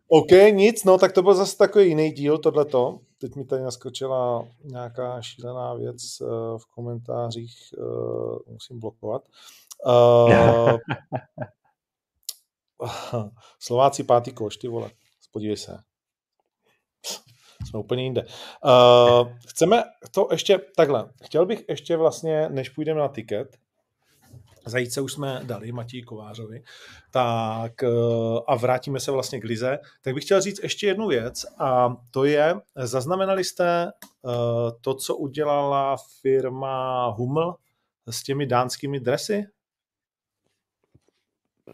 [0.09, 2.98] OK, nic, no tak to byl zase takový jiný díl, tohleto.
[3.18, 9.22] Teď mi tady naskočila nějaká šílená věc uh, v komentářích, uh, musím blokovat.
[9.86, 10.76] Uh,
[13.59, 14.90] Slováci pátý koš, ty vole,
[15.32, 15.78] podívej se.
[17.68, 18.22] Jsme úplně jinde.
[18.64, 21.12] Uh, chceme to ještě takhle.
[21.24, 23.56] Chtěl bych ještě vlastně, než půjdeme na tiket,
[24.66, 26.62] Zajíce už jsme dali Matěji Kovářovi,
[27.10, 27.72] tak
[28.47, 32.24] a vrátíme se vlastně k Lize, tak bych chtěl říct ještě jednu věc a to
[32.24, 33.93] je, zaznamenali jste
[34.80, 37.55] to, co udělala firma Hummel
[38.10, 39.47] s těmi dánskými dresy?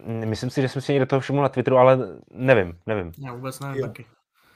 [0.05, 1.97] Myslím si, že jsem si někde toho všiml na Twitteru, ale
[2.31, 3.11] nevím, nevím.
[3.17, 3.87] Já vůbec nevím jo.
[3.87, 4.05] taky.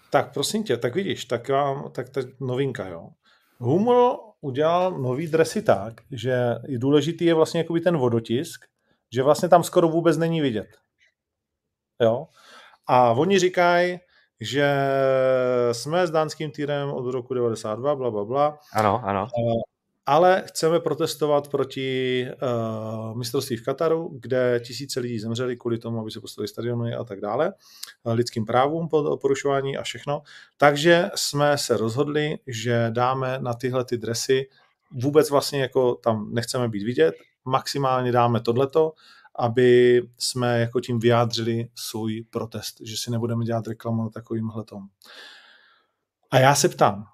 [0.10, 3.10] Tak prosím tě, tak vidíš, tak, vám, tak to novinka, jo.
[3.58, 8.66] Hummel udělal nový dresy tak, že je důležitý je vlastně jakoby ten vodotisk,
[9.14, 10.68] že vlastně tam skoro vůbec není vidět.
[12.02, 12.28] Jo?
[12.88, 14.00] A oni říkají,
[14.42, 14.76] že
[15.72, 18.60] jsme s dánským týrem od roku 92, bla, bla, bla.
[18.74, 19.28] Ano, ano
[20.06, 26.12] ale chceme protestovat proti uh, mistrovství v Kataru, kde tisíce lidí zemřeli kvůli tomu, aby
[26.12, 27.54] se postavili stadiony a tak dále,
[28.04, 28.90] uh, lidským právům
[29.22, 30.22] porušování a všechno.
[30.58, 34.50] Takže jsme se rozhodli, že dáme na tyhle ty dresy
[34.92, 37.16] vůbec vlastně jako tam nechceme být vidět,
[37.46, 38.94] maximálně dáme tohleto,
[39.36, 44.84] aby jsme jako tím vyjádřili svůj protest, že si nebudeme dělat reklamu na takovýmhle tom.
[46.32, 47.06] A já se ptám,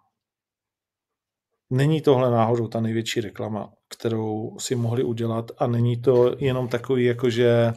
[1.69, 7.05] Není tohle náhodou ta největší reklama, kterou si mohli udělat a není to jenom takový,
[7.05, 7.73] jako že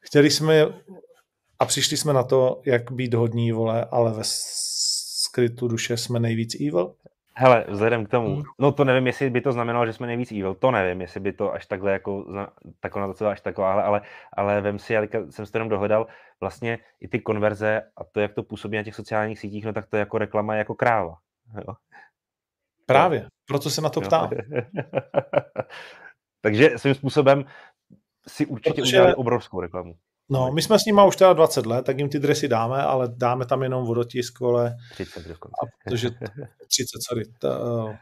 [0.00, 0.66] chtěli jsme
[1.58, 6.54] a přišli jsme na to, jak být hodní, vole, ale ve skrytu duše jsme nejvíc
[6.54, 6.94] evil?
[7.34, 8.42] Hele, vzhledem k tomu, hmm.
[8.58, 11.32] no to nevím, jestli by to znamenalo, že jsme nejvíc evil, to nevím, jestli by
[11.32, 12.24] to až takhle jako,
[12.80, 14.00] tak na to až taková, ale, ale,
[14.32, 16.06] ale vem si, já jsem si to jenom dohledal,
[16.40, 19.86] vlastně i ty konverze a to, jak to působí na těch sociálních sítích, no tak
[19.86, 21.14] to jako reklama jako kráva.
[21.56, 21.74] Jo?
[22.86, 24.30] Právě, proto se na to ptám.
[26.40, 27.44] Takže svým způsobem
[28.28, 28.96] si určitě Protože...
[28.96, 29.94] udělali obrovskou reklamu.
[30.30, 33.08] No, my jsme s nimi už teda 20 let, tak jim ty dresy dáme, ale
[33.16, 34.76] dáme tam jenom vodotisk, ale...
[34.92, 35.54] 30 dokonce.
[35.62, 36.10] A protože
[36.68, 37.24] 30, sorry.
[37.40, 37.94] Ta, uh,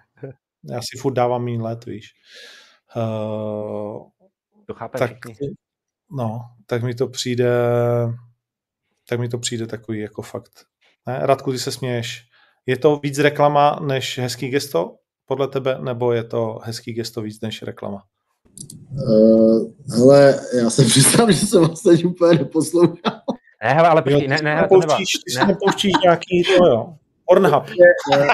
[0.71, 2.15] já si furt dávám méně let, víš.
[2.97, 4.09] Uh,
[4.67, 5.13] to chápe tak,
[6.11, 7.49] No, tak mi to přijde
[9.11, 10.67] tak mi to přijde takový jako fakt.
[11.07, 11.19] Ne?
[11.23, 12.30] Radku, ty se směješ.
[12.71, 17.41] Je to víc reklama než hezký gesto podle tebe, nebo je to hezký gesto víc
[17.41, 18.03] než reklama?
[19.09, 23.21] Uh, hele, já se přiznám, že jsem vás teď úplně neposlouchal.
[23.63, 24.97] Ne, hele, ale počkej, ne, ne, ne, to nevá.
[24.97, 26.95] Ty si nepouštíš nějaký, to jo,
[27.27, 27.65] Pornhub.
[27.69, 28.17] Ne,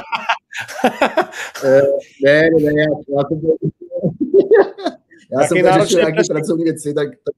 [1.65, 1.83] ne,
[2.25, 3.35] ne, ne, ne já, já to
[5.31, 7.35] já jsem tady řešil nějaké pracovní věci, tak, tak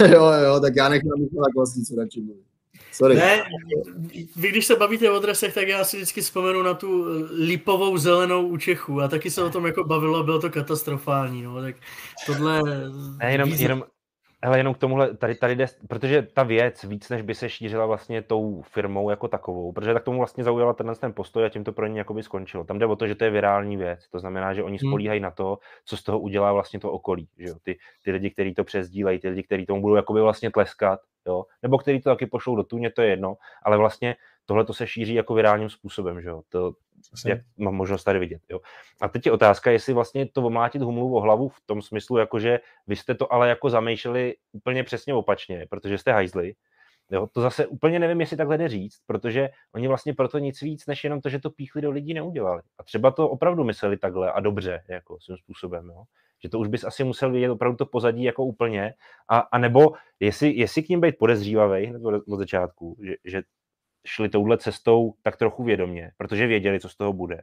[0.10, 2.51] jo, jo, tak já nechám Michala Kvasnicu radši mluvit.
[2.92, 3.14] Sorry.
[3.14, 3.44] Ne,
[4.36, 8.46] vy když se bavíte o dresech, tak já si vždycky vzpomenu na tu lipovou zelenou
[8.46, 11.76] u Čechů a taky se o tom jako bavilo a bylo to katastrofální, no, tak
[12.26, 12.62] tohle...
[13.18, 13.84] Ne, jenom, jenom,
[14.44, 17.86] hele, jenom k tomuhle, tady, tady jde, protože ta věc víc než by se šířila
[17.86, 21.64] vlastně tou firmou jako takovou, protože tak tomu vlastně zaujala tenhle ten postoj a tím
[21.64, 22.64] to pro ně jakoby skončilo.
[22.64, 24.90] Tam jde o to, že to je virální věc, to znamená, že oni hmm.
[24.90, 27.54] spolíhají na to, co z toho udělá vlastně to okolí, že jo?
[27.62, 31.44] Ty, ty lidi, kteří to přezdílejí, ty lidi, kteří tomu budou jakoby vlastně tleskat, jo?
[31.62, 34.16] nebo kteří to taky pošlou do tuně, to je jedno, ale vlastně
[34.46, 36.42] tohle to se šíří jako virálním způsobem, že jo?
[36.48, 36.72] To,
[37.26, 38.42] jak mám možnost tady vidět.
[38.50, 38.60] Jo?
[39.00, 42.38] A teď je otázka, jestli vlastně to omlátit humlu o hlavu v tom smyslu, jako
[42.38, 46.54] že vy jste to ale jako zamýšleli úplně přesně opačně, protože jste hajzli.
[47.10, 47.26] Jo?
[47.32, 51.04] To zase úplně nevím, jestli takhle jde říct, protože oni vlastně proto nic víc, než
[51.04, 52.62] jenom to, že to píchli do lidí neudělali.
[52.78, 55.88] A třeba to opravdu mysleli takhle a dobře, jako svým způsobem.
[55.88, 56.04] Jo?
[56.42, 58.94] že to už bys asi musel vidět opravdu to pozadí jako úplně,
[59.28, 63.42] a, a nebo jestli, jestli k ním být podezřívavý hned od, od začátku, že, že
[64.06, 67.40] šli touhle cestou tak trochu vědomě, protože věděli, co z toho bude.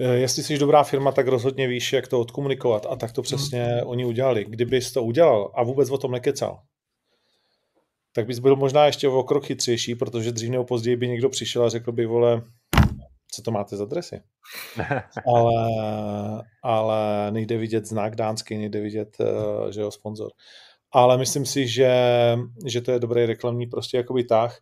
[0.00, 3.64] Eh, jestli jsi dobrá firma, tak rozhodně víš, jak to odkomunikovat a tak to přesně
[3.64, 3.86] hmm.
[3.86, 4.44] oni udělali.
[4.44, 6.62] Kdybys to udělal a vůbec o tom nekecal,
[8.14, 11.64] tak bys byl možná ještě o krok chytřejší, protože dřív nebo později by někdo přišel
[11.64, 12.42] a řekl by, vole,
[13.32, 14.22] co to máte za dresy.
[15.26, 15.68] ale,
[16.62, 20.30] ale nejde vidět znak dánský, nejde vidět, uh, že jo, sponzor
[20.92, 21.92] ale myslím si, že,
[22.66, 24.60] že to je dobrý reklamní prostě jakoby tah.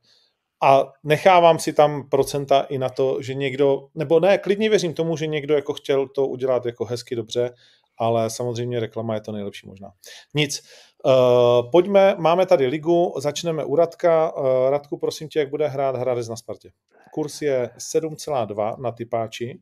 [0.63, 5.17] A nechávám si tam procenta i na to, že někdo, nebo ne, klidně věřím tomu,
[5.17, 7.55] že někdo jako chtěl to udělat jako hezky dobře,
[7.99, 9.91] ale samozřejmě reklama je to nejlepší možná.
[10.35, 10.63] Nic.
[11.05, 14.37] Uh, pojďme, máme tady ligu, začneme u Radka.
[14.37, 16.71] Uh, Radku, prosím tě, jak bude hrát Hradec na Spartě?
[17.19, 19.61] kurz je 7,2 na typáči.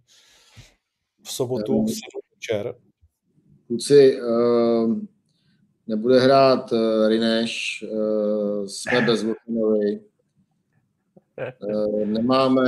[1.22, 2.00] V sobotu v 7
[2.34, 2.74] večer.
[3.66, 4.98] Kluci, uh,
[5.86, 10.00] nebude hrát uh, Rineš, uh, jsme bez Votanovi.
[11.62, 12.62] Uh, nemáme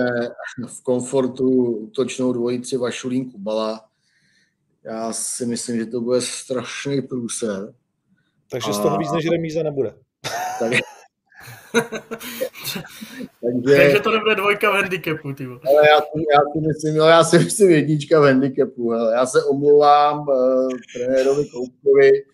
[0.66, 3.84] v komfortu útočnou dvojici Vašulín Kubala.
[4.84, 7.74] Já si myslím, že to bude strašný průser.
[8.50, 9.94] Takže z toho víc než remíza nebude.
[10.58, 10.72] Tak,
[13.42, 17.24] takže, takže to nebude dvojka v handicapu, ale já, si, já si myslím, jo, já
[17.24, 18.90] si myslím jednička v handicapu.
[18.90, 19.14] Hele.
[19.14, 22.24] Já se omlouvám uh, trenérovi Koukovi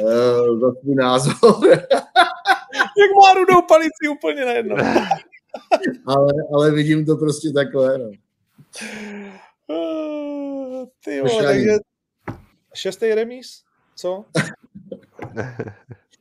[0.00, 1.34] uh, za svůj názor.
[2.74, 4.76] Jak má rudou palici úplně najednou.
[6.06, 7.98] ale, ale vidím to prostě takhle.
[7.98, 8.10] No.
[9.66, 11.70] Uh, ty vole, takže
[12.74, 13.64] šestý remíz?
[13.96, 14.24] Co?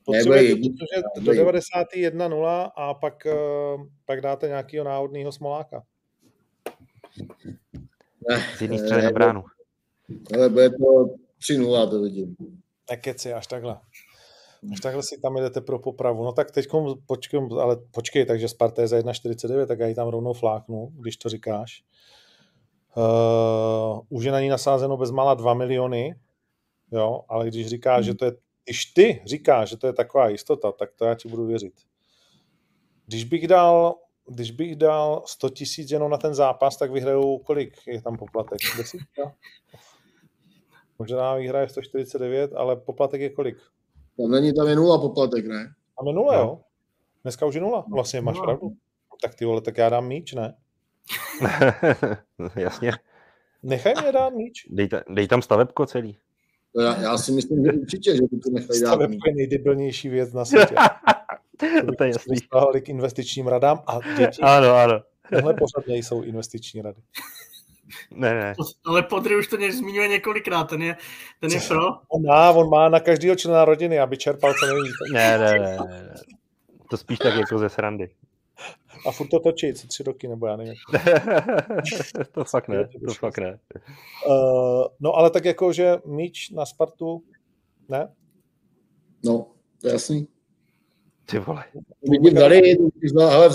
[0.06, 5.84] Potřebujete, protože do 91 0 a pak, uh, pak dáte nějakého náhodného smoláka.
[8.58, 9.44] Z jedné střely na bránu.
[10.34, 12.36] Ale bude to 3-0, to vidím.
[12.90, 13.80] Nekeci, až takhle.
[14.74, 16.24] Až takhle si tam jdete pro popravu.
[16.24, 16.68] No tak teď
[17.06, 21.18] počkej, ale počkej, takže Sparta je za 1,49, tak já ji tam rovnou fláknu, když
[21.18, 21.84] to říkáš.
[22.98, 26.16] Uh, už je na ní nasázeno bezmála 2 miliony,
[26.92, 28.06] jo, ale když říkáš, hmm.
[28.06, 28.32] že to je
[28.70, 31.74] když ty říkáš, že to je taková jistota, tak to já ti budu věřit.
[33.06, 33.96] Když bych dal,
[34.28, 38.60] když bych dal 100 tisíc jenom na ten zápas, tak vyhrajou kolik je tam poplatek?
[38.78, 39.36] Desítka?
[41.00, 43.58] Možná vyhraje 149, ale poplatek je kolik?
[44.18, 45.74] Tam není, tam je nula poplatek, ne?
[45.98, 46.42] Tam je nula, no.
[46.42, 46.60] jo?
[47.24, 48.44] Dneska už je nula, vlastně máš no.
[48.44, 48.74] pravdu.
[49.22, 50.56] Tak ty vole, tak já dám míč, ne?
[52.56, 52.92] Jasně.
[53.64, 54.68] Nechaj mě dát míč.
[54.70, 56.18] Dej, dej tam stavebko celý.
[56.80, 58.88] Já, já si myslím, že určitě, že by to nechají dát.
[58.88, 60.76] Stavebko je nejdebilnější věc na světě.
[61.86, 62.38] to, to je jasný.
[62.82, 64.42] k investičním radám a děti.
[64.42, 65.02] Ano, ano.
[65.30, 67.02] Tohle pořád nejsou investiční rady.
[68.12, 68.56] Ne, ne.
[68.86, 70.96] Ale Podry už to zmiňuje několikrát, ten je,
[71.40, 71.86] ten je pro.
[72.10, 74.94] On má, on má na každého člena rodiny, aby čerpal co nejvíc.
[75.14, 76.14] Ne, ne, ne, ne.
[76.90, 78.10] To spíš tak jako ze srandy.
[79.08, 80.74] A furt to točí, co tři roky, nebo já nevím.
[82.32, 83.60] to fakt ne, to fakt ne.
[84.28, 87.24] Uh, no ale tak jako, že míč na Spartu,
[87.90, 88.08] ne?
[89.26, 89.48] No,
[89.82, 90.28] to je jasný.
[91.26, 91.64] Ty vole.
[92.02, 92.78] Vidím tady,
[93.18, 93.50] ale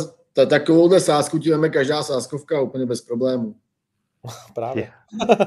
[0.46, 3.54] takovouhle sásku ti každá sáskovka úplně bez problémů.
[4.54, 4.92] Právě.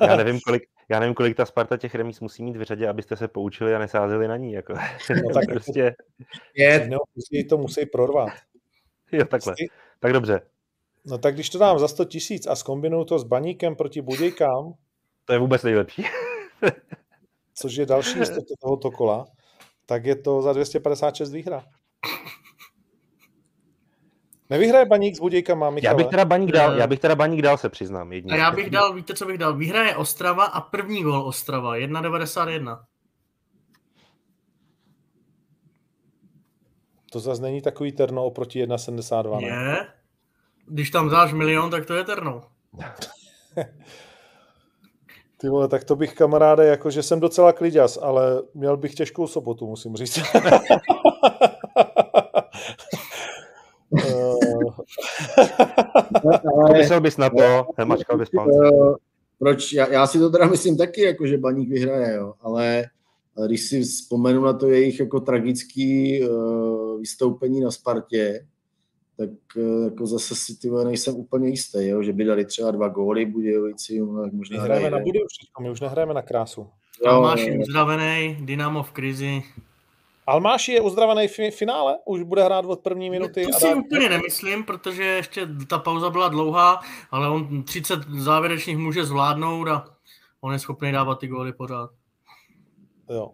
[0.02, 3.16] Já nevím, kolik, já nevím, kolik ta Sparta těch remíz musí mít v řadě, abyste
[3.16, 4.54] se poučili a nesázeli na ní.
[4.54, 4.74] Jako.
[5.24, 5.96] No, tak prostě...
[6.56, 6.98] Je, no,
[7.50, 8.30] to musí prorvat.
[9.12, 9.54] Jo, takhle.
[9.58, 9.68] Jsi...
[10.00, 10.42] Tak dobře.
[11.06, 14.74] No tak když to dám za 100 tisíc a zkombinuju to s baníkem proti Budějkám...
[15.26, 16.04] To je vůbec nejlepší.
[17.54, 19.28] což je další jistota tohoto kola,
[19.86, 21.66] tak je to za 256 výhra.
[24.50, 25.94] Nevyhraje baník s Budějkama, Michale?
[25.94, 28.14] Já bych teda baník dal, já bych teda baník dal, se přiznám.
[28.14, 28.34] Jedním.
[28.34, 29.58] A já bych dal, víte, co bych dal?
[29.58, 32.80] Vyhraje Ostrava a první gol Ostrava, 1,91.
[37.12, 39.42] To zase není takový terno oproti 1,72.
[39.42, 39.48] Ne?
[39.48, 39.88] Je.
[40.68, 42.42] Když tam dáš milion, tak to je terno.
[45.38, 49.68] Ty vole, tak to bych kamaráde, jakože jsem docela kliděs, ale měl bych těžkou sobotu,
[49.68, 50.20] musím říct.
[56.78, 58.60] Myslel bys na to, mačkal bys palce.
[59.40, 59.74] Proč?
[59.74, 62.86] Já, já, si to teda myslím taky, jako že baník vyhraje, jo, ale
[63.46, 68.46] když si vzpomenu na to jejich jako tragický uh, vystoupení na Spartě,
[69.18, 72.88] tak uh, jako zase si ty nejsem úplně jistý, jo, že by dali třeba dva
[72.88, 74.02] góly Budějovici.
[74.32, 76.68] Možná my hrajeme na Budějovici, my už nehrajeme na krásu.
[77.06, 79.44] Almáši uzdravený, Dynamo v krizi.
[80.28, 81.98] Almáši je uzdravený v finále?
[82.06, 83.46] Už bude hrát od první minuty?
[83.46, 83.76] To si dá...
[83.76, 86.80] úplně nemyslím, protože ještě ta pauza byla dlouhá,
[87.12, 89.86] ale on 30 závěrečných může zvládnout a
[90.42, 91.90] on je schopný dávat ty góly pořád.
[93.10, 93.32] Jo.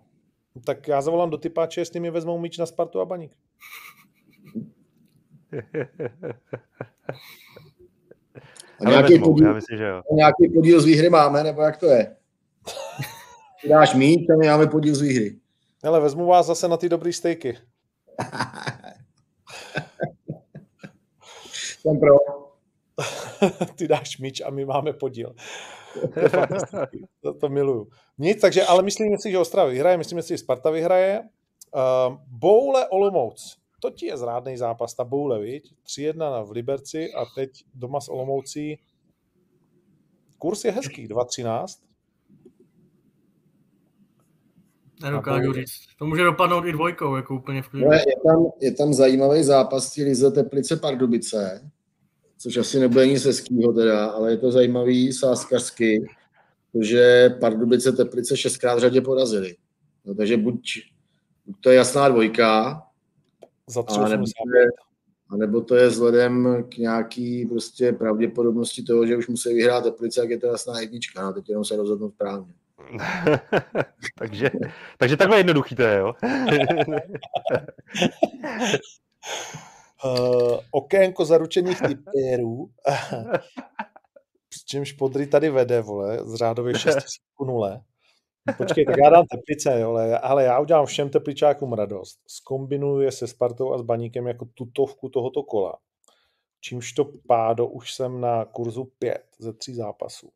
[0.65, 3.32] Tak já zavolám do typáče, jestli mi vezmou míč na Spartu a Baník.
[8.86, 10.02] A nějaký, podíl, já myslím, že jo.
[10.11, 12.15] nějaký podíl z výhry máme, nebo jak to je?
[13.61, 15.43] Ty dáš míč a my máme podíl z výhry.
[15.84, 17.57] Hele, vezmu vás zase na ty dobrý stejky.
[21.80, 22.15] Jsem pro.
[23.76, 25.35] ty dáš míč a my máme podíl.
[27.22, 27.88] To, to miluju.
[28.18, 31.22] Nic, takže, ale myslím si, že Ostrava vyhraje, myslím si, že Sparta vyhraje.
[31.76, 33.57] Uh, Boule Olomouc.
[33.80, 35.73] To ti je zrádný zápas, ta Boule, viď?
[35.85, 38.80] 3-1 v Liberci a teď doma s Olomoucí.
[40.38, 41.65] Kurs je hezký, 2-13.
[45.04, 45.72] Nedokážu říct.
[46.00, 47.92] To může dopadnout i dvojkou, jako úplně v klidu.
[47.92, 51.72] Je tam, je tam zajímavý zápas, ty Lize Teplice Pardubice
[52.44, 56.06] což asi nebude nic hezkýho teda, ale je to zajímavý sáskařsky,
[56.80, 59.56] že Pardubice Teplice šestkrát v řadě porazili.
[60.06, 60.62] No, takže buď,
[61.46, 62.82] buď to je jasná dvojka,
[63.70, 64.66] Za tři a nebo, to je,
[65.30, 70.22] a nebo to je vzhledem k nějaký prostě pravděpodobnosti toho, že už musí vyhrát Teplice,
[70.22, 71.24] jak je to jasná jednička.
[71.24, 72.54] No, teď jenom se rozhodnout správně.
[74.19, 74.51] takže,
[74.97, 76.14] takže takhle jednoduchý to je, jo?
[80.05, 82.69] uh, okénko zaručených typérů.
[84.49, 86.97] Přičemž Podry tady vede, vole, z řádově 6
[87.45, 87.81] 0.
[88.57, 92.19] Počkej, tak já dám Teplice, jo, ale, ale já udělám všem Tepličákům radost.
[92.27, 95.77] Skombinuju je se Spartou a s Baníkem jako tutovku tohoto kola.
[96.61, 100.30] Čímž to pádo už jsem na kurzu 5 ze tří zápasů.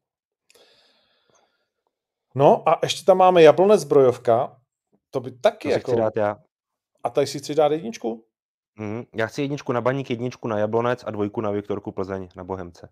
[2.35, 4.61] No a ještě tam máme Jablonec zbrojovka.
[5.09, 5.91] To by taky To jako...
[5.91, 6.37] chci dát já.
[7.03, 8.25] A tady si chci dát jedničku?
[8.79, 9.03] Mhm.
[9.15, 12.89] Já chci jedničku na Baník, jedničku na Jablonec a dvojku na Viktorku Plzeň na Bohemce.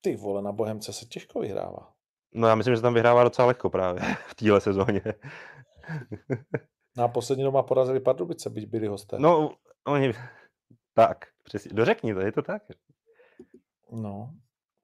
[0.00, 1.92] Ty vole, na Bohemce se těžko vyhrává.
[2.34, 5.02] No já myslím, že se tam vyhrává docela lehko právě v téhle sezóně.
[6.96, 9.18] Na poslední doma porazili Pardubice, byť byli hosté.
[9.18, 10.12] No, oni...
[10.94, 11.70] Tak, přesně.
[11.74, 12.62] Dořekni to, je to tak.
[13.92, 14.30] No,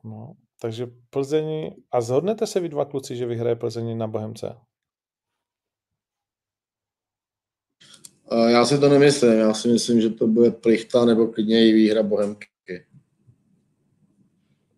[0.05, 0.35] no.
[0.63, 1.75] Takže Plzeň...
[1.91, 4.57] A zhodnete se vy dva kluci, že vyhraje Plzeň na Bohemce?
[8.31, 11.73] A Já si to nemyslím, já si myslím, že to bude plichta nebo klidně i
[11.73, 12.47] výhra Bohemky.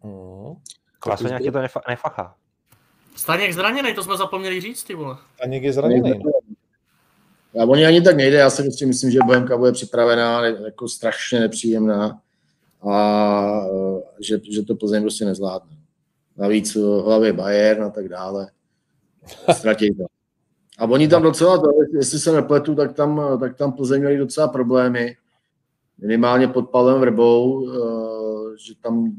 [0.04, 0.54] Mm.
[0.98, 2.36] Klasa nějaký to nefa- nefachá.
[3.16, 5.16] Staněk zraněný, to jsme zapomněli říct, ty vole.
[5.42, 6.22] A někdy je zraněný.
[7.54, 11.40] Já oni ani tak nejde, já si prostě myslím, že Bohemka bude připravená, jako strašně
[11.40, 12.22] nepříjemná
[12.90, 15.76] a eh, že, že to Plzeň prostě nezvládne.
[16.36, 18.50] Navíc v hlavě Bayern a tak dále.
[19.52, 20.04] Ztratí to.
[20.78, 25.16] A oni tam docela, jestli se nepletu, tak tam, tak tam Plzeň měli docela problémy.
[25.98, 27.68] Minimálně pod Pavlem Vrbou,
[28.66, 29.12] že tam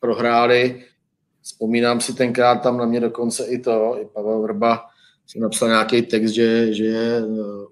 [0.00, 0.84] prohráli.
[1.42, 4.80] Vzpomínám si tenkrát tam na mě dokonce i to, i Pavel Vrba
[5.26, 7.22] jsem napsal nějaký text, že, že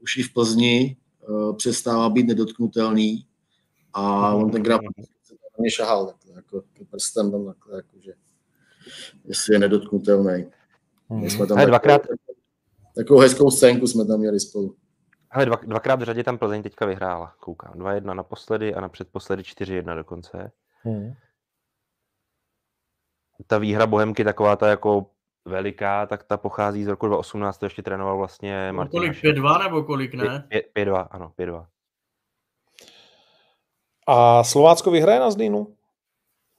[0.02, 0.96] už i v Plzni
[1.56, 3.26] přestává být nedotknutelný
[3.96, 4.88] a on tenkrát na
[5.58, 8.12] mě šahal takhle, jako prstem tam takhle, jako, že
[9.24, 10.50] jestli je nedotknutelný.
[11.10, 12.02] My jsme tam Hele, takovou, dvakrát,
[12.96, 14.76] takovou hezkou scénku jsme tam měli spolu.
[15.28, 17.72] hele, dva, dvakrát v řadě tam Plzeň teďka vyhrála, koukám.
[17.72, 20.52] 2-1 naposledy a na předposledy 4-1 dokonce.
[20.82, 21.12] Hmm.
[23.46, 25.06] Ta výhra Bohemky taková ta jako
[25.44, 29.36] veliká, tak ta pochází z roku 2018, to ještě trénoval vlastně Martin kolik, Hašek.
[29.36, 30.48] 5-2 nebo kolik, ne?
[30.76, 31.66] 5-2, ano, 5-2.
[34.06, 35.76] A Slovácko vyhraje na Zlínu?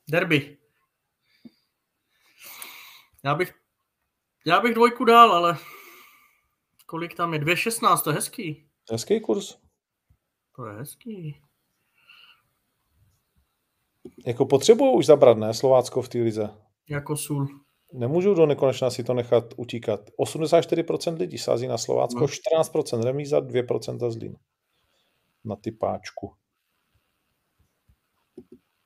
[0.10, 0.58] Derby.
[3.24, 3.54] Já bych,
[4.46, 5.58] já bych dvojku dal, ale
[6.86, 7.40] kolik tam je?
[7.40, 8.70] 2,16, to je hezký.
[8.92, 9.58] Hezký kurz.
[10.56, 11.42] To je hezký.
[14.28, 16.50] Jako potřebuju už zabrat, ne, Slovácko v té lize.
[16.90, 17.48] Jako sůl.
[17.94, 20.00] Nemůžu do nekonečna si to nechat utíkat.
[20.20, 22.28] 84% lidí sází na Slovácko, No.
[22.28, 24.38] 14% remíza, 2% Zlín.
[25.46, 26.34] Na ty páčku.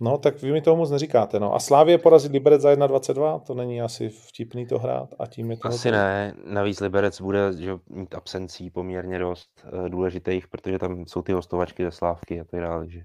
[0.03, 1.39] No, tak vy mi toho moc neříkáte.
[1.39, 1.53] No.
[1.53, 5.57] A Slávě porazit Liberec za 1,22, to není asi vtipný to hrát a tím je
[5.57, 11.05] to Asi ne, navíc Liberec bude že, mít absencí poměrně dost uh, důležitých, protože tam
[11.05, 13.01] jsou ty hostovačky ze Slávky a tak dále, že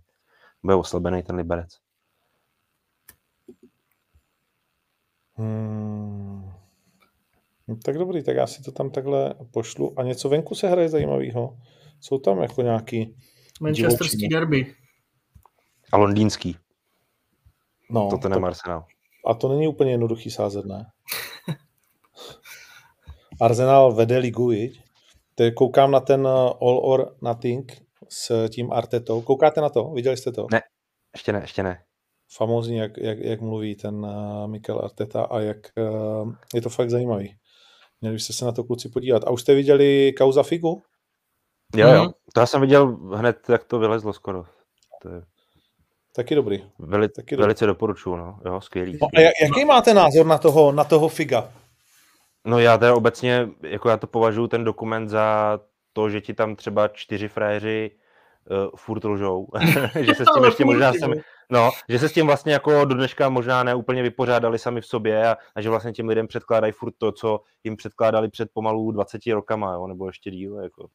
[0.62, 1.68] bude oslabený ten Liberec.
[5.34, 6.50] Hmm.
[7.68, 9.98] No, tak dobrý, tak já si to tam takhle pošlu.
[9.98, 11.58] A něco venku se hraje zajímavého?
[12.00, 13.16] Jsou tam jako nějaký...
[13.60, 14.74] Manchesterský derby.
[15.92, 16.56] A londýnský,
[17.90, 18.84] No, to ten Arsenal.
[19.26, 20.86] a to není úplně jednoduchý sázet, ne?
[23.40, 24.80] Arsenal vede ligu, viď?
[25.34, 26.28] Teď koukám na ten uh,
[26.60, 29.22] All or Nothing s tím Artetou.
[29.22, 29.90] Koukáte na to?
[29.90, 30.46] Viděli jste to?
[30.52, 30.62] Ne.
[31.14, 31.82] Ještě ne, ještě ne.
[32.36, 36.90] Famózní, jak, jak, jak mluví ten uh, Mikel Arteta a jak uh, je to fakt
[36.90, 37.36] zajímavý.
[38.00, 39.24] Měli byste se na to kluci podívat.
[39.24, 40.82] A už jste viděli kauza Figu?
[41.76, 42.02] Jo, jo.
[42.02, 42.12] Mhm.
[42.34, 44.44] To já jsem viděl hned, jak to vylezlo skoro.
[45.02, 45.22] To je
[46.16, 46.64] Taky dobrý.
[46.78, 47.42] veli, Taky dobrý.
[47.42, 48.38] velice doporučuju, no.
[48.44, 48.98] Jo, skvělý.
[49.02, 51.50] No a jak- jaký máte názor na toho, na toho Figa?
[52.44, 55.58] No já teda obecně, jako já to považuji ten dokument za
[55.92, 57.90] to, že ti tam třeba čtyři frajeři
[58.50, 59.46] uh, furt lžou,
[60.00, 61.16] že se s tím ještě možná sami,
[61.50, 65.28] no, že se s tím vlastně jako do dneška možná neúplně vypořádali sami v sobě
[65.28, 69.26] a, a že vlastně těm lidem předkládají furt to, co jim předkládali před pomalu 20
[69.26, 70.86] rokama, jo, nebo ještě díl, jako.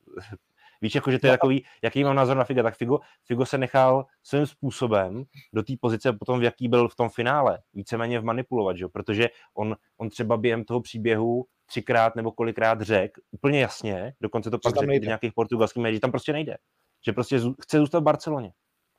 [0.82, 3.58] Víš, jako, že to je takový, jaký mám názor na Figa, tak Figo, Figo se
[3.58, 8.78] nechal svým způsobem do té pozice potom, v jaký byl v tom finále, víceméně vmanipulovat,
[8.78, 8.84] že?
[8.84, 8.90] jo?
[8.90, 14.60] protože on, on třeba během toho příběhu třikrát nebo kolikrát řekl úplně jasně, dokonce to
[14.60, 16.58] pak řekl v nějakých portugalských médiích, že tam prostě nejde.
[17.06, 18.52] Že prostě zů- chce zůstat v Barceloně.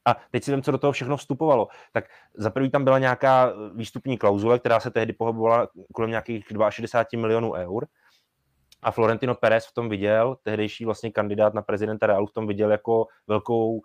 [0.06, 1.68] A teď si vím, co do toho všechno vstupovalo.
[1.92, 2.04] Tak
[2.34, 7.52] za prvý tam byla nějaká výstupní klauzule, která se tehdy pohybovala kolem nějakých 62 milionů
[7.52, 7.86] eur.
[8.82, 12.70] A Florentino Perez v tom viděl, tehdejší vlastně kandidát na prezidenta Realu v tom viděl
[12.70, 13.82] jako velkou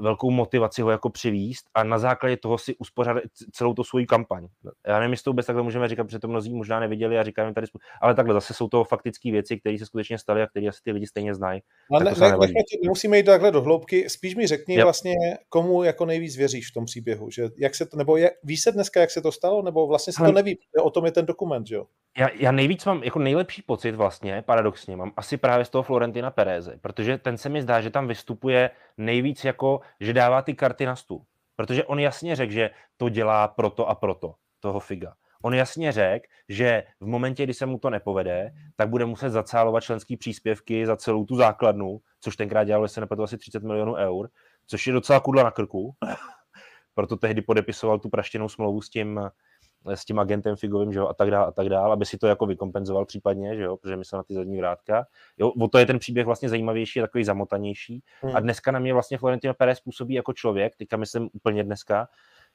[0.00, 4.48] velkou motivaci ho jako přivíst a na základě toho si uspořádat celou tu svoji kampaň.
[4.86, 7.54] Já nevím, jestli to vůbec takhle můžeme říkat, protože to mnozí možná neviděli a říkáme
[7.54, 7.66] tady,
[8.00, 10.92] ale takhle zase jsou to faktické věci, které se skutečně staly a které asi ty
[10.92, 11.62] lidi stejně znají.
[11.90, 12.46] Ale ne, ne, ne,
[12.82, 14.84] nemusíme jít takhle do hloubky, spíš mi řekni yep.
[14.84, 15.14] vlastně,
[15.48, 18.72] komu jako nejvíc věříš v tom příběhu, že jak se to, nebo je, víš se
[18.72, 21.66] dneska, jak se to stalo, nebo vlastně se to neví, o tom je ten dokument,
[21.66, 21.86] že jo?
[22.18, 26.30] Já, já nejvíc mám, jako nejlepší pocit vlastně, paradoxně, mám asi právě z toho Florentina
[26.30, 30.86] Pereze, protože ten se mi zdá, že tam vystupuje nejvíc jako, že dává ty karty
[30.86, 31.24] na stůl.
[31.56, 35.14] Protože on jasně řekl, že to dělá proto a proto, toho Figa.
[35.42, 39.82] On jasně řekl, že v momentě, kdy se mu to nepovede, tak bude muset zacálovat
[39.82, 44.28] členský příspěvky za celou tu základnu, což tenkrát dělalo, se nepletu, asi 30 milionů eur,
[44.66, 45.94] což je docela kudla na krku.
[46.94, 49.20] Proto tehdy podepisoval tu praštěnou smlouvu s tím,
[49.86, 52.26] s tím agentem Figovým, že jo, a tak dále, a tak dále, aby si to
[52.26, 55.06] jako vykompenzoval případně, že jo, protože myslel na ty zadní vrátka.
[55.38, 58.02] Jo, o to je ten příběh vlastně zajímavější, takový zamotanější.
[58.20, 58.36] Hmm.
[58.36, 62.08] A dneska na mě vlastně Florentino Pérez působí jako člověk, teďka myslím úplně dneska,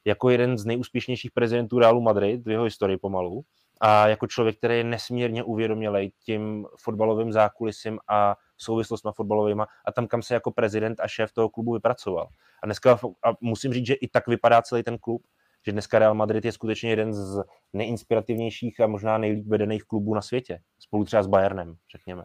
[0.04, 3.44] jako jeden z nejúspěšnějších prezidentů Realu Madrid v jeho historii pomalu
[3.80, 10.06] a jako člověk, který je nesmírně uvědomělej tím fotbalovým zákulisím a souvislostmi fotbalovými a tam,
[10.06, 12.28] kam se jako prezident a šéf toho klubu vypracoval.
[12.62, 15.22] A dneska a musím říct, že i tak vypadá celý ten klub
[15.68, 20.20] že dneska Real Madrid je skutečně jeden z neinspirativnějších a možná nejlíp vedených klubů na
[20.20, 20.60] světě.
[20.78, 22.24] Spolu třeba s Bayernem, řekněme.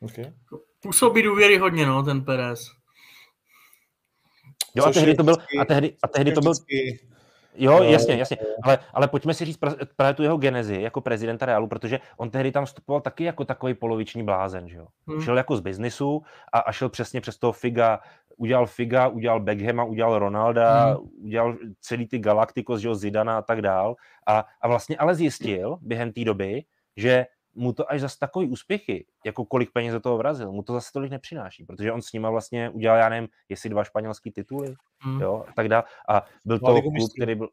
[0.00, 0.32] Okay.
[0.80, 2.60] Působí důvěry hodně, no, ten Perez.
[4.74, 6.52] Jo, a tehdy to byl, a tehdy, a tehdy to byl,
[7.54, 8.36] Jo, jasně, jasně.
[8.62, 9.58] Ale, ale pojďme si říct
[9.96, 13.74] právě tu jeho genezi jako prezidenta Realu, protože on tehdy tam vstupoval taky jako takový
[13.74, 14.86] poloviční blázen, že jo.
[15.08, 15.22] Hmm.
[15.22, 16.22] Šel jako z biznisu
[16.52, 18.00] a, a šel přesně přes toho Figa,
[18.38, 21.08] udělal Figa, udělal Beckhama, udělal Ronalda, hmm.
[21.18, 23.96] udělal celý ty Galacticos, že jo, Zidana a tak dál.
[24.26, 26.62] A, a vlastně ale zjistil během té doby,
[26.96, 30.72] že mu to až zase takový úspěchy, jako kolik peněz do toho vrazil, mu to
[30.72, 34.74] zase tolik nepřináší, protože on s nima vlastně udělal, já nevím, jestli dva španělský tituly,
[35.06, 35.20] mm.
[35.20, 35.82] jo, a tak dále.
[36.08, 37.48] A byl no, to klub, který byl,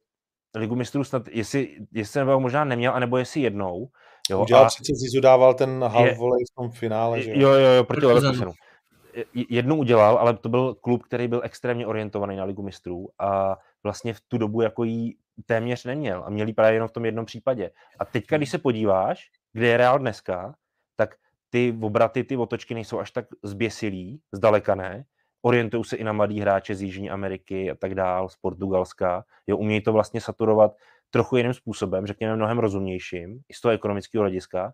[0.55, 3.87] Ligu mistrů snad, jestli, jestli nebo možná neměl, anebo jestli jednou.
[4.29, 7.35] Jo, Udělal a, přece Zizu dával ten half v tom finále, že jo?
[7.39, 8.51] Jo, jo, proti Leverkusenu.
[9.33, 14.13] Jednu udělal, ale to byl klub, který byl extrémně orientovaný na Ligu mistrů a vlastně
[14.13, 17.71] v tu dobu jako jí téměř neměl a měli právě jenom v tom jednom případě.
[17.99, 20.55] A teďka, když se podíváš, kde je Real dneska,
[20.95, 21.15] tak
[21.49, 25.05] ty obraty, ty otočky nejsou až tak zběsilí, zdaleka ne.
[25.41, 29.23] Orientují se i na mladý hráče z Jižní Ameriky a tak dál, z Portugalska.
[29.47, 30.75] Jo, umějí to vlastně saturovat
[31.09, 34.73] trochu jiným způsobem, řekněme mnohem rozumnějším, i z toho ekonomického hlediska.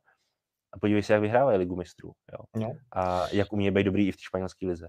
[0.74, 2.12] A podívej se, jak vyhrávají ligu mistrů.
[2.34, 2.64] Jo.
[2.64, 2.74] No.
[2.92, 4.88] A jak umí být dobrý i v té španělské lize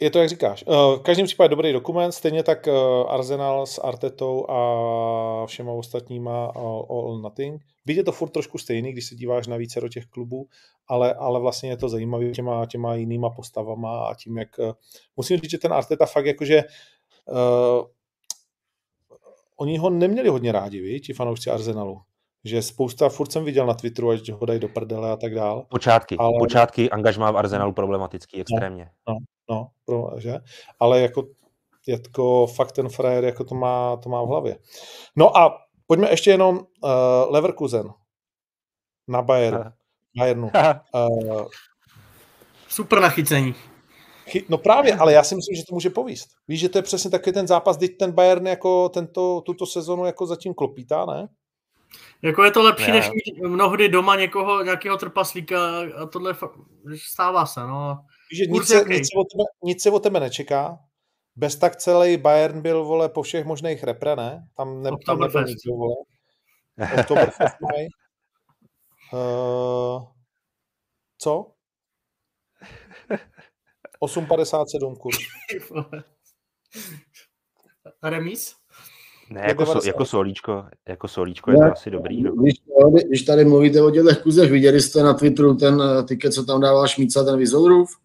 [0.00, 0.64] je to, jak říkáš.
[0.68, 2.72] Eh, v každém případě dobrý dokument, stejně tak eh,
[3.08, 6.58] Arsenal s Artetou a všema ostatníma eh,
[6.90, 7.62] All Nothing.
[7.86, 10.48] Je to furt trošku stejný, když se díváš na více do těch klubů,
[10.88, 14.48] ale, ale vlastně je to zajímavé těma, těma jinýma postavama a tím, jak...
[15.16, 16.62] Musím říct, že ten Arteta fakt jakože
[17.24, 17.86] uh,
[19.56, 22.00] oni ho neměli hodně rádi, ví, ti fanoušci Arsenalu
[22.44, 25.66] že spousta, furt jsem viděl na Twitteru, až ho dají do prdele a tak dál.
[25.68, 26.38] Počátky, ale...
[26.38, 28.90] počátky angažmá v Arsenalu problematický, extrémně.
[29.08, 29.16] No,
[29.50, 30.38] no, no že?
[30.80, 31.22] Ale jako,
[31.88, 34.58] jako fakt ten frajer jako to má, to má v hlavě.
[35.16, 36.90] No a pojďme ještě jenom uh,
[37.30, 37.88] Leverkusen
[39.08, 39.72] na Bayern.
[40.18, 40.50] Bayernu.
[40.94, 41.46] Uh,
[42.68, 43.54] Super nachycení.
[44.26, 46.28] Chy, no právě, ale já si myslím, že to může povíst.
[46.48, 50.04] Víš, že to je přesně taky ten zápas, kdy ten Bayern jako tento, tuto sezonu
[50.04, 51.28] jako zatím klopítá, ne?
[52.22, 52.92] Jako je to lepší, ne.
[52.92, 56.36] než mít mnohdy doma někoho, nějakého trpaslíka a tohle
[56.96, 58.04] stává se, no.
[58.32, 60.78] Že nic se, nic, se o tebe, nic se o tebe nečeká.
[61.36, 64.48] Bez tak celý Bayern byl, vole, po všech možných repre, ne?
[64.56, 65.94] Tam, ne, tam nebyl nikdo, vole.
[66.98, 67.88] Oktoberfest mají.
[69.12, 70.06] Uh,
[71.18, 71.50] co?
[74.02, 75.16] 8,57 kurz.
[78.02, 78.56] Remis?
[79.30, 82.22] Ne, jako, so, jako solíčko, jako solíčko je to asi dobrý.
[82.22, 82.32] No.
[82.32, 82.54] Když,
[83.08, 86.60] když tady mluvíte o těch kuzech, viděli jste na Twitteru ten eh, tiket, co tam
[86.60, 87.98] dával Šmíca, ten Vizorův?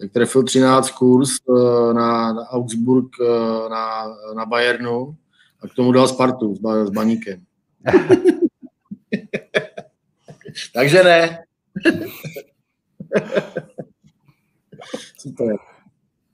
[0.00, 4.04] Jak trefil 13 kurz eh, na, na Augsburg, eh, na,
[4.36, 5.16] na Bayernu
[5.60, 7.42] a k tomu dal Spartu s, s Baníkem.
[10.74, 11.44] Takže ne.
[15.18, 15.56] Super.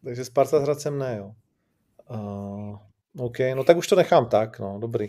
[0.05, 1.32] Takže Sparta s Hradcem ne, jo.
[2.10, 2.77] Uh...
[3.18, 5.09] OK, no tak už to nechám tak, no, dobrý.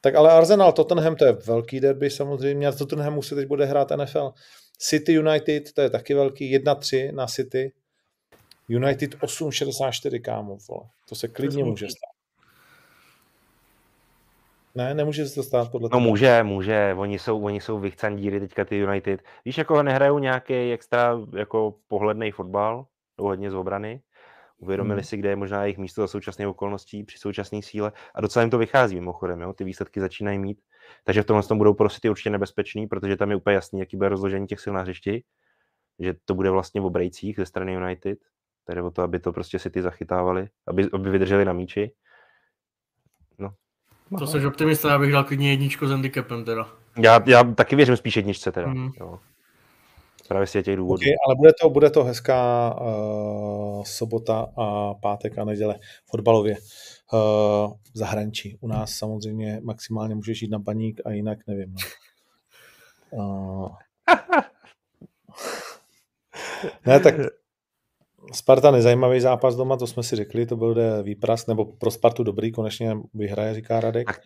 [0.00, 3.88] Tak ale Arsenal, Tottenham, to je velký derby samozřejmě, a Tottenhamu se teď bude hrát
[3.96, 4.32] NFL.
[4.78, 7.72] City United, to je taky velký, 1-3 na City.
[8.68, 10.84] United 8,64 kámo, vole.
[11.08, 11.70] To se klidně smutný.
[11.70, 12.16] může stát.
[14.74, 16.08] Ne, nemůže se to stát podle No tebe.
[16.08, 19.20] může, může, oni jsou, oni jsou vychcandíry teďka ty United.
[19.44, 22.86] Víš, jako nehrajou nějaký extra jako pohledný fotbal,
[23.18, 24.00] hodně z obrany,
[24.58, 25.04] uvědomili Hmm.
[25.04, 28.50] si, kde je možná jejich místo za současné okolností, při současné síle a docela jim
[28.50, 29.52] to vychází mimochodem, jo?
[29.52, 30.58] ty výsledky začínají mít.
[31.04, 33.96] Takže v tomhle tom budou pro City určitě nebezpečný, protože tam je úplně jasný, jaký
[33.96, 35.24] bude rozložení těch sil na hřišti,
[35.98, 38.18] že to bude vlastně v obrejcích ze strany United,
[38.64, 41.92] tedy o to, aby to prostě City zachytávali, aby, aby vydrželi na míči.
[44.18, 46.68] To jsi optimista, já bych dal klidně jedničku s handicapem teda.
[46.98, 48.68] Já, já taky věřím spíš jedničce teda.
[48.68, 48.90] Mhm.
[49.00, 49.20] Jo.
[50.28, 51.00] Právě si těch důvodů.
[51.00, 56.56] Okay, ale bude to, bude to hezká uh, sobota a pátek a neděle fotbalově
[57.12, 57.18] uh,
[57.94, 58.58] v zahraničí.
[58.60, 61.74] U nás samozřejmě maximálně můžeš jít na baník a jinak nevím.
[63.12, 63.62] No.
[63.62, 63.68] Uh,
[66.86, 67.14] ne, tak
[68.32, 72.22] Sparta nezajímavý zápas doma, to jsme si řekli, to byl jde výprask, nebo pro Spartu
[72.24, 74.06] dobrý, konečně vyhraje, říká Radek.
[74.06, 74.20] Tak-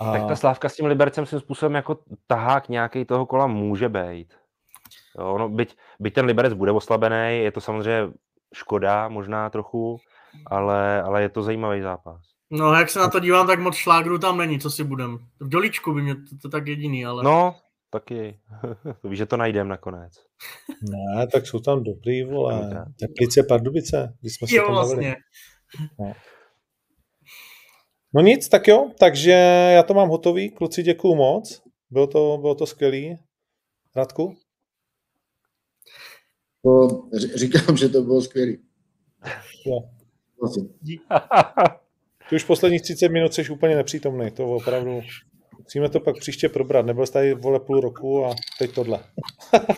[0.00, 3.88] A, Tak ta Slávka s tím Libercem svým způsobem jako tahák nějaký toho kola může
[3.88, 4.34] být.
[5.18, 8.12] Jo, no, byť, byť ten Liberec bude oslabený, je to samozřejmě
[8.54, 9.98] škoda možná trochu,
[10.46, 12.20] ale, ale je to zajímavý zápas.
[12.50, 15.18] No, jak se na to dívám, tak moc šlágrů tam není, co si budem.
[15.40, 17.24] V dolíčku by mě to, to tak jediný, ale...
[17.24, 17.54] No,
[17.90, 18.40] taky.
[19.04, 20.12] Víš, že to najdem nakonec.
[20.82, 22.86] ne, tak jsou tam dobrý, vole.
[23.00, 24.96] Teplice, Pardubice, když jsme se jo, tam bavili.
[24.96, 25.16] vlastně.
[28.14, 29.30] No nic, tak jo, takže
[29.74, 33.16] já to mám hotový, kluci děkuju moc, bylo to, bylo to skvělý.
[33.96, 34.36] Radku?
[36.62, 37.02] To,
[37.34, 38.58] říkám, že to bylo skvělý.
[39.66, 39.80] Jo.
[40.40, 40.64] Vlastně.
[42.28, 45.00] Ty už posledních 30 minut jsi úplně nepřítomný, to opravdu.
[45.58, 49.00] Musíme to pak příště probrat, nebyl jsi tady vole půl roku a teď tohle.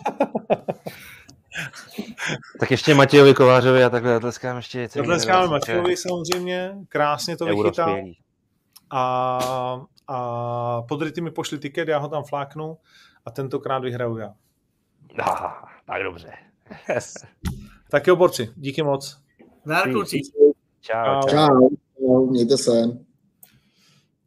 [2.61, 4.89] tak ještě Matějovi Kovářovi a takhle tleskám ještě.
[4.89, 5.48] Tleskáme.
[5.48, 7.70] Matějovi samozřejmě, krásně to vychytal.
[7.70, 8.19] skvělý.
[8.90, 12.78] A, a podryty mi pošli tiket, já ho tam fláknu
[13.27, 14.35] a tentokrát vyhraju já.
[15.23, 15.52] Ah,
[15.86, 16.32] tak dobře.
[17.90, 19.22] Tak jo, borci, díky moc.
[19.64, 20.20] Zdar, kluci.
[20.80, 21.68] Čau, Čau.
[22.01, 22.26] čau.
[22.30, 22.82] Mějte se.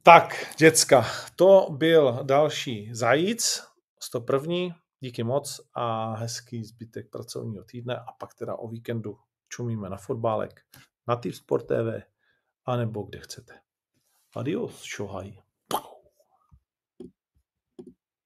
[0.03, 1.05] Tak, děcka,
[1.35, 3.63] to byl další zajíc,
[3.99, 4.55] 101.
[4.99, 9.17] Díky moc a hezký zbytek pracovního týdne a pak teda o víkendu
[9.49, 10.61] čumíme na fotbálek,
[11.07, 12.03] na Typ Sport TV,
[12.65, 13.53] anebo kde chcete.
[14.35, 15.37] Adios, šohaj.